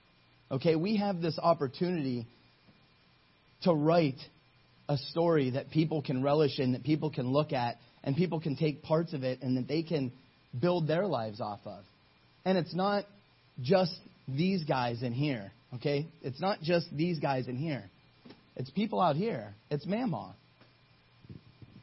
Okay, 0.51 0.77
we 0.77 0.97
have 0.97 1.21
this 1.21 1.39
opportunity 1.39 2.27
to 3.63 3.75
write 3.75 4.19
a 4.89 4.97
story 5.11 5.51
that 5.51 5.71
people 5.71 6.01
can 6.01 6.23
relish 6.23 6.59
in, 6.59 6.73
that 6.73 6.85
people 6.85 7.11
can 7.11 7.27
look 7.33 7.53
at, 7.53 7.77
and 8.05 8.17
people 8.17 8.41
can 8.41 8.57
take 8.57 8.83
parts 8.83 9.13
of 9.13 9.25
it 9.25 9.43
and 9.43 9.57
that 9.57 9.67
they 9.67 9.83
can 9.83 10.13
build 10.59 10.87
their 10.87 11.07
lives 11.07 11.41
off 11.41 11.61
of. 11.67 11.83
And 12.45 12.57
it's 12.57 12.75
not 12.75 13.05
just 13.61 13.99
these 14.29 14.63
guys 14.65 15.03
in 15.03 15.13
here, 15.13 15.51
okay? 15.75 16.07
It's 16.23 16.41
not 16.41 16.63
just 16.63 16.87
these 16.97 17.19
guys 17.19 17.49
in 17.49 17.57
here. 17.57 17.83
It's 18.55 18.71
people 18.71 19.01
out 19.01 19.17
here. 19.17 19.55
It's 19.71 19.85
Mamaw. 19.85 20.33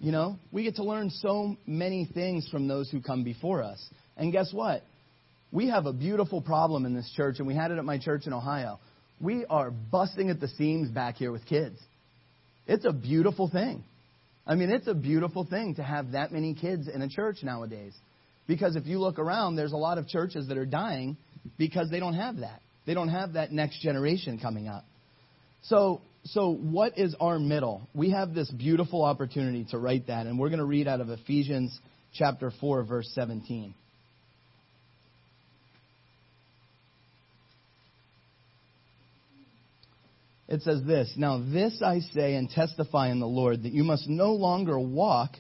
You 0.03 0.11
know, 0.11 0.35
we 0.51 0.63
get 0.63 0.75
to 0.75 0.83
learn 0.83 1.09
so 1.11 1.55
many 1.65 2.03
things 2.13 2.45
from 2.49 2.67
those 2.67 2.91
who 2.91 2.99
come 2.99 3.23
before 3.23 3.63
us. 3.63 3.81
And 4.17 4.33
guess 4.33 4.51
what? 4.51 4.83
We 5.49 5.69
have 5.69 5.85
a 5.85 5.93
beautiful 5.93 6.41
problem 6.41 6.85
in 6.85 6.93
this 6.93 7.09
church, 7.15 7.35
and 7.37 7.47
we 7.47 7.55
had 7.55 7.71
it 7.71 7.77
at 7.77 7.85
my 7.85 7.97
church 7.97 8.27
in 8.27 8.33
Ohio. 8.33 8.81
We 9.21 9.45
are 9.45 9.71
busting 9.71 10.29
at 10.29 10.41
the 10.41 10.49
seams 10.49 10.89
back 10.89 11.15
here 11.15 11.31
with 11.31 11.45
kids. 11.45 11.79
It's 12.67 12.83
a 12.83 12.91
beautiful 12.91 13.47
thing. 13.49 13.81
I 14.45 14.55
mean, 14.55 14.71
it's 14.71 14.87
a 14.87 14.93
beautiful 14.93 15.45
thing 15.45 15.75
to 15.75 15.83
have 15.83 16.11
that 16.11 16.33
many 16.33 16.53
kids 16.53 16.89
in 16.89 17.01
a 17.01 17.07
church 17.07 17.37
nowadays. 17.41 17.93
Because 18.45 18.75
if 18.75 18.85
you 18.85 18.99
look 18.99 19.19
around, 19.19 19.55
there's 19.55 19.71
a 19.71 19.77
lot 19.77 19.97
of 19.97 20.09
churches 20.09 20.49
that 20.49 20.57
are 20.57 20.65
dying 20.65 21.15
because 21.57 21.89
they 21.89 22.01
don't 22.01 22.15
have 22.15 22.39
that. 22.39 22.61
They 22.85 22.93
don't 22.93 23.07
have 23.07 23.33
that 23.33 23.53
next 23.53 23.79
generation 23.81 24.37
coming 24.37 24.67
up. 24.67 24.83
So 25.61 26.01
so, 26.25 26.53
what 26.53 26.97
is 26.97 27.15
our 27.19 27.37
middle? 27.37 27.87
We 27.93 28.11
have 28.11 28.33
this 28.33 28.49
beautiful 28.49 29.03
opportunity 29.03 29.65
to 29.71 29.77
write 29.77 30.07
that, 30.07 30.25
and 30.25 30.39
we're 30.39 30.49
going 30.49 30.59
to 30.59 30.65
read 30.65 30.87
out 30.87 31.01
of 31.01 31.09
Ephesians 31.09 31.77
chapter 32.13 32.51
4, 32.61 32.83
verse 32.83 33.11
17. 33.13 33.73
It 40.47 40.61
says 40.61 40.81
this 40.85 41.13
Now, 41.17 41.39
this 41.39 41.81
I 41.83 41.99
say 42.13 42.35
and 42.35 42.49
testify 42.49 43.09
in 43.09 43.19
the 43.19 43.27
Lord, 43.27 43.63
that 43.63 43.73
you 43.73 43.83
must 43.83 44.07
no 44.07 44.33
longer 44.33 44.79
walk 44.79 45.31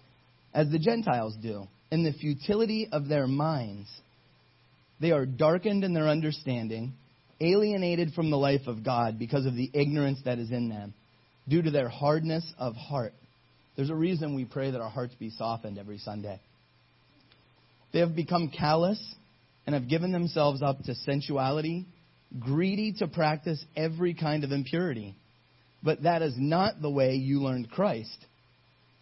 as 0.53 0.69
the 0.69 0.79
Gentiles 0.79 1.35
do, 1.41 1.67
in 1.91 2.03
the 2.03 2.11
futility 2.11 2.89
of 2.91 3.07
their 3.07 3.27
minds. 3.27 3.87
They 4.99 5.11
are 5.11 5.25
darkened 5.25 5.85
in 5.85 5.93
their 5.93 6.09
understanding 6.09 6.93
alienated 7.39 8.13
from 8.13 8.29
the 8.29 8.37
life 8.37 8.67
of 8.67 8.83
God 8.83 9.19
because 9.19 9.45
of 9.45 9.55
the 9.55 9.69
ignorance 9.73 10.19
that 10.25 10.39
is 10.39 10.51
in 10.51 10.69
them, 10.69 10.93
due 11.47 11.61
to 11.61 11.71
their 11.71 11.89
hardness 11.89 12.45
of 12.57 12.75
heart. 12.75 13.13
There's 13.75 13.89
a 13.89 13.95
reason 13.95 14.35
we 14.35 14.45
pray 14.45 14.71
that 14.71 14.81
our 14.81 14.89
hearts 14.89 15.15
be 15.15 15.29
softened 15.31 15.77
every 15.77 15.97
Sunday. 15.97 16.39
They 17.91 17.99
have 17.99 18.15
become 18.15 18.49
callous 18.49 18.99
and 19.65 19.73
have 19.73 19.89
given 19.89 20.11
themselves 20.11 20.61
up 20.61 20.83
to 20.83 20.95
sensuality, 20.95 21.85
greedy 22.39 22.93
to 22.99 23.07
practice 23.07 23.63
every 23.75 24.13
kind 24.13 24.43
of 24.43 24.51
impurity. 24.51 25.15
But 25.83 26.03
that 26.03 26.21
is 26.21 26.33
not 26.37 26.81
the 26.81 26.89
way 26.89 27.15
you 27.15 27.41
learned 27.41 27.71
Christ. 27.71 28.17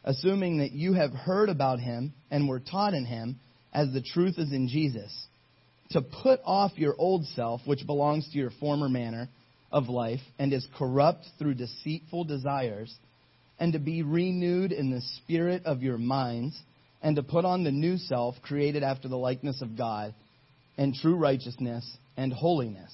assuming 0.03 0.59
that 0.59 0.71
you 0.71 0.93
have 0.93 1.11
heard 1.11 1.49
about 1.49 1.79
him 1.79 2.13
and 2.29 2.47
were 2.47 2.59
taught 2.59 2.93
in 2.93 3.05
him, 3.05 3.39
as 3.73 3.91
the 3.93 4.01
truth 4.01 4.35
is 4.37 4.51
in 4.51 4.67
Jesus, 4.67 5.11
to 5.91 6.01
put 6.01 6.39
off 6.45 6.71
your 6.75 6.95
old 6.97 7.25
self, 7.27 7.61
which 7.65 7.85
belongs 7.85 8.29
to 8.31 8.37
your 8.37 8.51
former 8.59 8.89
manner 8.89 9.29
of 9.71 9.89
life 9.89 10.19
and 10.39 10.51
is 10.53 10.67
corrupt 10.77 11.25
through 11.39 11.55
deceitful 11.55 12.25
desires, 12.25 12.93
and 13.59 13.73
to 13.73 13.79
be 13.79 14.03
renewed 14.03 14.71
in 14.71 14.89
the 14.89 15.01
spirit 15.17 15.65
of 15.65 15.81
your 15.81 15.97
minds, 15.97 16.59
and 17.01 17.15
to 17.15 17.23
put 17.23 17.45
on 17.45 17.63
the 17.63 17.71
new 17.71 17.97
self, 17.97 18.35
created 18.41 18.83
after 18.83 19.07
the 19.07 19.17
likeness 19.17 19.61
of 19.61 19.77
God, 19.77 20.13
and 20.77 20.93
true 20.93 21.15
righteousness 21.15 21.89
and 22.17 22.33
holiness. 22.33 22.91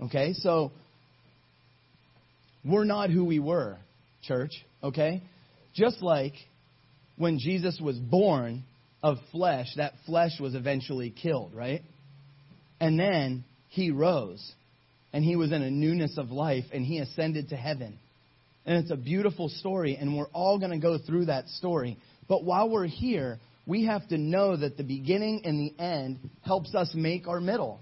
Okay? 0.00 0.32
So, 0.34 0.72
we're 2.64 2.84
not 2.84 3.10
who 3.10 3.24
we 3.24 3.38
were, 3.38 3.78
church. 4.22 4.52
Okay? 4.82 5.22
Just 5.74 6.02
like 6.02 6.34
when 7.16 7.38
Jesus 7.38 7.78
was 7.80 7.98
born 7.98 8.64
of 9.02 9.18
flesh, 9.32 9.68
that 9.76 9.92
flesh 10.06 10.40
was 10.40 10.54
eventually 10.54 11.10
killed, 11.10 11.54
right? 11.54 11.82
And 12.80 12.98
then 12.98 13.44
he 13.68 13.90
rose 13.90 14.52
and 15.12 15.24
he 15.24 15.36
was 15.36 15.52
in 15.52 15.62
a 15.62 15.70
newness 15.70 16.16
of 16.18 16.30
life 16.30 16.64
and 16.72 16.84
he 16.84 16.98
ascended 16.98 17.50
to 17.50 17.56
heaven. 17.56 17.98
And 18.66 18.78
it's 18.78 18.90
a 18.90 18.96
beautiful 18.96 19.48
story 19.48 19.96
and 19.96 20.16
we're 20.16 20.28
all 20.32 20.58
going 20.58 20.72
to 20.72 20.78
go 20.78 20.98
through 20.98 21.26
that 21.26 21.48
story. 21.48 21.98
But 22.28 22.44
while 22.44 22.68
we're 22.68 22.86
here, 22.86 23.38
we 23.66 23.86
have 23.86 24.06
to 24.08 24.18
know 24.18 24.56
that 24.56 24.76
the 24.76 24.82
beginning 24.82 25.42
and 25.44 25.60
the 25.60 25.82
end 25.82 26.18
helps 26.42 26.74
us 26.74 26.90
make 26.94 27.26
our 27.26 27.40
middle. 27.40 27.80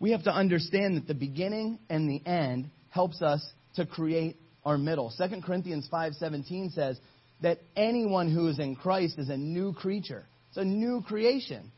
We 0.00 0.10
have 0.10 0.24
to 0.24 0.32
understand 0.32 0.96
that 0.96 1.06
the 1.06 1.14
beginning 1.14 1.78
and 1.88 2.08
the 2.08 2.20
end 2.28 2.70
helps 2.90 3.22
us 3.22 3.44
to 3.76 3.86
create 3.86 4.36
our 4.64 4.78
middle. 4.78 5.12
2 5.16 5.42
Corinthians 5.42 5.88
5:17 5.92 6.72
says 6.72 6.98
that 7.42 7.58
anyone 7.76 8.30
who 8.30 8.48
is 8.48 8.58
in 8.58 8.76
Christ 8.76 9.18
is 9.18 9.30
a 9.30 9.36
new 9.36 9.72
creature. 9.72 10.24
It's 10.48 10.58
a 10.58 10.64
new 10.64 11.02
creation. 11.02 11.70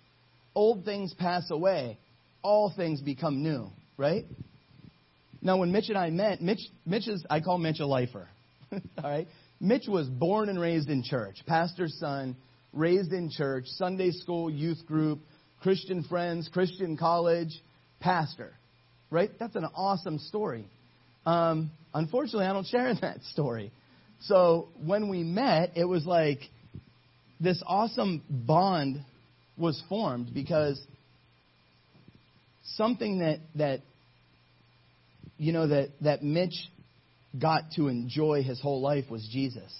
Old 0.57 0.85
things 0.87 1.15
pass 1.15 1.51
away, 1.51 1.99
all 2.43 2.73
things 2.75 3.03
become 3.03 3.43
new, 3.43 3.71
right? 3.97 4.25
Now 5.43 5.59
when 5.59 5.71
Mitch 5.71 5.91
and 5.91 5.99
I 5.99 6.11
met, 6.11 6.41
Mitch 6.41 6.63
Mitch 6.85 7.07
is 7.07 7.25
I 7.31 7.41
call 7.41 7.59
Mitch 7.59 7.79
a 7.79 7.87
lifer. 7.87 8.27
all 8.73 8.81
right? 9.05 9.29
Mitch 9.61 9.85
was 9.87 10.09
born 10.09 10.49
and 10.49 10.59
raised 10.59 10.89
in 10.89 11.03
church, 11.05 11.37
pastor's 11.47 11.95
son, 12.01 12.37
raised 12.73 13.13
in 13.13 13.31
church, 13.31 13.65
Sunday 13.67 14.11
school, 14.11 14.51
youth 14.51 14.85
group, 14.87 15.21
Christian 15.61 16.03
friends, 16.05 16.49
Christian 16.53 16.97
college, 16.97 17.51
pastor. 18.01 18.53
Right? 19.11 19.31
That's 19.39 19.57
an 19.57 19.67
awesome 19.75 20.19
story. 20.19 20.67
Um, 21.27 21.71
unfortunately, 21.95 22.47
I 22.47 22.53
don't 22.55 22.67
share 22.67 22.89
in 22.89 22.99
that 23.03 23.23
story. 23.25 23.73
So 24.23 24.69
when 24.85 25.11
we 25.11 25.23
met, 25.23 25.73
it 25.77 25.85
was 25.85 26.07
like 26.07 26.41
this 27.41 27.63
awesome 27.67 28.23
bond 28.31 29.05
was 29.59 29.83
formed 29.89 30.33
because 30.35 30.81
something 32.75 33.21
that 33.21 33.39
that 33.55 33.81
you 35.39 35.53
know 35.53 35.67
that 35.67 35.91
that 36.01 36.23
Mitch 36.23 36.55
got 37.39 37.73
to 37.77 37.89
enjoy 37.89 38.43
his 38.43 38.61
whole 38.61 38.81
life 38.81 39.05
was 39.11 39.27
Jesus. 39.31 39.73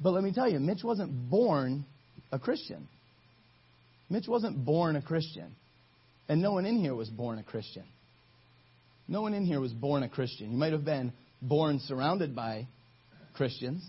But 0.00 0.10
let 0.10 0.24
me 0.24 0.32
tell 0.32 0.50
you, 0.50 0.58
Mitch 0.58 0.82
wasn't 0.82 1.30
born 1.30 1.84
a 2.32 2.38
Christian. 2.38 2.88
Mitch 4.10 4.26
wasn't 4.26 4.64
born 4.64 4.96
a 4.96 5.02
Christian. 5.02 5.54
And 6.28 6.42
no 6.42 6.52
one 6.52 6.66
in 6.66 6.78
here 6.78 6.94
was 6.94 7.08
born 7.08 7.38
a 7.38 7.42
Christian. 7.42 7.84
No 9.06 9.22
one 9.22 9.34
in 9.34 9.44
here 9.44 9.60
was 9.60 9.72
born 9.72 10.02
a 10.02 10.08
Christian. 10.08 10.50
You 10.50 10.56
might 10.56 10.72
have 10.72 10.84
been 10.84 11.12
born 11.40 11.80
surrounded 11.80 12.34
by 12.34 12.66
Christians. 13.34 13.84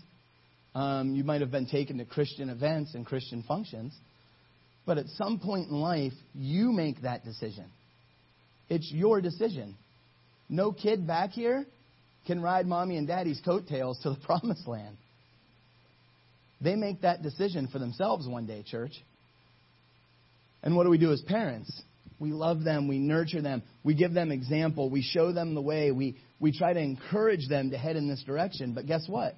Um, 0.74 1.14
you 1.14 1.24
might 1.24 1.40
have 1.40 1.50
been 1.50 1.66
taken 1.66 1.98
to 1.98 2.04
Christian 2.04 2.50
events 2.50 2.94
and 2.94 3.06
Christian 3.06 3.44
functions. 3.46 3.94
But 4.86 4.98
at 4.98 5.06
some 5.16 5.38
point 5.38 5.70
in 5.70 5.80
life, 5.80 6.12
you 6.34 6.72
make 6.72 7.02
that 7.02 7.24
decision. 7.24 7.64
It's 8.68 8.90
your 8.92 9.20
decision. 9.20 9.76
No 10.48 10.72
kid 10.72 11.06
back 11.06 11.30
here 11.30 11.64
can 12.26 12.40
ride 12.40 12.66
mommy 12.66 12.96
and 12.96 13.06
daddy's 13.06 13.40
coattails 13.44 13.98
to 14.02 14.10
the 14.10 14.16
promised 14.26 14.66
land. 14.66 14.96
They 16.60 16.76
make 16.76 17.02
that 17.02 17.22
decision 17.22 17.68
for 17.68 17.78
themselves 17.78 18.26
one 18.26 18.46
day, 18.46 18.64
church. 18.66 18.92
And 20.62 20.76
what 20.76 20.84
do 20.84 20.90
we 20.90 20.98
do 20.98 21.12
as 21.12 21.20
parents? 21.22 21.70
We 22.18 22.30
love 22.30 22.64
them, 22.64 22.88
we 22.88 22.98
nurture 22.98 23.42
them, 23.42 23.62
we 23.82 23.94
give 23.94 24.14
them 24.14 24.30
example, 24.30 24.88
we 24.88 25.02
show 25.02 25.32
them 25.32 25.54
the 25.54 25.60
way, 25.60 25.90
we, 25.90 26.16
we 26.40 26.56
try 26.56 26.72
to 26.72 26.80
encourage 26.80 27.48
them 27.48 27.70
to 27.70 27.76
head 27.76 27.96
in 27.96 28.08
this 28.08 28.22
direction. 28.22 28.72
But 28.72 28.86
guess 28.86 29.04
what? 29.06 29.34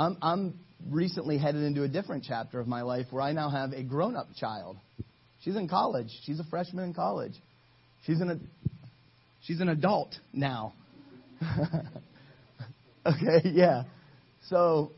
I'm, 0.00 0.16
I'm 0.22 0.54
recently 0.88 1.36
headed 1.36 1.62
into 1.62 1.82
a 1.82 1.88
different 1.88 2.24
chapter 2.26 2.58
of 2.58 2.66
my 2.66 2.80
life 2.80 3.06
where 3.10 3.22
I 3.22 3.32
now 3.32 3.50
have 3.50 3.72
a 3.72 3.82
grown 3.82 4.16
up 4.16 4.28
child. 4.34 4.78
She's 5.44 5.56
in 5.56 5.68
college. 5.68 6.08
She's 6.24 6.40
a 6.40 6.44
freshman 6.44 6.84
in 6.84 6.94
college. 6.94 7.34
She's 8.06 8.18
an, 8.22 8.48
she's 9.42 9.60
an 9.60 9.68
adult 9.68 10.14
now. 10.32 10.72
okay, 13.06 13.50
yeah. 13.52 13.82
So 14.48 14.92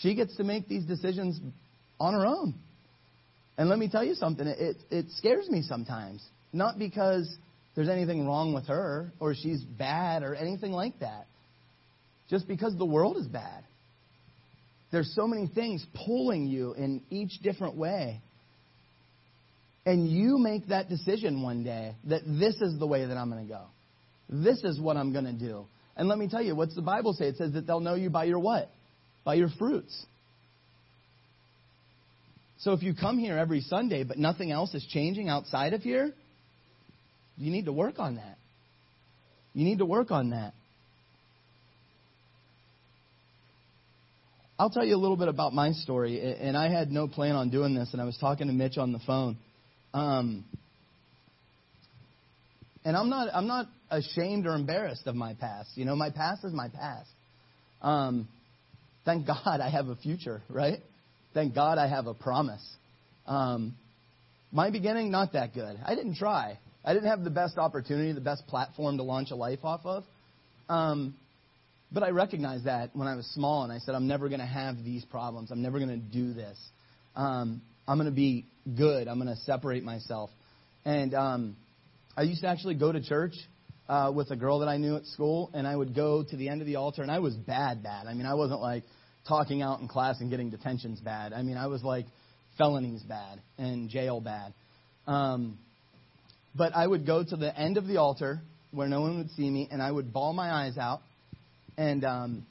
she 0.00 0.16
gets 0.16 0.36
to 0.38 0.44
make 0.44 0.68
these 0.68 0.84
decisions 0.84 1.40
on 2.00 2.12
her 2.14 2.26
own. 2.26 2.54
And 3.56 3.68
let 3.68 3.78
me 3.78 3.88
tell 3.88 4.02
you 4.02 4.14
something, 4.14 4.44
it, 4.44 4.76
it 4.90 5.06
scares 5.10 5.48
me 5.48 5.62
sometimes. 5.62 6.20
Not 6.52 6.80
because 6.80 7.32
there's 7.76 7.88
anything 7.88 8.26
wrong 8.26 8.54
with 8.54 8.66
her 8.66 9.12
or 9.20 9.36
she's 9.36 9.62
bad 9.62 10.24
or 10.24 10.34
anything 10.34 10.72
like 10.72 10.98
that. 10.98 11.28
Just 12.28 12.48
because 12.48 12.76
the 12.76 12.84
world 12.84 13.18
is 13.18 13.26
bad. 13.28 13.62
There's 14.92 15.12
so 15.14 15.26
many 15.26 15.48
things 15.48 15.84
pulling 16.06 16.46
you 16.46 16.74
in 16.74 17.02
each 17.10 17.40
different 17.42 17.76
way. 17.76 18.20
And 19.84 20.08
you 20.08 20.38
make 20.38 20.68
that 20.68 20.88
decision 20.88 21.42
one 21.42 21.62
day 21.62 21.94
that 22.04 22.22
this 22.26 22.56
is 22.60 22.78
the 22.78 22.86
way 22.86 23.04
that 23.06 23.16
I'm 23.16 23.30
going 23.30 23.46
to 23.46 23.52
go. 23.52 23.62
This 24.28 24.62
is 24.64 24.80
what 24.80 24.96
I'm 24.96 25.12
going 25.12 25.26
to 25.26 25.32
do. 25.32 25.66
And 25.96 26.08
let 26.08 26.18
me 26.18 26.28
tell 26.28 26.42
you, 26.42 26.54
what's 26.54 26.74
the 26.74 26.82
Bible 26.82 27.12
say? 27.12 27.26
It 27.26 27.36
says 27.36 27.52
that 27.52 27.66
they'll 27.66 27.80
know 27.80 27.94
you 27.94 28.10
by 28.10 28.24
your 28.24 28.40
what? 28.40 28.70
By 29.24 29.34
your 29.34 29.48
fruits. 29.58 30.06
So 32.58 32.72
if 32.72 32.82
you 32.82 32.94
come 32.94 33.18
here 33.18 33.38
every 33.38 33.60
Sunday, 33.60 34.02
but 34.02 34.18
nothing 34.18 34.50
else 34.50 34.74
is 34.74 34.84
changing 34.90 35.28
outside 35.28 35.72
of 35.72 35.82
here, 35.82 36.12
you 37.36 37.52
need 37.52 37.66
to 37.66 37.72
work 37.72 37.98
on 37.98 38.16
that. 38.16 38.38
You 39.52 39.64
need 39.64 39.78
to 39.78 39.86
work 39.86 40.10
on 40.10 40.30
that. 40.30 40.54
I'll 44.58 44.70
tell 44.70 44.84
you 44.84 44.96
a 44.96 44.98
little 44.98 45.18
bit 45.18 45.28
about 45.28 45.52
my 45.52 45.72
story, 45.72 46.34
and 46.40 46.56
I 46.56 46.70
had 46.70 46.90
no 46.90 47.08
plan 47.08 47.36
on 47.36 47.50
doing 47.50 47.74
this, 47.74 47.90
and 47.92 48.00
I 48.00 48.06
was 48.06 48.16
talking 48.16 48.46
to 48.46 48.54
Mitch 48.54 48.78
on 48.78 48.92
the 48.92 49.00
phone. 49.00 49.36
Um, 49.92 50.44
and 52.82 52.96
I'm 52.96 53.10
not, 53.10 53.28
I'm 53.34 53.46
not 53.46 53.66
ashamed 53.90 54.46
or 54.46 54.54
embarrassed 54.54 55.06
of 55.06 55.14
my 55.14 55.34
past. 55.34 55.70
You 55.74 55.84
know, 55.84 55.94
my 55.94 56.10
past 56.10 56.42
is 56.44 56.54
my 56.54 56.68
past. 56.68 57.10
Um, 57.82 58.28
thank 59.04 59.26
God 59.26 59.60
I 59.60 59.68
have 59.68 59.88
a 59.88 59.96
future, 59.96 60.40
right? 60.48 60.78
Thank 61.34 61.54
God 61.54 61.76
I 61.76 61.86
have 61.86 62.06
a 62.06 62.14
promise. 62.14 62.64
Um, 63.26 63.74
my 64.52 64.70
beginning, 64.70 65.10
not 65.10 65.34
that 65.34 65.52
good. 65.52 65.78
I 65.84 65.94
didn't 65.94 66.16
try. 66.16 66.58
I 66.82 66.94
didn't 66.94 67.08
have 67.10 67.24
the 67.24 67.30
best 67.30 67.58
opportunity, 67.58 68.12
the 68.12 68.20
best 68.22 68.46
platform 68.46 68.96
to 68.96 69.02
launch 69.02 69.32
a 69.32 69.36
life 69.36 69.64
off 69.64 69.84
of. 69.84 70.04
Um, 70.70 71.14
but 71.92 72.02
I 72.02 72.10
recognized 72.10 72.64
that 72.64 72.90
when 72.94 73.08
I 73.08 73.14
was 73.14 73.26
small, 73.34 73.62
and 73.64 73.72
I 73.72 73.78
said, 73.78 73.94
I'm 73.94 74.06
never 74.06 74.28
going 74.28 74.40
to 74.40 74.46
have 74.46 74.82
these 74.84 75.04
problems. 75.04 75.50
I'm 75.50 75.62
never 75.62 75.78
going 75.78 75.90
to 75.90 75.96
do 75.96 76.32
this. 76.32 76.58
Um, 77.14 77.62
I'm 77.86 77.96
going 77.96 78.10
to 78.10 78.14
be 78.14 78.44
good. 78.76 79.08
I'm 79.08 79.20
going 79.20 79.34
to 79.34 79.40
separate 79.42 79.84
myself. 79.84 80.30
And 80.84 81.14
um, 81.14 81.56
I 82.16 82.22
used 82.22 82.42
to 82.42 82.48
actually 82.48 82.74
go 82.74 82.92
to 82.92 83.00
church 83.00 83.34
uh, 83.88 84.12
with 84.14 84.30
a 84.30 84.36
girl 84.36 84.60
that 84.60 84.68
I 84.68 84.78
knew 84.78 84.96
at 84.96 85.06
school, 85.06 85.50
and 85.54 85.66
I 85.66 85.76
would 85.76 85.94
go 85.94 86.24
to 86.28 86.36
the 86.36 86.48
end 86.48 86.60
of 86.60 86.66
the 86.66 86.76
altar, 86.76 87.02
and 87.02 87.10
I 87.10 87.20
was 87.20 87.34
bad, 87.34 87.82
bad. 87.82 88.06
I 88.06 88.14
mean, 88.14 88.26
I 88.26 88.34
wasn't 88.34 88.60
like 88.60 88.84
talking 89.28 89.62
out 89.62 89.80
in 89.80 89.88
class 89.88 90.20
and 90.20 90.30
getting 90.30 90.50
detentions 90.50 91.00
bad. 91.00 91.32
I 91.32 91.42
mean, 91.42 91.56
I 91.56 91.66
was 91.66 91.82
like 91.82 92.06
felonies 92.58 93.02
bad 93.02 93.40
and 93.58 93.88
jail 93.88 94.20
bad. 94.20 94.52
Um, 95.06 95.58
but 96.54 96.74
I 96.74 96.86
would 96.86 97.06
go 97.06 97.22
to 97.22 97.36
the 97.36 97.56
end 97.56 97.76
of 97.76 97.86
the 97.86 97.98
altar 97.98 98.40
where 98.72 98.88
no 98.88 99.00
one 99.02 99.18
would 99.18 99.30
see 99.32 99.48
me, 99.48 99.68
and 99.70 99.80
I 99.80 99.90
would 99.90 100.12
bawl 100.12 100.32
my 100.32 100.50
eyes 100.50 100.76
out, 100.78 101.00
and 101.76 102.04
um, 102.04 102.46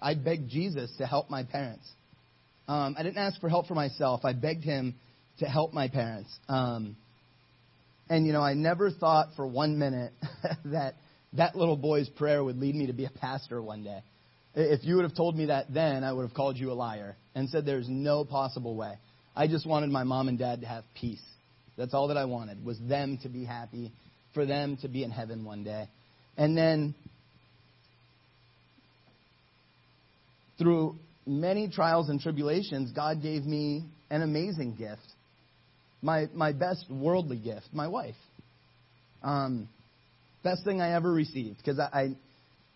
I 0.00 0.14
begged 0.14 0.48
Jesus 0.48 0.90
to 0.98 1.06
help 1.06 1.30
my 1.30 1.44
parents. 1.44 1.86
Um, 2.68 2.96
I 2.98 3.02
didn't 3.02 3.18
ask 3.18 3.40
for 3.40 3.48
help 3.48 3.66
for 3.66 3.74
myself. 3.74 4.24
I 4.24 4.32
begged 4.32 4.64
him 4.64 4.94
to 5.38 5.46
help 5.46 5.72
my 5.72 5.88
parents. 5.88 6.30
Um, 6.48 6.96
and, 8.08 8.26
you 8.26 8.32
know, 8.32 8.42
I 8.42 8.54
never 8.54 8.90
thought 8.90 9.28
for 9.36 9.46
one 9.46 9.78
minute 9.78 10.12
that 10.66 10.94
that 11.32 11.56
little 11.56 11.76
boy's 11.76 12.08
prayer 12.08 12.42
would 12.42 12.58
lead 12.58 12.74
me 12.74 12.86
to 12.86 12.92
be 12.92 13.04
a 13.04 13.10
pastor 13.10 13.60
one 13.60 13.84
day. 13.84 14.02
If 14.54 14.84
you 14.84 14.96
would 14.96 15.02
have 15.02 15.14
told 15.14 15.36
me 15.36 15.46
that 15.46 15.72
then, 15.72 16.02
I 16.02 16.12
would 16.12 16.22
have 16.22 16.34
called 16.34 16.56
you 16.56 16.72
a 16.72 16.74
liar 16.74 17.16
and 17.34 17.48
said 17.50 17.66
there's 17.66 17.88
no 17.88 18.24
possible 18.24 18.74
way. 18.74 18.94
I 19.34 19.48
just 19.48 19.66
wanted 19.66 19.90
my 19.90 20.04
mom 20.04 20.28
and 20.28 20.38
dad 20.38 20.62
to 20.62 20.66
have 20.66 20.84
peace. 20.98 21.22
That's 21.76 21.92
all 21.92 22.08
that 22.08 22.16
I 22.16 22.24
wanted, 22.24 22.64
was 22.64 22.78
them 22.78 23.18
to 23.22 23.28
be 23.28 23.44
happy, 23.44 23.92
for 24.32 24.46
them 24.46 24.78
to 24.78 24.88
be 24.88 25.04
in 25.04 25.10
heaven 25.10 25.44
one 25.44 25.62
day. 25.62 25.88
And 26.38 26.56
then 26.56 26.94
through 30.58 30.96
many 31.26 31.68
trials 31.68 32.08
and 32.08 32.20
tribulations, 32.20 32.92
God 32.92 33.22
gave 33.22 33.44
me 33.44 33.84
an 34.10 34.22
amazing 34.22 34.76
gift. 34.76 35.02
My, 36.02 36.26
my 36.34 36.52
best 36.52 36.86
worldly 36.90 37.38
gift, 37.38 37.66
my 37.72 37.88
wife. 37.88 38.14
Um, 39.22 39.68
best 40.44 40.64
thing 40.64 40.80
I 40.80 40.94
ever 40.94 41.12
received 41.12 41.58
because 41.58 41.78
I, 41.78 41.88
I 41.92 42.16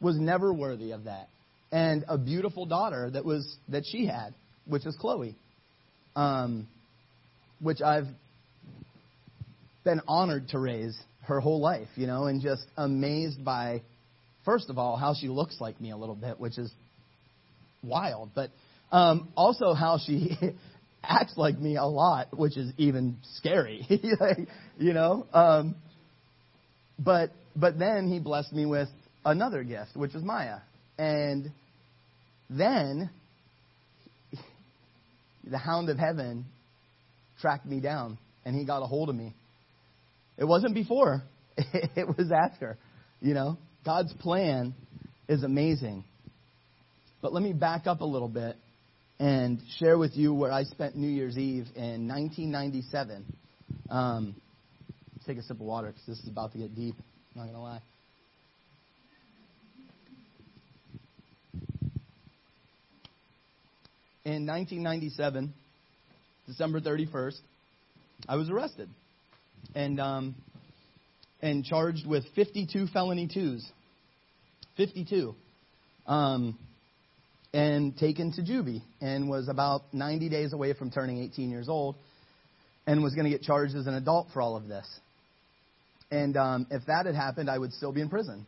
was 0.00 0.18
never 0.18 0.52
worthy 0.52 0.92
of 0.92 1.04
that. 1.04 1.28
And 1.70 2.04
a 2.08 2.18
beautiful 2.18 2.66
daughter 2.66 3.10
that 3.10 3.24
was 3.24 3.56
that 3.68 3.84
she 3.86 4.06
had, 4.06 4.34
which 4.66 4.84
is 4.86 4.96
Chloe, 5.00 5.36
um, 6.16 6.66
which 7.60 7.80
I've 7.80 8.08
been 9.84 10.00
honored 10.08 10.48
to 10.48 10.58
raise 10.58 10.98
her 11.22 11.38
whole 11.38 11.60
life, 11.60 11.88
you 11.94 12.06
know, 12.06 12.24
and 12.24 12.42
just 12.42 12.66
amazed 12.76 13.44
by, 13.44 13.82
first 14.44 14.68
of 14.68 14.78
all, 14.78 14.96
how 14.96 15.14
she 15.14 15.28
looks 15.28 15.60
like 15.60 15.80
me 15.80 15.92
a 15.92 15.96
little 15.96 16.16
bit, 16.16 16.40
which 16.40 16.58
is 16.58 16.72
wild, 17.82 18.30
but 18.34 18.50
um, 18.92 19.28
also 19.36 19.74
how 19.74 19.98
she 20.04 20.36
acts 21.02 21.34
like 21.36 21.58
me 21.58 21.76
a 21.76 21.84
lot, 21.84 22.36
which 22.36 22.56
is 22.56 22.72
even 22.76 23.16
scary, 23.36 23.86
you 24.78 24.92
know. 24.92 25.26
Um, 25.32 25.76
but 26.98 27.30
but 27.56 27.78
then 27.78 28.08
he 28.10 28.18
blessed 28.18 28.52
me 28.52 28.66
with 28.66 28.88
another 29.24 29.62
gift, 29.64 29.96
which 29.96 30.14
is 30.14 30.22
Maya, 30.22 30.58
and 30.98 31.50
then 32.48 33.10
the 35.50 35.58
hound 35.58 35.88
of 35.88 35.98
heaven 35.98 36.44
tracked 37.40 37.66
me 37.66 37.80
down, 37.80 38.18
and 38.44 38.54
he 38.54 38.64
got 38.64 38.82
a 38.82 38.86
hold 38.86 39.08
of 39.08 39.14
me. 39.14 39.34
It 40.36 40.44
wasn't 40.44 40.74
before; 40.74 41.22
it 41.56 42.06
was 42.16 42.30
after. 42.32 42.76
You 43.20 43.34
know, 43.34 43.58
God's 43.84 44.12
plan 44.14 44.74
is 45.28 45.42
amazing. 45.42 46.04
But 47.22 47.32
let 47.34 47.42
me 47.42 47.52
back 47.52 47.86
up 47.86 48.00
a 48.00 48.04
little 48.04 48.28
bit 48.28 48.56
and 49.18 49.60
share 49.78 49.98
with 49.98 50.16
you 50.16 50.32
where 50.32 50.50
I 50.50 50.64
spent 50.64 50.96
New 50.96 51.08
Year's 51.08 51.36
Eve 51.36 51.66
in 51.76 52.08
1997. 52.08 53.24
Um, 53.90 54.34
take 55.26 55.36
a 55.36 55.42
sip 55.42 55.60
of 55.60 55.66
water 55.66 55.88
because 55.88 56.06
this 56.06 56.18
is 56.20 56.28
about 56.28 56.52
to 56.52 56.58
get 56.58 56.74
deep. 56.74 56.94
I'm 57.34 57.40
not 57.40 57.42
going 57.44 57.54
to 57.54 57.60
lie. 57.60 57.82
In 64.24 64.46
1997, 64.46 65.52
December 66.46 66.80
31st, 66.80 67.38
I 68.28 68.36
was 68.36 68.48
arrested 68.48 68.88
and 69.74 70.00
um, 70.00 70.34
and 71.42 71.64
charged 71.64 72.06
with 72.06 72.24
52 72.34 72.86
felony 72.88 73.28
twos. 73.32 73.66
52. 74.76 75.34
Um, 76.06 76.58
and 77.52 77.96
taken 77.96 78.32
to 78.32 78.42
juvie 78.42 78.82
and 79.00 79.28
was 79.28 79.48
about 79.48 79.92
90 79.92 80.28
days 80.28 80.52
away 80.52 80.72
from 80.72 80.90
turning 80.90 81.18
18 81.18 81.50
years 81.50 81.68
old 81.68 81.96
and 82.86 83.02
was 83.02 83.14
going 83.14 83.24
to 83.24 83.30
get 83.30 83.42
charged 83.42 83.74
as 83.74 83.86
an 83.86 83.94
adult 83.94 84.28
for 84.32 84.40
all 84.40 84.56
of 84.56 84.68
this. 84.68 84.86
And 86.10 86.36
um, 86.36 86.66
if 86.70 86.84
that 86.86 87.06
had 87.06 87.14
happened, 87.14 87.50
I 87.50 87.58
would 87.58 87.72
still 87.72 87.92
be 87.92 88.00
in 88.00 88.08
prison. 88.08 88.46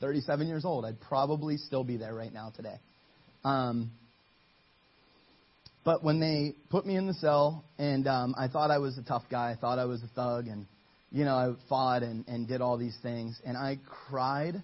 37 0.00 0.48
years 0.48 0.64
old. 0.64 0.84
I'd 0.84 1.00
probably 1.00 1.56
still 1.56 1.84
be 1.84 1.96
there 1.96 2.14
right 2.14 2.32
now 2.32 2.52
today. 2.54 2.76
Um, 3.44 3.92
but 5.84 6.04
when 6.04 6.20
they 6.20 6.54
put 6.70 6.86
me 6.86 6.96
in 6.96 7.06
the 7.06 7.14
cell, 7.14 7.64
and 7.78 8.06
um, 8.06 8.34
I 8.38 8.48
thought 8.48 8.70
I 8.70 8.78
was 8.78 8.98
a 8.98 9.02
tough 9.02 9.24
guy, 9.30 9.52
I 9.52 9.56
thought 9.56 9.78
I 9.78 9.84
was 9.84 10.02
a 10.02 10.08
thug, 10.08 10.46
and 10.46 10.66
you 11.10 11.24
know 11.24 11.34
I 11.34 11.52
fought 11.68 12.02
and, 12.02 12.26
and 12.28 12.46
did 12.46 12.60
all 12.60 12.76
these 12.78 12.96
things, 13.02 13.40
and 13.44 13.56
I 13.56 13.78
cried 14.08 14.62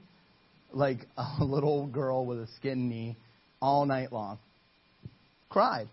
like 0.72 0.98
a 1.16 1.44
little 1.44 1.87
girl 1.87 2.26
with 2.26 2.38
a 2.40 2.46
skin 2.57 2.88
knee 2.88 3.16
all 3.60 3.86
night 3.86 4.12
long. 4.12 4.38
Cried. 5.50 5.88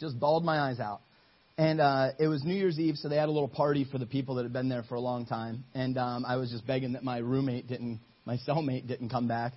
Just 0.00 0.18
bawled 0.18 0.44
my 0.44 0.58
eyes 0.58 0.80
out. 0.80 1.00
And 1.56 1.80
uh, 1.80 2.10
it 2.18 2.26
was 2.26 2.42
New 2.42 2.54
Year's 2.54 2.80
Eve, 2.80 2.96
so 2.96 3.08
they 3.08 3.16
had 3.16 3.28
a 3.28 3.32
little 3.32 3.48
party 3.48 3.86
for 3.90 3.98
the 3.98 4.06
people 4.06 4.36
that 4.36 4.42
had 4.42 4.52
been 4.52 4.68
there 4.68 4.82
for 4.82 4.96
a 4.96 5.00
long 5.00 5.24
time. 5.24 5.64
And 5.74 5.96
um, 5.96 6.24
I 6.26 6.36
was 6.36 6.50
just 6.50 6.66
begging 6.66 6.94
that 6.94 7.04
my 7.04 7.18
roommate 7.18 7.68
didn't, 7.68 8.00
my 8.24 8.38
cellmate 8.48 8.88
didn't 8.88 9.10
come 9.10 9.28
back 9.28 9.52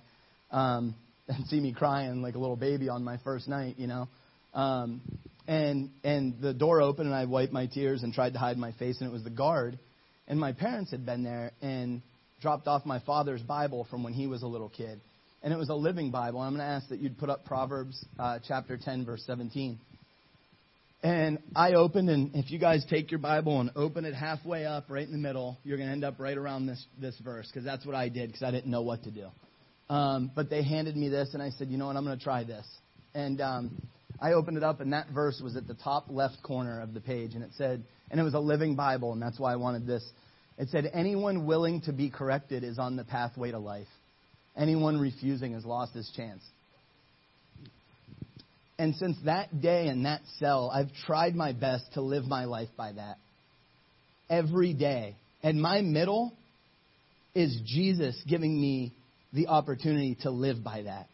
um, 0.52 0.94
and 1.28 1.46
see 1.48 1.58
me 1.58 1.72
crying 1.72 2.22
like 2.22 2.36
a 2.36 2.38
little 2.38 2.56
baby 2.56 2.88
on 2.88 3.02
my 3.02 3.18
first 3.24 3.48
night, 3.48 3.74
you 3.78 3.88
know. 3.88 4.08
Um, 4.54 5.00
and 5.48 5.90
and 6.04 6.40
the 6.40 6.52
door 6.52 6.82
opened, 6.82 7.06
and 7.06 7.16
I 7.16 7.24
wiped 7.24 7.52
my 7.52 7.66
tears 7.66 8.02
and 8.02 8.12
tried 8.12 8.34
to 8.34 8.38
hide 8.38 8.58
my 8.58 8.72
face, 8.72 9.00
and 9.00 9.08
it 9.08 9.12
was 9.12 9.24
the 9.24 9.30
guard. 9.30 9.78
And 10.28 10.38
my 10.38 10.52
parents 10.52 10.90
had 10.90 11.06
been 11.06 11.24
there 11.24 11.52
and 11.62 12.02
dropped 12.40 12.68
off 12.68 12.84
my 12.84 13.00
father's 13.00 13.42
Bible 13.42 13.86
from 13.90 14.02
when 14.04 14.12
he 14.12 14.26
was 14.26 14.42
a 14.42 14.46
little 14.46 14.68
kid 14.68 15.00
and 15.42 15.52
it 15.52 15.56
was 15.56 15.68
a 15.68 15.74
living 15.74 16.10
Bible. 16.10 16.40
I'm 16.40 16.54
going 16.54 16.66
to 16.66 16.72
ask 16.72 16.88
that 16.88 17.00
you'd 17.00 17.18
put 17.18 17.30
up 17.30 17.44
Proverbs 17.44 18.04
uh, 18.18 18.38
chapter 18.46 18.76
10, 18.76 19.04
verse 19.04 19.22
17. 19.26 19.78
And 21.02 21.38
I 21.54 21.74
opened, 21.74 22.10
and 22.10 22.34
if 22.34 22.50
you 22.50 22.58
guys 22.58 22.84
take 22.90 23.12
your 23.12 23.20
Bible 23.20 23.60
and 23.60 23.70
open 23.76 24.04
it 24.04 24.14
halfway 24.14 24.66
up, 24.66 24.86
right 24.88 25.06
in 25.06 25.12
the 25.12 25.18
middle, 25.18 25.56
you're 25.62 25.76
going 25.76 25.88
to 25.88 25.92
end 25.92 26.04
up 26.04 26.18
right 26.18 26.36
around 26.36 26.66
this, 26.66 26.84
this 27.00 27.16
verse, 27.24 27.46
because 27.46 27.64
that's 27.64 27.86
what 27.86 27.94
I 27.94 28.08
did, 28.08 28.28
because 28.28 28.42
I 28.42 28.50
didn't 28.50 28.70
know 28.70 28.82
what 28.82 29.04
to 29.04 29.10
do. 29.12 29.26
Um, 29.88 30.32
but 30.34 30.50
they 30.50 30.64
handed 30.64 30.96
me 30.96 31.08
this, 31.08 31.30
and 31.34 31.42
I 31.42 31.50
said, 31.50 31.68
you 31.68 31.78
know 31.78 31.86
what, 31.86 31.96
I'm 31.96 32.04
going 32.04 32.18
to 32.18 32.24
try 32.24 32.42
this. 32.42 32.66
And 33.14 33.40
um, 33.40 33.82
I 34.20 34.32
opened 34.32 34.56
it 34.56 34.64
up, 34.64 34.80
and 34.80 34.92
that 34.92 35.10
verse 35.10 35.40
was 35.42 35.56
at 35.56 35.68
the 35.68 35.74
top 35.74 36.06
left 36.08 36.42
corner 36.42 36.80
of 36.80 36.94
the 36.94 37.00
page, 37.00 37.34
and 37.34 37.44
it 37.44 37.50
said, 37.56 37.84
and 38.10 38.18
it 38.18 38.24
was 38.24 38.34
a 38.34 38.40
living 38.40 38.74
Bible, 38.74 39.12
and 39.12 39.22
that's 39.22 39.38
why 39.38 39.52
I 39.52 39.56
wanted 39.56 39.86
this. 39.86 40.02
It 40.58 40.68
said, 40.70 40.90
anyone 40.92 41.46
willing 41.46 41.82
to 41.82 41.92
be 41.92 42.10
corrected 42.10 42.64
is 42.64 42.80
on 42.80 42.96
the 42.96 43.04
pathway 43.04 43.52
to 43.52 43.60
life. 43.60 43.86
Anyone 44.58 44.98
refusing 44.98 45.52
has 45.52 45.64
lost 45.64 45.94
his 45.94 46.10
chance. 46.16 46.42
And 48.78 48.94
since 48.96 49.16
that 49.24 49.60
day 49.60 49.86
in 49.86 50.02
that 50.02 50.20
cell, 50.38 50.70
I've 50.72 50.92
tried 51.06 51.34
my 51.34 51.52
best 51.52 51.84
to 51.94 52.00
live 52.00 52.24
my 52.24 52.44
life 52.44 52.68
by 52.76 52.92
that. 52.92 53.18
Every 54.28 54.74
day. 54.74 55.16
And 55.42 55.62
my 55.62 55.80
middle 55.80 56.32
is 57.34 57.56
Jesus 57.64 58.20
giving 58.28 58.60
me 58.60 58.92
the 59.32 59.46
opportunity 59.46 60.16
to 60.22 60.30
live 60.30 60.62
by 60.64 60.82
that. 60.82 61.06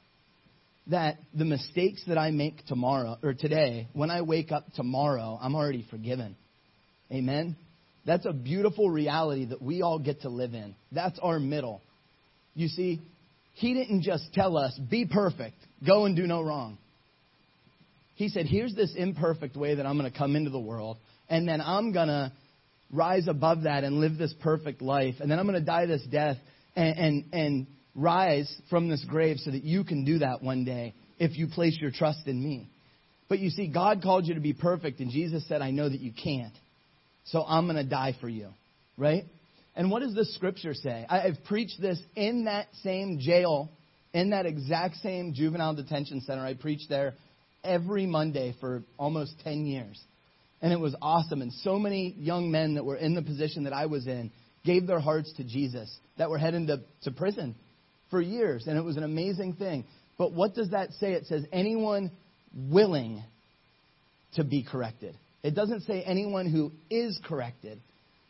That 0.88 1.16
the 1.34 1.44
mistakes 1.44 2.02
that 2.06 2.18
I 2.18 2.30
make 2.30 2.64
tomorrow, 2.66 3.18
or 3.22 3.34
today, 3.34 3.88
when 3.92 4.10
I 4.10 4.22
wake 4.22 4.52
up 4.52 4.64
tomorrow, 4.74 5.38
I'm 5.40 5.54
already 5.54 5.86
forgiven. 5.90 6.36
Amen? 7.10 7.56
That's 8.06 8.26
a 8.26 8.32
beautiful 8.32 8.90
reality 8.90 9.46
that 9.46 9.62
we 9.62 9.82
all 9.82 9.98
get 9.98 10.22
to 10.22 10.28
live 10.28 10.52
in. 10.52 10.74
That's 10.92 11.18
our 11.20 11.38
middle. 11.38 11.80
You 12.54 12.68
see, 12.68 13.00
he 13.54 13.74
didn't 13.74 14.02
just 14.02 14.32
tell 14.32 14.56
us, 14.56 14.78
be 14.90 15.06
perfect, 15.06 15.56
go 15.86 16.04
and 16.04 16.16
do 16.16 16.26
no 16.26 16.42
wrong. 16.42 16.78
He 18.16 18.28
said, 18.28 18.46
here's 18.46 18.74
this 18.74 18.94
imperfect 18.96 19.56
way 19.56 19.74
that 19.76 19.86
I'm 19.86 19.98
going 19.98 20.10
to 20.10 20.16
come 20.16 20.36
into 20.36 20.50
the 20.50 20.60
world, 20.60 20.98
and 21.28 21.48
then 21.48 21.60
I'm 21.60 21.92
going 21.92 22.08
to 22.08 22.32
rise 22.92 23.26
above 23.26 23.62
that 23.62 23.82
and 23.82 24.00
live 24.00 24.18
this 24.18 24.34
perfect 24.40 24.82
life, 24.82 25.16
and 25.20 25.30
then 25.30 25.38
I'm 25.38 25.46
going 25.46 25.58
to 25.58 25.64
die 25.64 25.86
this 25.86 26.04
death 26.10 26.36
and, 26.76 26.98
and, 26.98 27.24
and 27.32 27.66
rise 27.94 28.52
from 28.70 28.88
this 28.88 29.04
grave 29.08 29.38
so 29.38 29.50
that 29.50 29.64
you 29.64 29.84
can 29.84 30.04
do 30.04 30.18
that 30.18 30.42
one 30.42 30.64
day 30.64 30.94
if 31.18 31.36
you 31.36 31.48
place 31.48 31.76
your 31.80 31.90
trust 31.90 32.26
in 32.26 32.42
me. 32.42 32.68
But 33.28 33.38
you 33.38 33.50
see, 33.50 33.68
God 33.68 34.02
called 34.02 34.26
you 34.26 34.34
to 34.34 34.40
be 34.40 34.52
perfect, 34.52 35.00
and 35.00 35.10
Jesus 35.10 35.46
said, 35.48 35.62
I 35.62 35.70
know 35.70 35.88
that 35.88 36.00
you 36.00 36.12
can't. 36.12 36.52
So 37.26 37.42
I'm 37.42 37.66
going 37.66 37.76
to 37.76 37.88
die 37.88 38.16
for 38.20 38.28
you. 38.28 38.50
Right? 38.96 39.24
And 39.76 39.90
what 39.90 40.02
does 40.02 40.14
the 40.14 40.24
scripture 40.24 40.74
say? 40.74 41.04
I've 41.08 41.42
preached 41.44 41.80
this 41.80 42.00
in 42.14 42.44
that 42.44 42.68
same 42.82 43.18
jail, 43.20 43.70
in 44.12 44.30
that 44.30 44.46
exact 44.46 44.96
same 44.96 45.34
juvenile 45.34 45.74
detention 45.74 46.20
center. 46.20 46.44
I 46.44 46.54
preached 46.54 46.88
there 46.88 47.14
every 47.64 48.06
Monday 48.06 48.54
for 48.60 48.82
almost 48.98 49.34
10 49.42 49.66
years. 49.66 50.00
And 50.62 50.72
it 50.72 50.78
was 50.78 50.94
awesome. 51.02 51.42
And 51.42 51.52
so 51.52 51.78
many 51.78 52.14
young 52.18 52.50
men 52.50 52.74
that 52.74 52.84
were 52.84 52.96
in 52.96 53.14
the 53.14 53.22
position 53.22 53.64
that 53.64 53.72
I 53.72 53.86
was 53.86 54.06
in 54.06 54.30
gave 54.64 54.86
their 54.86 55.00
hearts 55.00 55.32
to 55.36 55.44
Jesus 55.44 55.94
that 56.18 56.30
were 56.30 56.38
heading 56.38 56.68
to, 56.68 56.80
to 57.02 57.10
prison 57.10 57.54
for 58.10 58.20
years. 58.20 58.66
And 58.66 58.78
it 58.78 58.82
was 58.82 58.96
an 58.96 59.02
amazing 59.02 59.54
thing. 59.54 59.84
But 60.16 60.32
what 60.32 60.54
does 60.54 60.70
that 60.70 60.92
say? 60.92 61.12
It 61.12 61.26
says 61.26 61.44
anyone 61.52 62.12
willing 62.54 63.22
to 64.34 64.44
be 64.44 64.62
corrected. 64.62 65.16
It 65.42 65.54
doesn't 65.54 65.82
say 65.82 66.02
anyone 66.02 66.50
who 66.50 66.72
is 66.90 67.18
corrected. 67.24 67.80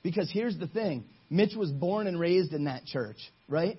Because 0.02 0.30
here's 0.32 0.58
the 0.58 0.66
thing 0.66 1.04
Mitch 1.34 1.56
was 1.56 1.72
born 1.72 2.06
and 2.06 2.18
raised 2.20 2.52
in 2.52 2.66
that 2.66 2.84
church, 2.84 3.16
right? 3.48 3.76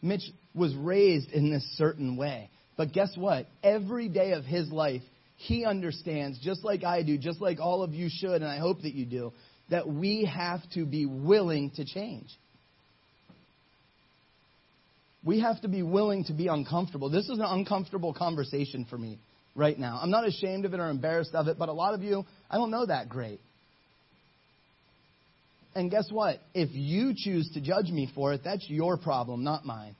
Mitch 0.00 0.22
was 0.54 0.74
raised 0.74 1.30
in 1.30 1.50
this 1.50 1.62
certain 1.76 2.16
way. 2.16 2.48
But 2.78 2.94
guess 2.94 3.14
what? 3.16 3.46
Every 3.62 4.08
day 4.08 4.32
of 4.32 4.46
his 4.46 4.72
life, 4.72 5.02
he 5.36 5.66
understands, 5.66 6.38
just 6.42 6.64
like 6.64 6.84
I 6.84 7.02
do, 7.02 7.18
just 7.18 7.42
like 7.42 7.60
all 7.60 7.82
of 7.82 7.92
you 7.92 8.08
should, 8.10 8.36
and 8.36 8.46
I 8.46 8.60
hope 8.60 8.80
that 8.80 8.94
you 8.94 9.04
do, 9.04 9.34
that 9.68 9.86
we 9.86 10.24
have 10.24 10.60
to 10.72 10.86
be 10.86 11.04
willing 11.04 11.70
to 11.76 11.84
change. 11.84 12.28
We 15.22 15.40
have 15.40 15.60
to 15.60 15.68
be 15.68 15.82
willing 15.82 16.24
to 16.24 16.32
be 16.32 16.46
uncomfortable. 16.46 17.10
This 17.10 17.28
is 17.28 17.38
an 17.38 17.44
uncomfortable 17.44 18.14
conversation 18.14 18.86
for 18.88 18.96
me 18.96 19.18
right 19.54 19.78
now. 19.78 20.00
I'm 20.02 20.10
not 20.10 20.26
ashamed 20.26 20.64
of 20.64 20.72
it 20.72 20.80
or 20.80 20.88
embarrassed 20.88 21.34
of 21.34 21.48
it, 21.48 21.58
but 21.58 21.68
a 21.68 21.74
lot 21.74 21.92
of 21.92 22.02
you, 22.02 22.24
I 22.50 22.56
don't 22.56 22.70
know 22.70 22.86
that 22.86 23.10
great. 23.10 23.38
And 25.78 25.92
guess 25.92 26.08
what? 26.10 26.40
If 26.54 26.70
you 26.72 27.12
choose 27.16 27.48
to 27.54 27.60
judge 27.60 27.88
me 27.90 28.10
for 28.12 28.32
it, 28.32 28.40
that's 28.44 28.68
your 28.68 28.96
problem, 28.96 29.44
not 29.44 29.64
mine. 29.64 29.94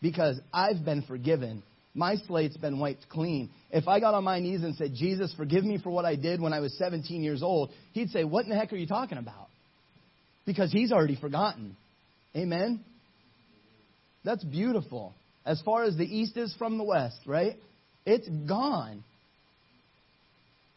Because 0.00 0.38
I've 0.52 0.84
been 0.84 1.02
forgiven 1.02 1.64
My 1.96 2.16
slate's 2.28 2.58
been 2.58 2.78
wiped 2.78 3.08
clean. 3.08 3.50
If 3.70 3.88
I 3.88 4.00
got 4.00 4.12
on 4.12 4.22
my 4.22 4.38
knees 4.38 4.62
and 4.62 4.76
said, 4.76 4.92
Jesus, 4.94 5.32
forgive 5.34 5.64
me 5.64 5.78
for 5.82 5.90
what 5.90 6.04
I 6.04 6.14
did 6.14 6.42
when 6.42 6.52
I 6.52 6.60
was 6.60 6.76
17 6.76 7.22
years 7.22 7.42
old, 7.42 7.70
he'd 7.92 8.10
say, 8.10 8.22
What 8.22 8.44
in 8.44 8.50
the 8.50 8.56
heck 8.56 8.72
are 8.72 8.76
you 8.76 8.86
talking 8.86 9.16
about? 9.16 9.48
Because 10.44 10.70
he's 10.70 10.92
already 10.92 11.16
forgotten. 11.16 11.74
Amen? 12.36 12.84
That's 14.24 14.44
beautiful. 14.44 15.14
As 15.46 15.60
far 15.62 15.84
as 15.84 15.96
the 15.96 16.04
east 16.04 16.36
is 16.36 16.54
from 16.58 16.76
the 16.76 16.84
west, 16.84 17.18
right? 17.26 17.54
It's 18.04 18.28
gone. 18.28 19.02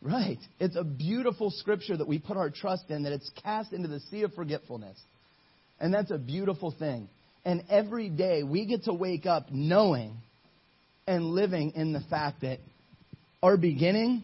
Right. 0.02 0.40
It's 0.60 0.78
a 0.78 0.84
beautiful 0.84 1.52
scripture 1.52 1.98
that 1.98 2.08
we 2.08 2.20
put 2.20 2.38
our 2.38 2.50
trust 2.50 2.90
in, 2.90 3.04
that 3.04 3.12
it's 3.12 3.30
cast 3.44 3.74
into 3.74 3.90
the 3.90 4.00
sea 4.12 4.24
of 4.24 4.34
forgetfulness. 4.34 4.98
And 5.80 5.94
that's 5.94 6.12
a 6.12 6.18
beautiful 6.18 6.74
thing. 6.78 7.10
And 7.46 7.64
every 7.70 8.10
day 8.10 8.44
we 8.44 8.66
get 8.66 8.86
to 8.86 8.94
wake 8.94 9.26
up 9.26 9.48
knowing 9.52 10.16
and 11.08 11.26
living 11.26 11.72
in 11.76 11.92
the 11.92 12.02
fact 12.10 12.42
that 12.42 12.60
our 13.42 13.58
beginning 13.58 14.24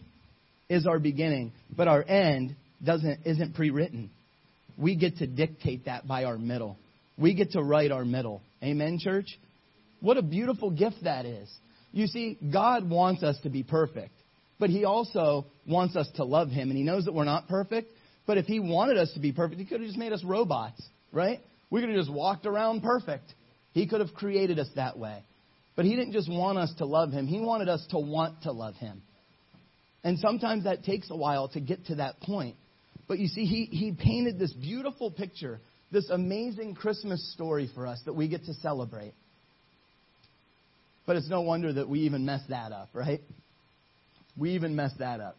is 0.68 0.86
our 0.86 0.98
beginning, 0.98 1.52
but 1.74 1.88
our 1.88 2.02
end 2.02 2.54
doesn't 2.84 3.20
isn't 3.24 3.54
pre-written. 3.54 4.10
We 4.76 4.96
get 4.96 5.18
to 5.18 5.26
dictate 5.26 5.86
that 5.86 6.06
by 6.06 6.24
our 6.24 6.36
middle. 6.36 6.76
We 7.16 7.34
get 7.34 7.52
to 7.52 7.62
write 7.62 7.90
our 7.92 8.04
middle. 8.04 8.42
Amen, 8.62 8.98
church? 9.00 9.38
What 10.00 10.18
a 10.18 10.22
beautiful 10.22 10.70
gift 10.70 11.04
that 11.04 11.24
is. 11.24 11.50
You 11.92 12.06
see, 12.06 12.36
God 12.52 12.88
wants 12.88 13.22
us 13.22 13.38
to 13.44 13.48
be 13.48 13.62
perfect, 13.62 14.12
but 14.58 14.70
He 14.70 14.84
also 14.84 15.46
wants 15.66 15.96
us 15.96 16.08
to 16.16 16.24
love 16.24 16.48
Him, 16.48 16.70
and 16.70 16.76
He 16.76 16.84
knows 16.84 17.04
that 17.04 17.14
we're 17.14 17.24
not 17.24 17.48
perfect. 17.48 17.90
But 18.26 18.38
if 18.38 18.46
He 18.46 18.60
wanted 18.60 18.96
us 18.96 19.12
to 19.14 19.20
be 19.20 19.32
perfect, 19.32 19.60
He 19.60 19.66
could 19.66 19.80
have 19.80 19.88
just 19.88 19.98
made 19.98 20.12
us 20.12 20.24
robots, 20.24 20.82
right? 21.12 21.40
We 21.70 21.80
could 21.80 21.90
have 21.90 21.98
just 21.98 22.12
walked 22.12 22.46
around 22.46 22.82
perfect. 22.82 23.24
He 23.72 23.86
could 23.86 24.00
have 24.00 24.14
created 24.14 24.58
us 24.58 24.68
that 24.76 24.98
way. 24.98 25.22
But 25.74 25.84
He 25.84 25.94
didn't 25.94 26.12
just 26.12 26.30
want 26.30 26.58
us 26.58 26.72
to 26.78 26.86
love 26.86 27.12
Him, 27.12 27.26
He 27.26 27.40
wanted 27.40 27.68
us 27.68 27.86
to 27.90 27.98
want 27.98 28.42
to 28.42 28.52
love 28.52 28.74
Him. 28.76 29.02
And 30.02 30.18
sometimes 30.18 30.64
that 30.64 30.84
takes 30.84 31.10
a 31.10 31.16
while 31.16 31.48
to 31.48 31.60
get 31.60 31.86
to 31.86 31.96
that 31.96 32.20
point. 32.20 32.56
But 33.08 33.18
you 33.18 33.28
see, 33.28 33.44
He, 33.44 33.64
he 33.64 33.92
painted 33.92 34.38
this 34.38 34.52
beautiful 34.52 35.10
picture, 35.10 35.60
this 35.92 36.08
amazing 36.10 36.74
Christmas 36.74 37.32
story 37.34 37.70
for 37.74 37.86
us 37.86 38.00
that 38.06 38.14
we 38.14 38.28
get 38.28 38.44
to 38.46 38.54
celebrate. 38.54 39.14
But 41.06 41.16
it's 41.16 41.28
no 41.28 41.42
wonder 41.42 41.72
that 41.72 41.88
we 41.88 42.00
even 42.00 42.26
mess 42.26 42.42
that 42.48 42.72
up, 42.72 42.88
right? 42.92 43.20
We 44.38 44.50
even 44.52 44.76
mess 44.76 44.92
that 44.98 45.20
up. 45.20 45.36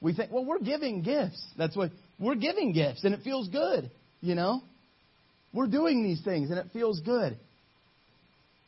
We 0.00 0.14
think, 0.14 0.30
well, 0.30 0.44
we're 0.44 0.60
giving 0.60 1.02
gifts. 1.02 1.42
That's 1.56 1.76
what 1.76 1.90
we're 2.18 2.34
giving 2.34 2.72
gifts, 2.72 3.04
and 3.04 3.14
it 3.14 3.20
feels 3.22 3.48
good, 3.48 3.90
you 4.20 4.34
know? 4.34 4.62
We're 5.52 5.66
doing 5.66 6.02
these 6.02 6.22
things, 6.22 6.50
and 6.50 6.58
it 6.58 6.66
feels 6.72 7.00
good. 7.00 7.36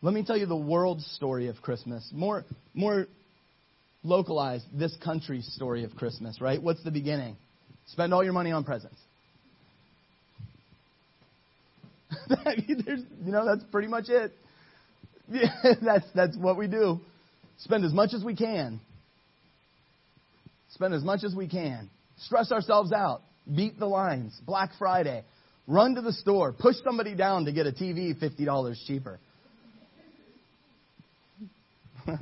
Let 0.01 0.15
me 0.15 0.25
tell 0.25 0.37
you 0.37 0.47
the 0.47 0.57
world's 0.57 1.05
story 1.17 1.49
of 1.49 1.61
Christmas. 1.61 2.09
More, 2.15 2.45
more 2.73 3.07
localized, 4.03 4.65
this 4.73 4.97
country's 5.03 5.47
story 5.55 5.85
of 5.85 5.95
Christmas, 5.97 6.41
right? 6.41 6.63
What's 6.63 6.83
the 6.85 6.91
beginning? 6.91 7.37
Spend 7.89 8.15
all 8.15 8.23
your 8.23 8.33
money 8.33 8.53
on 8.53 8.65
presents. 8.65 8.99
you 12.67 13.33
know, 13.33 13.45
that's 13.45 13.65
pretty 13.71 13.89
much 13.89 14.09
it. 14.09 14.33
Yeah, 15.31 15.51
that's, 15.83 16.07
that's 16.15 16.37
what 16.37 16.57
we 16.57 16.69
do. 16.69 17.01
Spend 17.59 17.85
as 17.85 17.93
much 17.93 18.15
as 18.15 18.23
we 18.23 18.37
can. 18.37 18.81
Spend 20.71 20.95
as 20.95 21.03
much 21.03 21.25
as 21.25 21.35
we 21.35 21.49
can. 21.49 21.91
Stress 22.19 22.53
ourselves 22.53 22.93
out. 22.93 23.23
Beat 23.55 23.79
the 23.79 23.87
lines. 23.87 24.39
Black 24.47 24.71
Friday. 24.79 25.25
Run 25.67 25.95
to 25.95 26.01
the 26.03 26.13
store. 26.13 26.53
Push 26.53 26.77
somebody 26.85 27.15
down 27.15 27.45
to 27.47 27.53
get 27.53 27.67
a 27.67 27.73
TV 27.73 28.15
$50 28.19 28.75
cheaper. 28.87 29.19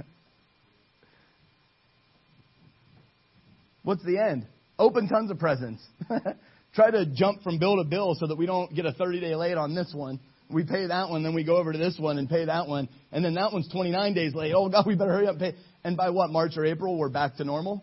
What's 3.83 4.05
the 4.05 4.19
end? 4.19 4.47
Open 4.79 5.09
tons 5.09 5.31
of 5.31 5.39
presents. 5.39 5.81
Try 6.75 6.91
to 6.91 7.07
jump 7.07 7.43
from 7.43 7.59
bill 7.59 7.77
to 7.77 7.85
bill 7.85 8.17
so 8.19 8.27
that 8.27 8.37
we 8.37 8.45
don't 8.45 8.75
get 8.75 8.85
a 8.85 8.93
30 8.93 9.21
day 9.21 9.35
late 9.35 9.57
on 9.57 9.75
this 9.75 9.93
one. 9.95 10.21
We 10.51 10.65
pay 10.65 10.87
that 10.87 11.09
one, 11.09 11.23
then 11.23 11.35
we 11.35 11.43
go 11.43 11.57
over 11.57 11.73
to 11.73 11.79
this 11.79 11.97
one 11.99 12.19
and 12.19 12.29
pay 12.29 12.45
that 12.45 12.69
one, 12.69 12.89
and 13.11 13.25
then 13.25 13.35
that 13.35 13.53
one's 13.53 13.69
29 13.69 14.15
days 14.15 14.33
late. 14.35 14.53
Oh 14.55 14.69
God, 14.69 14.87
we 14.87 14.95
better 14.95 15.11
hurry 15.13 15.27
up 15.27 15.33
and 15.33 15.41
pay. 15.41 15.55
And 15.83 15.97
by 15.97 16.11
what, 16.11 16.31
March 16.31 16.53
or 16.57 16.65
April, 16.65 16.97
we're 16.97 17.09
back 17.09 17.37
to 17.37 17.45
normal? 17.45 17.83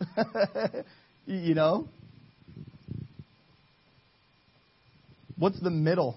you 1.26 1.54
know? 1.54 1.88
What's 5.36 5.60
the 5.60 5.70
middle? 5.70 6.16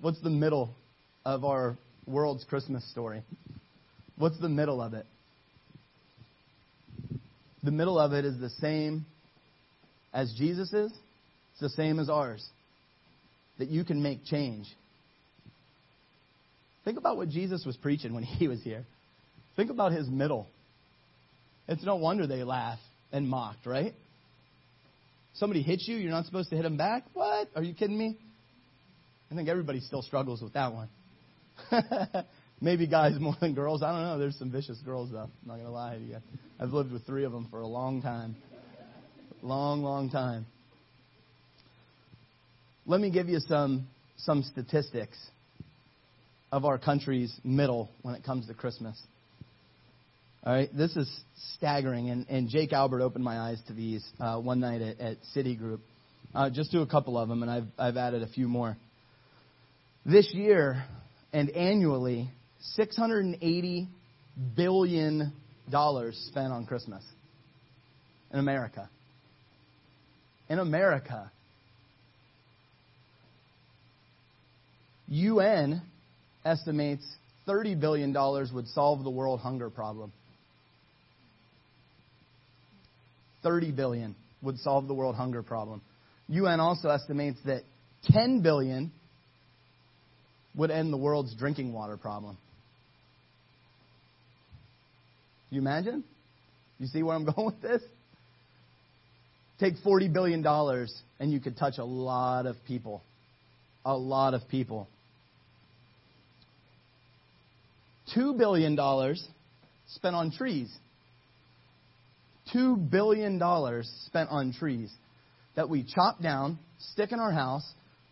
What's 0.00 0.20
the 0.20 0.30
middle 0.30 0.70
of 1.24 1.44
our 1.44 1.76
world's 2.06 2.44
Christmas 2.44 2.88
story? 2.90 3.22
What's 4.16 4.38
the 4.38 4.48
middle 4.48 4.80
of 4.80 4.94
it? 4.94 5.06
The 7.62 7.70
middle 7.70 7.98
of 7.98 8.12
it 8.12 8.24
is 8.24 8.38
the 8.38 8.50
same 8.50 9.06
as 10.12 10.32
Jesus 10.36 10.72
is. 10.72 10.92
It's 11.52 11.60
the 11.60 11.68
same 11.70 11.98
as 11.98 12.08
ours 12.08 12.44
that 13.58 13.68
you 13.68 13.84
can 13.84 14.02
make 14.02 14.24
change. 14.24 14.66
Think 16.84 16.98
about 16.98 17.16
what 17.16 17.28
Jesus 17.28 17.64
was 17.64 17.76
preaching 17.76 18.14
when 18.14 18.22
he 18.24 18.48
was 18.48 18.62
here. 18.62 18.84
Think 19.56 19.70
about 19.70 19.92
his 19.92 20.08
middle. 20.08 20.46
It's 21.68 21.84
no 21.84 21.96
wonder 21.96 22.26
they 22.26 22.44
laugh 22.44 22.78
and 23.12 23.28
mocked, 23.28 23.66
right? 23.66 23.92
Somebody 25.34 25.62
hits 25.62 25.86
you, 25.86 25.96
you're 25.96 26.10
not 26.10 26.24
supposed 26.24 26.50
to 26.50 26.56
hit 26.56 26.62
them 26.62 26.76
back? 26.76 27.04
What? 27.12 27.48
Are 27.54 27.62
you 27.62 27.74
kidding 27.74 27.98
me? 27.98 28.16
I 29.30 29.34
think 29.34 29.48
everybody 29.48 29.80
still 29.80 30.02
struggles 30.02 30.40
with 30.40 30.54
that 30.54 30.72
one. 30.72 30.88
Maybe 32.60 32.86
guys 32.86 33.12
more 33.20 33.36
than 33.40 33.54
girls. 33.54 33.82
I 33.82 33.92
don't 33.92 34.02
know. 34.02 34.18
There's 34.18 34.38
some 34.38 34.50
vicious 34.50 34.78
girls, 34.84 35.10
though. 35.10 35.18
I'm 35.18 35.30
not 35.44 35.54
going 35.54 35.66
to 35.66 35.72
lie 35.72 35.96
to 35.96 36.00
you. 36.00 36.16
I've 36.58 36.70
lived 36.70 36.92
with 36.92 37.04
three 37.04 37.24
of 37.24 37.32
them 37.32 37.48
for 37.50 37.60
a 37.60 37.66
long 37.66 38.00
time. 38.00 38.36
Long, 39.42 39.82
long 39.82 40.10
time. 40.10 40.46
Let 42.86 43.00
me 43.00 43.10
give 43.10 43.28
you 43.28 43.40
some, 43.40 43.88
some 44.16 44.42
statistics 44.42 45.18
of 46.52 46.64
our 46.64 46.78
country's 46.78 47.34
middle 47.44 47.90
when 48.02 48.14
it 48.14 48.24
comes 48.24 48.46
to 48.46 48.54
Christmas. 48.54 48.96
All 50.46 50.52
right, 50.52 50.70
this 50.76 50.94
is 50.94 51.10
staggering, 51.56 52.08
and, 52.08 52.24
and 52.28 52.48
Jake 52.48 52.72
Albert 52.72 53.02
opened 53.02 53.24
my 53.24 53.36
eyes 53.36 53.60
to 53.66 53.72
these 53.72 54.06
uh, 54.20 54.38
one 54.38 54.60
night 54.60 54.80
at, 54.80 55.00
at 55.00 55.16
Citigroup. 55.34 55.80
Uh, 56.32 56.50
just 56.50 56.70
do 56.70 56.82
a 56.82 56.86
couple 56.86 57.18
of 57.18 57.28
them, 57.28 57.42
and 57.42 57.50
I've, 57.50 57.66
I've 57.76 57.96
added 57.96 58.22
a 58.22 58.28
few 58.28 58.46
more. 58.46 58.76
This 60.04 60.32
year 60.32 60.84
and 61.32 61.50
annually, 61.50 62.30
$680 62.78 63.88
billion 64.54 65.32
spent 66.12 66.52
on 66.52 66.66
Christmas 66.68 67.02
in 68.32 68.38
America. 68.38 68.88
In 70.48 70.60
America. 70.60 71.32
UN 75.08 75.82
estimates 76.44 77.04
$30 77.48 77.80
billion 77.80 78.14
would 78.54 78.68
solve 78.68 79.02
the 79.02 79.10
world 79.10 79.40
hunger 79.40 79.70
problem. 79.70 80.12
30 83.46 83.70
billion 83.70 84.16
would 84.42 84.58
solve 84.58 84.88
the 84.88 84.94
world 84.94 85.14
hunger 85.14 85.40
problem. 85.40 85.80
UN 86.26 86.58
also 86.58 86.88
estimates 86.88 87.38
that 87.46 87.62
10 88.10 88.42
billion 88.42 88.90
would 90.56 90.72
end 90.72 90.92
the 90.92 90.96
world's 90.96 91.32
drinking 91.36 91.72
water 91.72 91.96
problem. 91.96 92.36
You 95.50 95.60
imagine? 95.60 96.02
You 96.80 96.88
see 96.88 97.04
where 97.04 97.14
I'm 97.14 97.24
going 97.32 97.46
with 97.46 97.62
this? 97.62 97.82
Take 99.60 99.74
$40 99.76 100.12
billion 100.12 100.44
and 100.44 101.32
you 101.32 101.38
could 101.38 101.56
touch 101.56 101.74
a 101.78 101.84
lot 101.84 102.46
of 102.46 102.56
people. 102.66 103.00
A 103.84 103.96
lot 103.96 104.34
of 104.34 104.40
people. 104.50 104.88
$2 108.16 108.36
billion 108.36 108.76
spent 109.86 110.16
on 110.16 110.32
trees. 110.32 110.68
$2 112.54 112.90
billion 112.90 113.40
spent 114.06 114.30
on 114.30 114.52
trees 114.52 114.92
that 115.56 115.68
we 115.68 115.84
chop 115.84 116.22
down, 116.22 116.58
stick 116.78 117.12
in 117.12 117.18
our 117.18 117.32
house, 117.32 117.66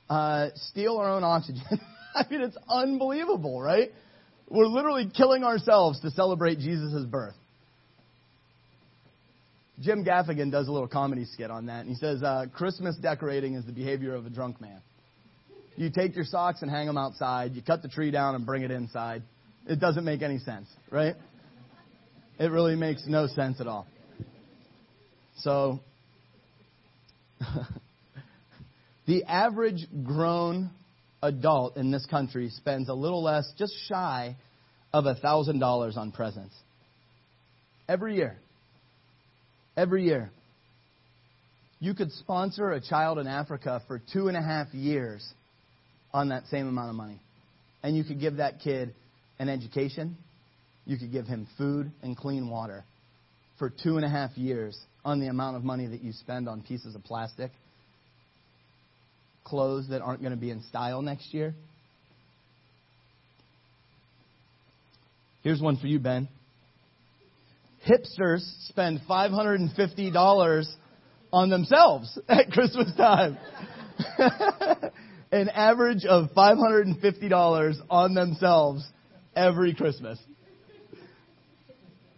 uh, 0.08 0.48
steal 0.54 0.96
our 0.98 1.10
own 1.10 1.24
oxygen. 1.24 1.62
I 2.14 2.24
mean, 2.30 2.40
it's 2.40 2.56
unbelievable, 2.68 3.60
right? 3.60 3.90
We're 4.48 4.66
literally 4.66 5.10
killing 5.14 5.44
ourselves 5.44 6.00
to 6.00 6.10
celebrate 6.10 6.58
Jesus' 6.58 7.04
birth. 7.04 7.34
Jim 9.80 10.04
Gaffigan 10.04 10.52
does 10.52 10.68
a 10.68 10.72
little 10.72 10.86
comedy 10.86 11.24
skit 11.24 11.50
on 11.50 11.66
that, 11.66 11.80
and 11.80 11.88
he 11.88 11.96
says, 11.96 12.22
uh, 12.22 12.46
Christmas 12.54 12.96
decorating 12.96 13.54
is 13.54 13.64
the 13.64 13.72
behavior 13.72 14.14
of 14.14 14.24
a 14.26 14.30
drunk 14.30 14.60
man. 14.60 14.80
You 15.76 15.90
take 15.90 16.14
your 16.14 16.24
socks 16.24 16.62
and 16.62 16.70
hang 16.70 16.86
them 16.86 16.96
outside, 16.96 17.54
you 17.54 17.62
cut 17.62 17.82
the 17.82 17.88
tree 17.88 18.12
down 18.12 18.36
and 18.36 18.46
bring 18.46 18.62
it 18.62 18.70
inside. 18.70 19.22
It 19.66 19.80
doesn't 19.80 20.04
make 20.04 20.22
any 20.22 20.38
sense, 20.38 20.68
right? 20.90 21.16
It 22.38 22.50
really 22.52 22.76
makes 22.76 23.04
no 23.06 23.26
sense 23.26 23.60
at 23.60 23.66
all. 23.66 23.86
So, 25.38 25.80
the 29.06 29.24
average 29.24 29.86
grown 30.04 30.70
adult 31.22 31.76
in 31.76 31.90
this 31.90 32.06
country 32.06 32.50
spends 32.50 32.88
a 32.88 32.94
little 32.94 33.22
less, 33.22 33.50
just 33.58 33.74
shy 33.88 34.36
of 34.92 35.04
$1,000 35.04 35.96
on 35.96 36.12
presents. 36.12 36.54
Every 37.88 38.16
year. 38.16 38.36
Every 39.76 40.04
year. 40.04 40.30
You 41.80 41.94
could 41.94 42.12
sponsor 42.12 42.70
a 42.70 42.80
child 42.80 43.18
in 43.18 43.26
Africa 43.26 43.82
for 43.86 44.00
two 44.12 44.28
and 44.28 44.36
a 44.36 44.42
half 44.42 44.72
years 44.72 45.26
on 46.12 46.28
that 46.28 46.46
same 46.46 46.68
amount 46.68 46.90
of 46.90 46.96
money. 46.96 47.20
And 47.82 47.96
you 47.96 48.04
could 48.04 48.20
give 48.20 48.36
that 48.36 48.60
kid 48.60 48.94
an 49.38 49.48
education. 49.48 50.16
You 50.86 50.96
could 50.96 51.12
give 51.12 51.26
him 51.26 51.48
food 51.58 51.90
and 52.02 52.16
clean 52.16 52.48
water 52.48 52.84
for 53.58 53.70
two 53.70 53.96
and 53.96 54.04
a 54.04 54.08
half 54.08 54.30
years 54.36 54.78
on 55.04 55.20
the 55.20 55.26
amount 55.26 55.56
of 55.56 55.64
money 55.64 55.86
that 55.86 56.02
you 56.02 56.12
spend 56.12 56.48
on 56.48 56.62
pieces 56.62 56.94
of 56.94 57.04
plastic, 57.04 57.50
clothes 59.44 59.88
that 59.90 60.00
aren't 60.00 60.20
going 60.20 60.32
to 60.32 60.38
be 60.38 60.50
in 60.50 60.62
style 60.62 61.02
next 61.02 61.34
year. 61.34 61.54
Here's 65.42 65.60
one 65.60 65.76
for 65.76 65.86
you, 65.86 65.98
Ben. 65.98 66.28
Hipsters 67.86 68.40
spend 68.68 69.00
$550 69.08 70.64
on 71.32 71.50
themselves 71.50 72.18
at 72.28 72.50
Christmas 72.50 72.94
time. 72.96 73.36
An 75.30 75.50
average 75.50 76.06
of 76.06 76.30
$550 76.34 77.74
on 77.90 78.14
themselves 78.14 78.88
every 79.36 79.74
Christmas. 79.74 80.18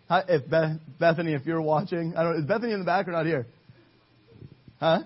If 0.09 0.49
Beth, 0.49 0.79
Bethany, 1.01 1.35
if 1.35 1.47
you're 1.47 1.61
watching, 1.61 2.15
I 2.17 2.23
don't. 2.23 2.37
Is 2.37 2.45
Bethany 2.45 2.73
in 2.73 2.79
the 2.81 2.85
back 2.85 3.09
or 3.09 3.13
not 3.13 3.27
here? 3.27 3.47
Huh? 4.79 5.01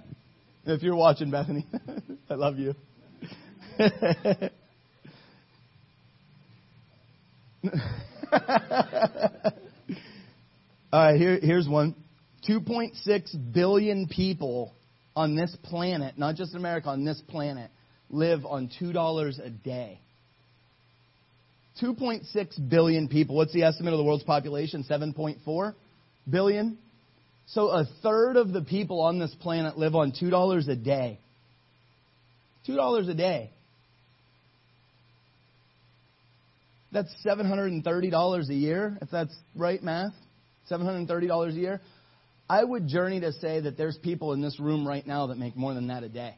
If 0.66 0.82
you're 0.82 0.96
watching, 0.96 1.30
Bethany, 1.30 1.66
I 2.30 2.34
love 2.34 2.58
you. 2.58 2.74
All 10.92 11.04
right, 11.04 11.16
here, 11.16 11.38
here's 11.40 11.68
one. 11.68 11.94
2.6 12.48 13.52
billion 13.52 14.08
people 14.08 14.74
on 15.16 15.36
this 15.36 15.54
planet, 15.62 16.18
not 16.18 16.34
just 16.34 16.52
in 16.52 16.58
America, 16.58 16.88
on 16.88 17.04
this 17.04 17.22
planet, 17.28 17.70
live 18.10 18.44
on 18.44 18.70
$2 18.80 19.46
a 19.46 19.50
day. 19.50 20.00
2.6 21.82 22.68
billion 22.68 23.08
people. 23.08 23.36
What's 23.36 23.52
the 23.52 23.62
estimate 23.62 23.92
of 23.92 23.98
the 23.98 24.04
world's 24.04 24.24
population? 24.24 24.84
7.4 24.88 25.74
billion? 26.28 26.78
So 27.46 27.68
a 27.68 27.84
third 28.02 28.36
of 28.36 28.52
the 28.52 28.62
people 28.62 29.00
on 29.00 29.18
this 29.18 29.34
planet 29.40 29.76
live 29.78 29.94
on 29.94 30.12
$2 30.12 30.68
a 30.68 30.76
day. 30.76 31.18
$2 32.68 33.08
a 33.08 33.14
day. 33.14 33.50
That's 36.92 37.12
$730 37.24 38.48
a 38.48 38.54
year, 38.54 38.98
if 39.00 39.10
that's 39.10 39.34
right 39.56 39.82
math. 39.82 40.12
$730 40.70 41.48
a 41.48 41.52
year. 41.52 41.80
I 42.48 42.64
would 42.64 42.88
journey 42.88 43.20
to 43.20 43.32
say 43.34 43.60
that 43.60 43.76
there's 43.76 43.96
people 43.98 44.32
in 44.32 44.40
this 44.40 44.58
room 44.58 44.86
right 44.86 45.06
now 45.06 45.28
that 45.28 45.38
make 45.38 45.56
more 45.56 45.72
than 45.72 45.86
that 45.88 46.02
a 46.02 46.08
day. 46.08 46.34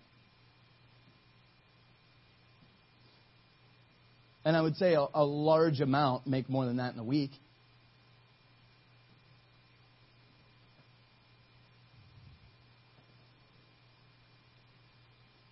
And 4.45 4.57
I 4.57 4.61
would 4.61 4.76
say 4.76 4.95
a, 4.95 5.07
a 5.14 5.24
large 5.24 5.80
amount 5.80 6.26
make 6.26 6.49
more 6.49 6.66
than 6.66 6.76
that 6.78 6.95
in 6.95 6.99
a 6.99 7.05
week. 7.05 7.30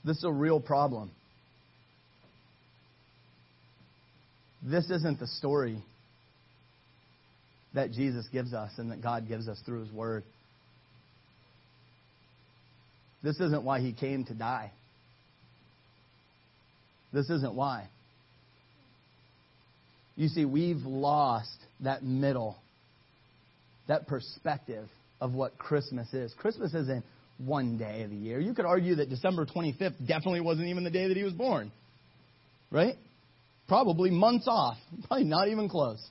This 0.05 0.17
is 0.17 0.25
a 0.25 0.33
real 0.33 0.61
problem. 0.61 1.11
This 4.63 4.91
isn't 4.91 5.21
the 5.21 5.27
story 5.27 5.83
that 7.75 7.93
Jesus 7.93 8.27
gives 8.33 8.53
us 8.53 8.73
and 8.79 8.91
that 8.91 9.03
God 9.03 9.29
gives 9.29 9.49
us 9.49 9.61
through 9.65 9.81
His 9.81 9.93
Word. 9.93 10.25
This 13.23 13.39
isn't 13.39 13.63
why 13.63 13.81
He 13.81 13.93
came 13.93 14.25
to 14.25 14.35
die. 14.35 14.73
This 17.13 17.29
isn't 17.31 17.55
why. 17.55 17.89
You 20.21 20.29
see, 20.29 20.45
we've 20.45 20.85
lost 20.85 21.57
that 21.81 22.03
middle, 22.03 22.59
that 23.89 24.07
perspective 24.07 24.87
of 25.19 25.33
what 25.33 25.57
Christmas 25.57 26.13
is. 26.13 26.35
Christmas 26.37 26.75
isn't 26.75 27.07
one 27.39 27.79
day 27.79 28.03
of 28.03 28.11
the 28.11 28.17
year. 28.17 28.39
You 28.39 28.53
could 28.53 28.67
argue 28.67 28.97
that 28.97 29.09
December 29.09 29.47
25th 29.47 29.95
definitely 30.07 30.43
wasn't 30.43 30.67
even 30.69 30.85
the 30.85 30.91
day 30.91 31.09
that 31.09 31.17
he 31.17 31.23
was 31.23 31.33
born. 31.33 31.73
Right? 32.71 32.97
Probably 33.67 34.11
months 34.11 34.47
off. 34.47 34.77
Probably 35.09 35.25
not 35.25 35.49
even 35.49 35.71
close. 35.71 36.07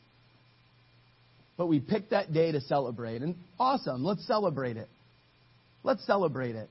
But 1.56 1.68
we 1.68 1.80
picked 1.80 2.10
that 2.10 2.34
day 2.34 2.52
to 2.52 2.62
celebrate. 2.62 3.22
And 3.22 3.36
awesome, 3.60 4.04
let's 4.04 4.26
celebrate 4.26 4.78
it. 4.78 4.90
Let's 5.84 6.04
celebrate 6.08 6.56
it. 6.56 6.68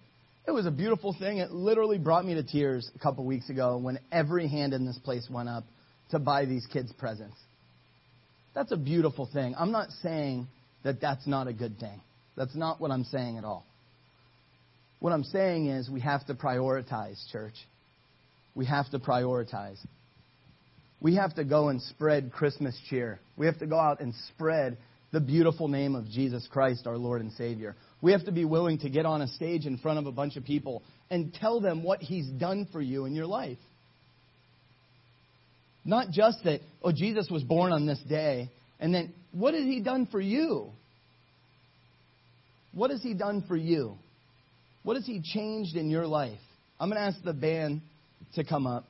It 0.48 0.50
was 0.50 0.66
a 0.66 0.72
beautiful 0.72 1.14
thing. 1.16 1.38
It 1.38 1.52
literally 1.52 1.98
brought 1.98 2.24
me 2.24 2.34
to 2.34 2.42
tears 2.42 2.90
a 2.96 2.98
couple 2.98 3.24
weeks 3.24 3.48
ago 3.48 3.78
when 3.78 4.00
every 4.10 4.48
hand 4.48 4.74
in 4.74 4.84
this 4.84 4.98
place 4.98 5.28
went 5.30 5.48
up 5.48 5.62
to 6.10 6.18
buy 6.18 6.44
these 6.44 6.66
kids 6.72 6.92
presents. 6.92 7.36
That's 8.54 8.72
a 8.72 8.76
beautiful 8.76 9.28
thing. 9.32 9.54
I'm 9.58 9.70
not 9.70 9.90
saying 10.02 10.48
that 10.84 11.00
that's 11.00 11.26
not 11.26 11.48
a 11.48 11.52
good 11.52 11.78
thing. 11.78 12.00
That's 12.36 12.54
not 12.54 12.80
what 12.80 12.90
I'm 12.90 13.04
saying 13.04 13.38
at 13.38 13.44
all. 13.44 13.64
What 15.00 15.12
I'm 15.12 15.24
saying 15.24 15.66
is 15.68 15.88
we 15.88 16.00
have 16.00 16.26
to 16.26 16.34
prioritize, 16.34 17.16
church. 17.30 17.54
We 18.54 18.66
have 18.66 18.90
to 18.90 18.98
prioritize. 18.98 19.78
We 21.00 21.14
have 21.16 21.34
to 21.36 21.44
go 21.44 21.68
and 21.68 21.80
spread 21.80 22.32
Christmas 22.32 22.76
cheer. 22.88 23.20
We 23.36 23.46
have 23.46 23.58
to 23.60 23.66
go 23.66 23.78
out 23.78 24.00
and 24.00 24.12
spread 24.34 24.78
the 25.12 25.20
beautiful 25.20 25.68
name 25.68 25.94
of 25.94 26.06
Jesus 26.08 26.46
Christ, 26.50 26.86
our 26.86 26.98
Lord 26.98 27.20
and 27.20 27.32
Savior. 27.32 27.76
We 28.02 28.12
have 28.12 28.24
to 28.24 28.32
be 28.32 28.44
willing 28.44 28.78
to 28.80 28.90
get 28.90 29.06
on 29.06 29.22
a 29.22 29.28
stage 29.28 29.64
in 29.64 29.78
front 29.78 29.98
of 29.98 30.06
a 30.06 30.12
bunch 30.12 30.36
of 30.36 30.44
people 30.44 30.82
and 31.10 31.32
tell 31.32 31.60
them 31.60 31.82
what 31.82 32.02
He's 32.02 32.26
done 32.26 32.66
for 32.72 32.82
you 32.82 33.04
in 33.04 33.14
your 33.14 33.26
life. 33.26 33.58
Not 35.88 36.10
just 36.10 36.44
that, 36.44 36.60
oh, 36.82 36.92
Jesus 36.92 37.30
was 37.30 37.42
born 37.42 37.72
on 37.72 37.86
this 37.86 37.98
day, 38.06 38.50
and 38.78 38.94
then 38.94 39.10
what 39.32 39.54
has 39.54 39.64
He 39.64 39.80
done 39.80 40.04
for 40.04 40.20
you? 40.20 40.68
What 42.74 42.90
has 42.90 43.02
He 43.02 43.14
done 43.14 43.42
for 43.48 43.56
you? 43.56 43.94
What 44.82 44.96
has 44.96 45.06
He 45.06 45.22
changed 45.22 45.76
in 45.76 45.88
your 45.88 46.06
life? 46.06 46.38
I'm 46.78 46.90
going 46.90 47.00
to 47.00 47.06
ask 47.06 47.24
the 47.24 47.32
band 47.32 47.80
to 48.34 48.44
come 48.44 48.66
up. 48.66 48.84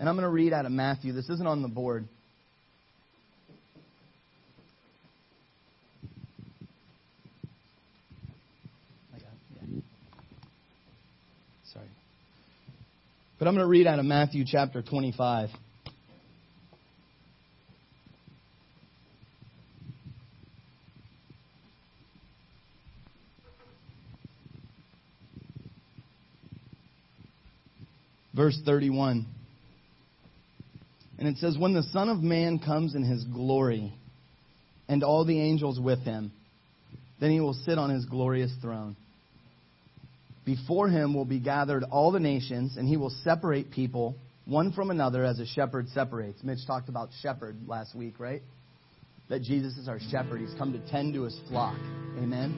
And 0.00 0.08
I'm 0.08 0.14
going 0.14 0.24
to 0.24 0.30
read 0.30 0.54
out 0.54 0.64
of 0.64 0.72
Matthew. 0.72 1.12
This 1.12 1.28
isn't 1.28 1.46
on 1.46 1.60
the 1.60 1.68
board. 1.68 2.08
Sorry. 11.74 11.84
But 13.46 13.50
I'm 13.50 13.56
going 13.58 13.64
to 13.66 13.70
read 13.70 13.86
out 13.86 14.00
of 14.00 14.04
Matthew 14.04 14.44
chapter 14.44 14.82
25. 14.82 15.50
Verse 28.34 28.60
31. 28.64 29.26
And 31.20 31.28
it 31.28 31.36
says, 31.36 31.56
When 31.56 31.72
the 31.72 31.84
Son 31.92 32.08
of 32.08 32.24
Man 32.24 32.58
comes 32.58 32.96
in 32.96 33.04
his 33.04 33.22
glory, 33.22 33.94
and 34.88 35.04
all 35.04 35.24
the 35.24 35.40
angels 35.40 35.78
with 35.78 36.00
him, 36.00 36.32
then 37.20 37.30
he 37.30 37.38
will 37.38 37.54
sit 37.54 37.78
on 37.78 37.90
his 37.90 38.06
glorious 38.06 38.50
throne. 38.60 38.96
Before 40.46 40.88
him 40.88 41.12
will 41.12 41.26
be 41.26 41.40
gathered 41.40 41.84
all 41.84 42.10
the 42.10 42.20
nations, 42.20 42.78
and 42.78 42.88
he 42.88 42.96
will 42.96 43.10
separate 43.22 43.70
people 43.70 44.16
one 44.46 44.72
from 44.72 44.90
another 44.90 45.24
as 45.24 45.38
a 45.40 45.46
shepherd 45.46 45.88
separates. 45.90 46.42
Mitch 46.42 46.60
talked 46.66 46.88
about 46.88 47.10
shepherd 47.20 47.56
last 47.66 47.94
week, 47.94 48.18
right? 48.18 48.40
That 49.28 49.42
Jesus 49.42 49.76
is 49.76 49.88
our 49.88 49.98
shepherd. 50.10 50.40
He's 50.40 50.54
come 50.56 50.72
to 50.72 50.78
tend 50.90 51.12
to 51.14 51.24
his 51.24 51.38
flock. 51.48 51.76
Amen? 52.16 52.54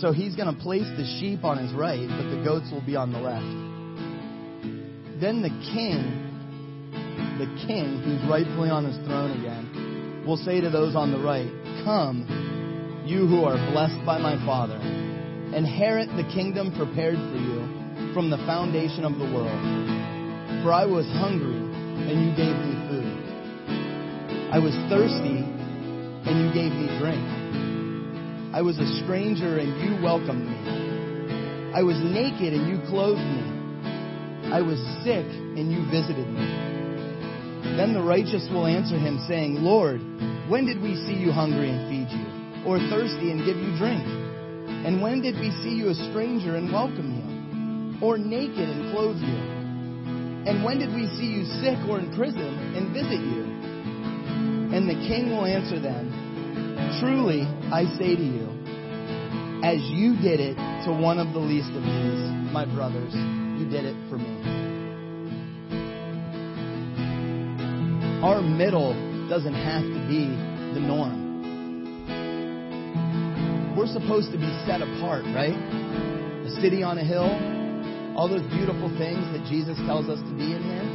So 0.00 0.12
he's 0.12 0.34
going 0.34 0.52
to 0.52 0.60
place 0.60 0.88
the 0.96 1.04
sheep 1.20 1.44
on 1.44 1.58
his 1.58 1.72
right, 1.72 2.08
but 2.08 2.30
the 2.34 2.42
goats 2.42 2.72
will 2.72 2.84
be 2.84 2.96
on 2.96 3.12
the 3.12 3.20
left. 3.20 3.44
Then 5.20 5.42
the 5.42 5.50
king 5.72 6.26
the 7.38 7.46
king 7.68 8.00
who's 8.00 8.30
rightfully 8.30 8.70
on 8.70 8.84
his 8.84 8.96
throne 9.04 9.38
again, 9.38 10.24
will 10.26 10.38
say 10.38 10.60
to 10.60 10.70
those 10.70 10.96
on 10.96 11.12
the 11.12 11.18
right, 11.18 11.48
Come, 11.84 13.04
you 13.06 13.26
who 13.26 13.44
are 13.44 13.56
blessed 13.72 14.04
by 14.06 14.18
my 14.18 14.36
Father, 14.46 14.80
inherit 15.54 16.08
the 16.16 16.26
kingdom 16.34 16.74
prepared 16.74 17.16
for 17.16 17.38
you 17.38 18.12
from 18.14 18.30
the 18.30 18.38
foundation 18.48 19.04
of 19.04 19.18
the 19.18 19.28
world. 19.30 19.60
For 20.64 20.72
I 20.72 20.86
was 20.86 21.06
hungry, 21.20 21.54
and 21.54 22.16
you 22.24 22.30
gave 22.34 22.56
me 22.56 22.72
food. 22.88 23.16
I 24.50 24.58
was 24.58 24.74
thirsty, 24.88 25.44
and 25.44 26.34
you 26.40 26.48
gave 26.54 26.72
me 26.72 26.88
drink. 26.98 27.22
I 28.54 28.62
was 28.62 28.78
a 28.78 28.88
stranger, 29.04 29.58
and 29.58 29.76
you 29.84 30.02
welcomed 30.02 30.48
me. 30.48 31.72
I 31.74 31.82
was 31.82 32.00
naked, 32.00 32.54
and 32.54 32.66
you 32.66 32.80
clothed 32.88 33.20
me. 33.20 33.44
I 34.50 34.62
was 34.62 34.80
sick, 35.04 35.26
and 35.26 35.70
you 35.70 35.84
visited 35.90 36.26
me. 36.26 36.46
Then 37.76 37.92
the 37.92 38.02
righteous 38.02 38.48
will 38.50 38.66
answer 38.66 38.98
him, 38.98 39.22
saying, 39.28 39.56
Lord, 39.60 40.00
when 40.48 40.64
did 40.64 40.80
we 40.80 40.94
see 41.04 41.14
you 41.14 41.32
hungry 41.32 41.68
and 41.68 41.84
feed 41.90 42.08
you, 42.16 42.26
or 42.64 42.78
thirsty 42.88 43.30
and 43.30 43.44
give 43.44 43.58
you 43.58 43.76
drink? 43.76 44.25
And 44.68 45.02
when 45.02 45.22
did 45.22 45.34
we 45.38 45.50
see 45.62 45.74
you 45.74 45.88
a 45.88 45.94
stranger 46.10 46.56
and 46.56 46.72
welcome 46.72 47.10
you, 47.14 48.06
or 48.06 48.18
naked 48.18 48.68
and 48.68 48.92
clothe 48.92 49.18
you? 49.18 49.40
And 50.46 50.62
when 50.62 50.78
did 50.78 50.94
we 50.94 51.08
see 51.18 51.26
you 51.26 51.44
sick 51.58 51.78
or 51.88 51.98
in 51.98 52.14
prison 52.14 52.76
and 52.76 52.94
visit 52.94 53.18
you? 53.18 53.42
And 54.76 54.88
the 54.88 54.94
king 55.08 55.30
will 55.30 55.44
answer 55.44 55.80
them, 55.80 56.12
Truly, 57.00 57.42
I 57.72 57.84
say 57.98 58.14
to 58.14 58.22
you, 58.22 58.46
as 59.64 59.80
you 59.90 60.14
did 60.22 60.38
it 60.38 60.54
to 60.86 60.92
one 60.92 61.18
of 61.18 61.32
the 61.32 61.40
least 61.40 61.70
of 61.70 61.82
these, 61.82 62.52
my 62.52 62.64
brothers, 62.64 63.14
you 63.58 63.68
did 63.68 63.84
it 63.84 63.96
for 64.08 64.18
me. 64.18 64.66
Our 68.22 68.42
middle 68.42 68.94
doesn't 69.28 69.54
have 69.54 69.82
to 69.82 70.08
be 70.08 70.26
the 70.74 70.80
norm. 70.80 71.25
We're 73.76 73.92
supposed 73.92 74.32
to 74.32 74.38
be 74.38 74.48
set 74.64 74.80
apart, 74.80 75.24
right? 75.36 75.52
A 75.52 76.50
city 76.62 76.82
on 76.82 76.96
a 76.96 77.04
hill, 77.04 77.28
all 78.16 78.26
those 78.26 78.40
beautiful 78.48 78.88
things 78.96 79.20
that 79.36 79.44
Jesus 79.50 79.76
tells 79.84 80.08
us 80.08 80.18
to 80.18 80.32
be 80.32 80.56
in 80.56 80.62
here. 80.64 80.88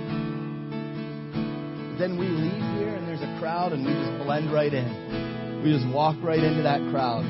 Then 2.00 2.18
we 2.18 2.26
leave 2.26 2.66
here 2.82 2.96
and 2.96 3.08
there's 3.08 3.22
a 3.22 3.38
crowd 3.40 3.72
and 3.74 3.86
we 3.86 3.94
just 3.94 4.26
blend 4.26 4.52
right 4.52 4.74
in. 4.74 5.62
We 5.64 5.72
just 5.72 5.86
walk 5.94 6.18
right 6.24 6.42
into 6.42 6.64
that 6.64 6.82
crowd, 6.90 7.22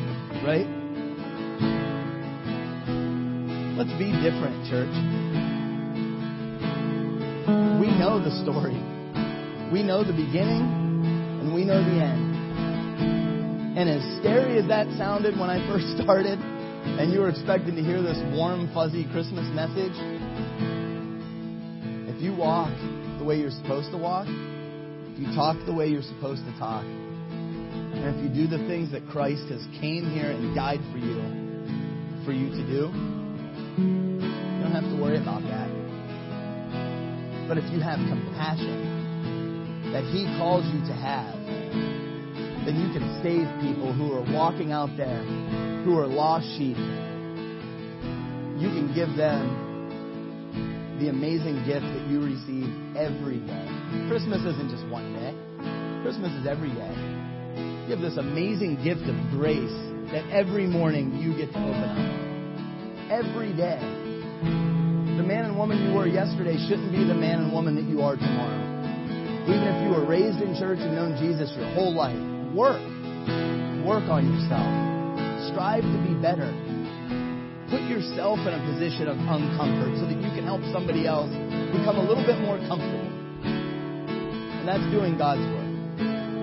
right? 0.47 0.63
Let's 3.75 3.91
be 3.99 4.07
different, 4.23 4.71
church. 4.71 4.95
We 7.75 7.91
know 7.99 8.23
the 8.23 8.31
story. 8.47 8.79
We 9.73 9.83
know 9.83 10.05
the 10.05 10.13
beginning 10.15 10.63
and 11.43 11.53
we 11.53 11.65
know 11.65 11.83
the 11.83 11.99
end. 11.99 12.31
And 13.71 13.87
as 13.87 14.03
scary 14.19 14.59
as 14.59 14.67
that 14.67 14.85
sounded 14.97 15.39
when 15.39 15.49
I 15.49 15.65
first 15.71 15.87
started, 16.03 16.37
and 16.37 17.13
you 17.13 17.21
were 17.21 17.29
expecting 17.29 17.75
to 17.75 17.81
hear 17.81 18.01
this 18.01 18.19
warm, 18.35 18.69
fuzzy 18.73 19.07
Christmas 19.11 19.47
message, 19.55 19.95
if 22.11 22.21
you 22.21 22.35
walk 22.35 22.75
the 23.17 23.23
way 23.23 23.37
you're 23.39 23.55
supposed 23.63 23.91
to 23.91 23.97
walk, 23.97 24.27
if 24.27 25.19
you 25.19 25.27
talk 25.33 25.55
the 25.65 25.73
way 25.73 25.87
you're 25.87 26.01
supposed 26.03 26.43
to 26.43 26.51
talk, 26.59 26.83
and 26.83 28.03
if 28.11 28.19
you 28.19 28.27
do 28.27 28.45
the 28.45 28.59
things 28.67 28.91
that 28.91 29.07
Christ 29.07 29.47
has 29.47 29.63
came 29.79 30.11
here 30.11 30.31
and 30.31 30.53
died 30.53 30.81
for 30.91 30.97
you, 30.97 31.23
for 32.25 32.33
you 32.33 32.49
to 32.51 32.63
do, 32.67 32.91
you 33.79 34.59
don't 34.59 34.75
have 34.75 34.83
to 34.83 34.99
worry 35.01 35.15
about 35.15 35.43
that. 35.43 35.71
But 37.47 37.57
if 37.57 37.71
you 37.71 37.79
have 37.79 37.99
compassion 38.03 39.91
that 39.93 40.03
He 40.11 40.25
calls 40.37 40.65
you 40.75 40.81
to 40.87 40.93
have, 40.93 41.39
then 42.65 42.77
you 42.77 42.93
can 42.93 43.21
save 43.23 43.47
people 43.61 43.93
who 43.93 44.13
are 44.13 44.25
walking 44.33 44.71
out 44.71 44.95
there, 44.97 45.23
who 45.83 45.97
are 45.97 46.07
lost 46.07 46.45
sheep. 46.57 46.77
You 48.61 48.69
can 48.69 48.93
give 48.93 49.17
them 49.17 49.71
the 51.01 51.09
amazing 51.09 51.65
gift 51.65 51.81
that 51.81 52.05
you 52.07 52.21
receive 52.21 52.69
every 52.95 53.39
day. 53.41 53.65
Christmas 54.07 54.45
isn't 54.45 54.69
just 54.69 54.85
one 54.93 55.13
day, 55.17 55.33
Christmas 56.03 56.31
is 56.37 56.45
every 56.45 56.69
day. 56.69 56.93
You 57.89 57.97
have 57.97 58.01
this 58.05 58.17
amazing 58.17 58.83
gift 58.83 59.01
of 59.09 59.17
grace 59.33 59.73
that 60.13 60.29
every 60.29 60.67
morning 60.67 61.17
you 61.17 61.35
get 61.35 61.51
to 61.51 61.59
open 61.59 61.83
up. 61.83 61.97
Every 63.09 63.51
day. 63.51 63.81
The 65.17 65.25
man 65.27 65.45
and 65.45 65.57
woman 65.57 65.81
you 65.83 65.93
were 65.97 66.07
yesterday 66.07 66.55
shouldn't 66.69 66.91
be 66.91 67.03
the 67.03 67.17
man 67.17 67.41
and 67.41 67.51
woman 67.51 67.75
that 67.75 67.85
you 67.85 68.01
are 68.01 68.15
tomorrow. 68.15 68.61
Even 69.49 69.65
if 69.65 69.83
you 69.83 69.89
were 69.89 70.05
raised 70.05 70.39
in 70.39 70.55
church 70.55 70.79
and 70.79 70.95
known 70.95 71.17
Jesus 71.17 71.51
your 71.57 71.67
whole 71.73 71.93
life, 71.93 72.30
work. 72.53 72.81
Work 73.85 74.07
on 74.11 74.27
yourself. 74.27 74.67
Strive 75.51 75.83
to 75.83 75.99
be 76.05 76.13
better. 76.21 76.49
Put 77.71 77.81
yourself 77.87 78.39
in 78.43 78.51
a 78.51 78.61
position 78.67 79.07
of 79.07 79.17
uncomfort 79.17 79.95
so 79.99 80.05
that 80.05 80.19
you 80.19 80.29
can 80.35 80.43
help 80.43 80.61
somebody 80.71 81.07
else 81.07 81.31
become 81.71 81.97
a 81.97 82.03
little 82.03 82.25
bit 82.25 82.39
more 82.39 82.59
comfortable. 82.67 83.07
And 83.43 84.67
that's 84.67 84.83
doing 84.91 85.17
God's 85.17 85.41
work. 85.55 85.60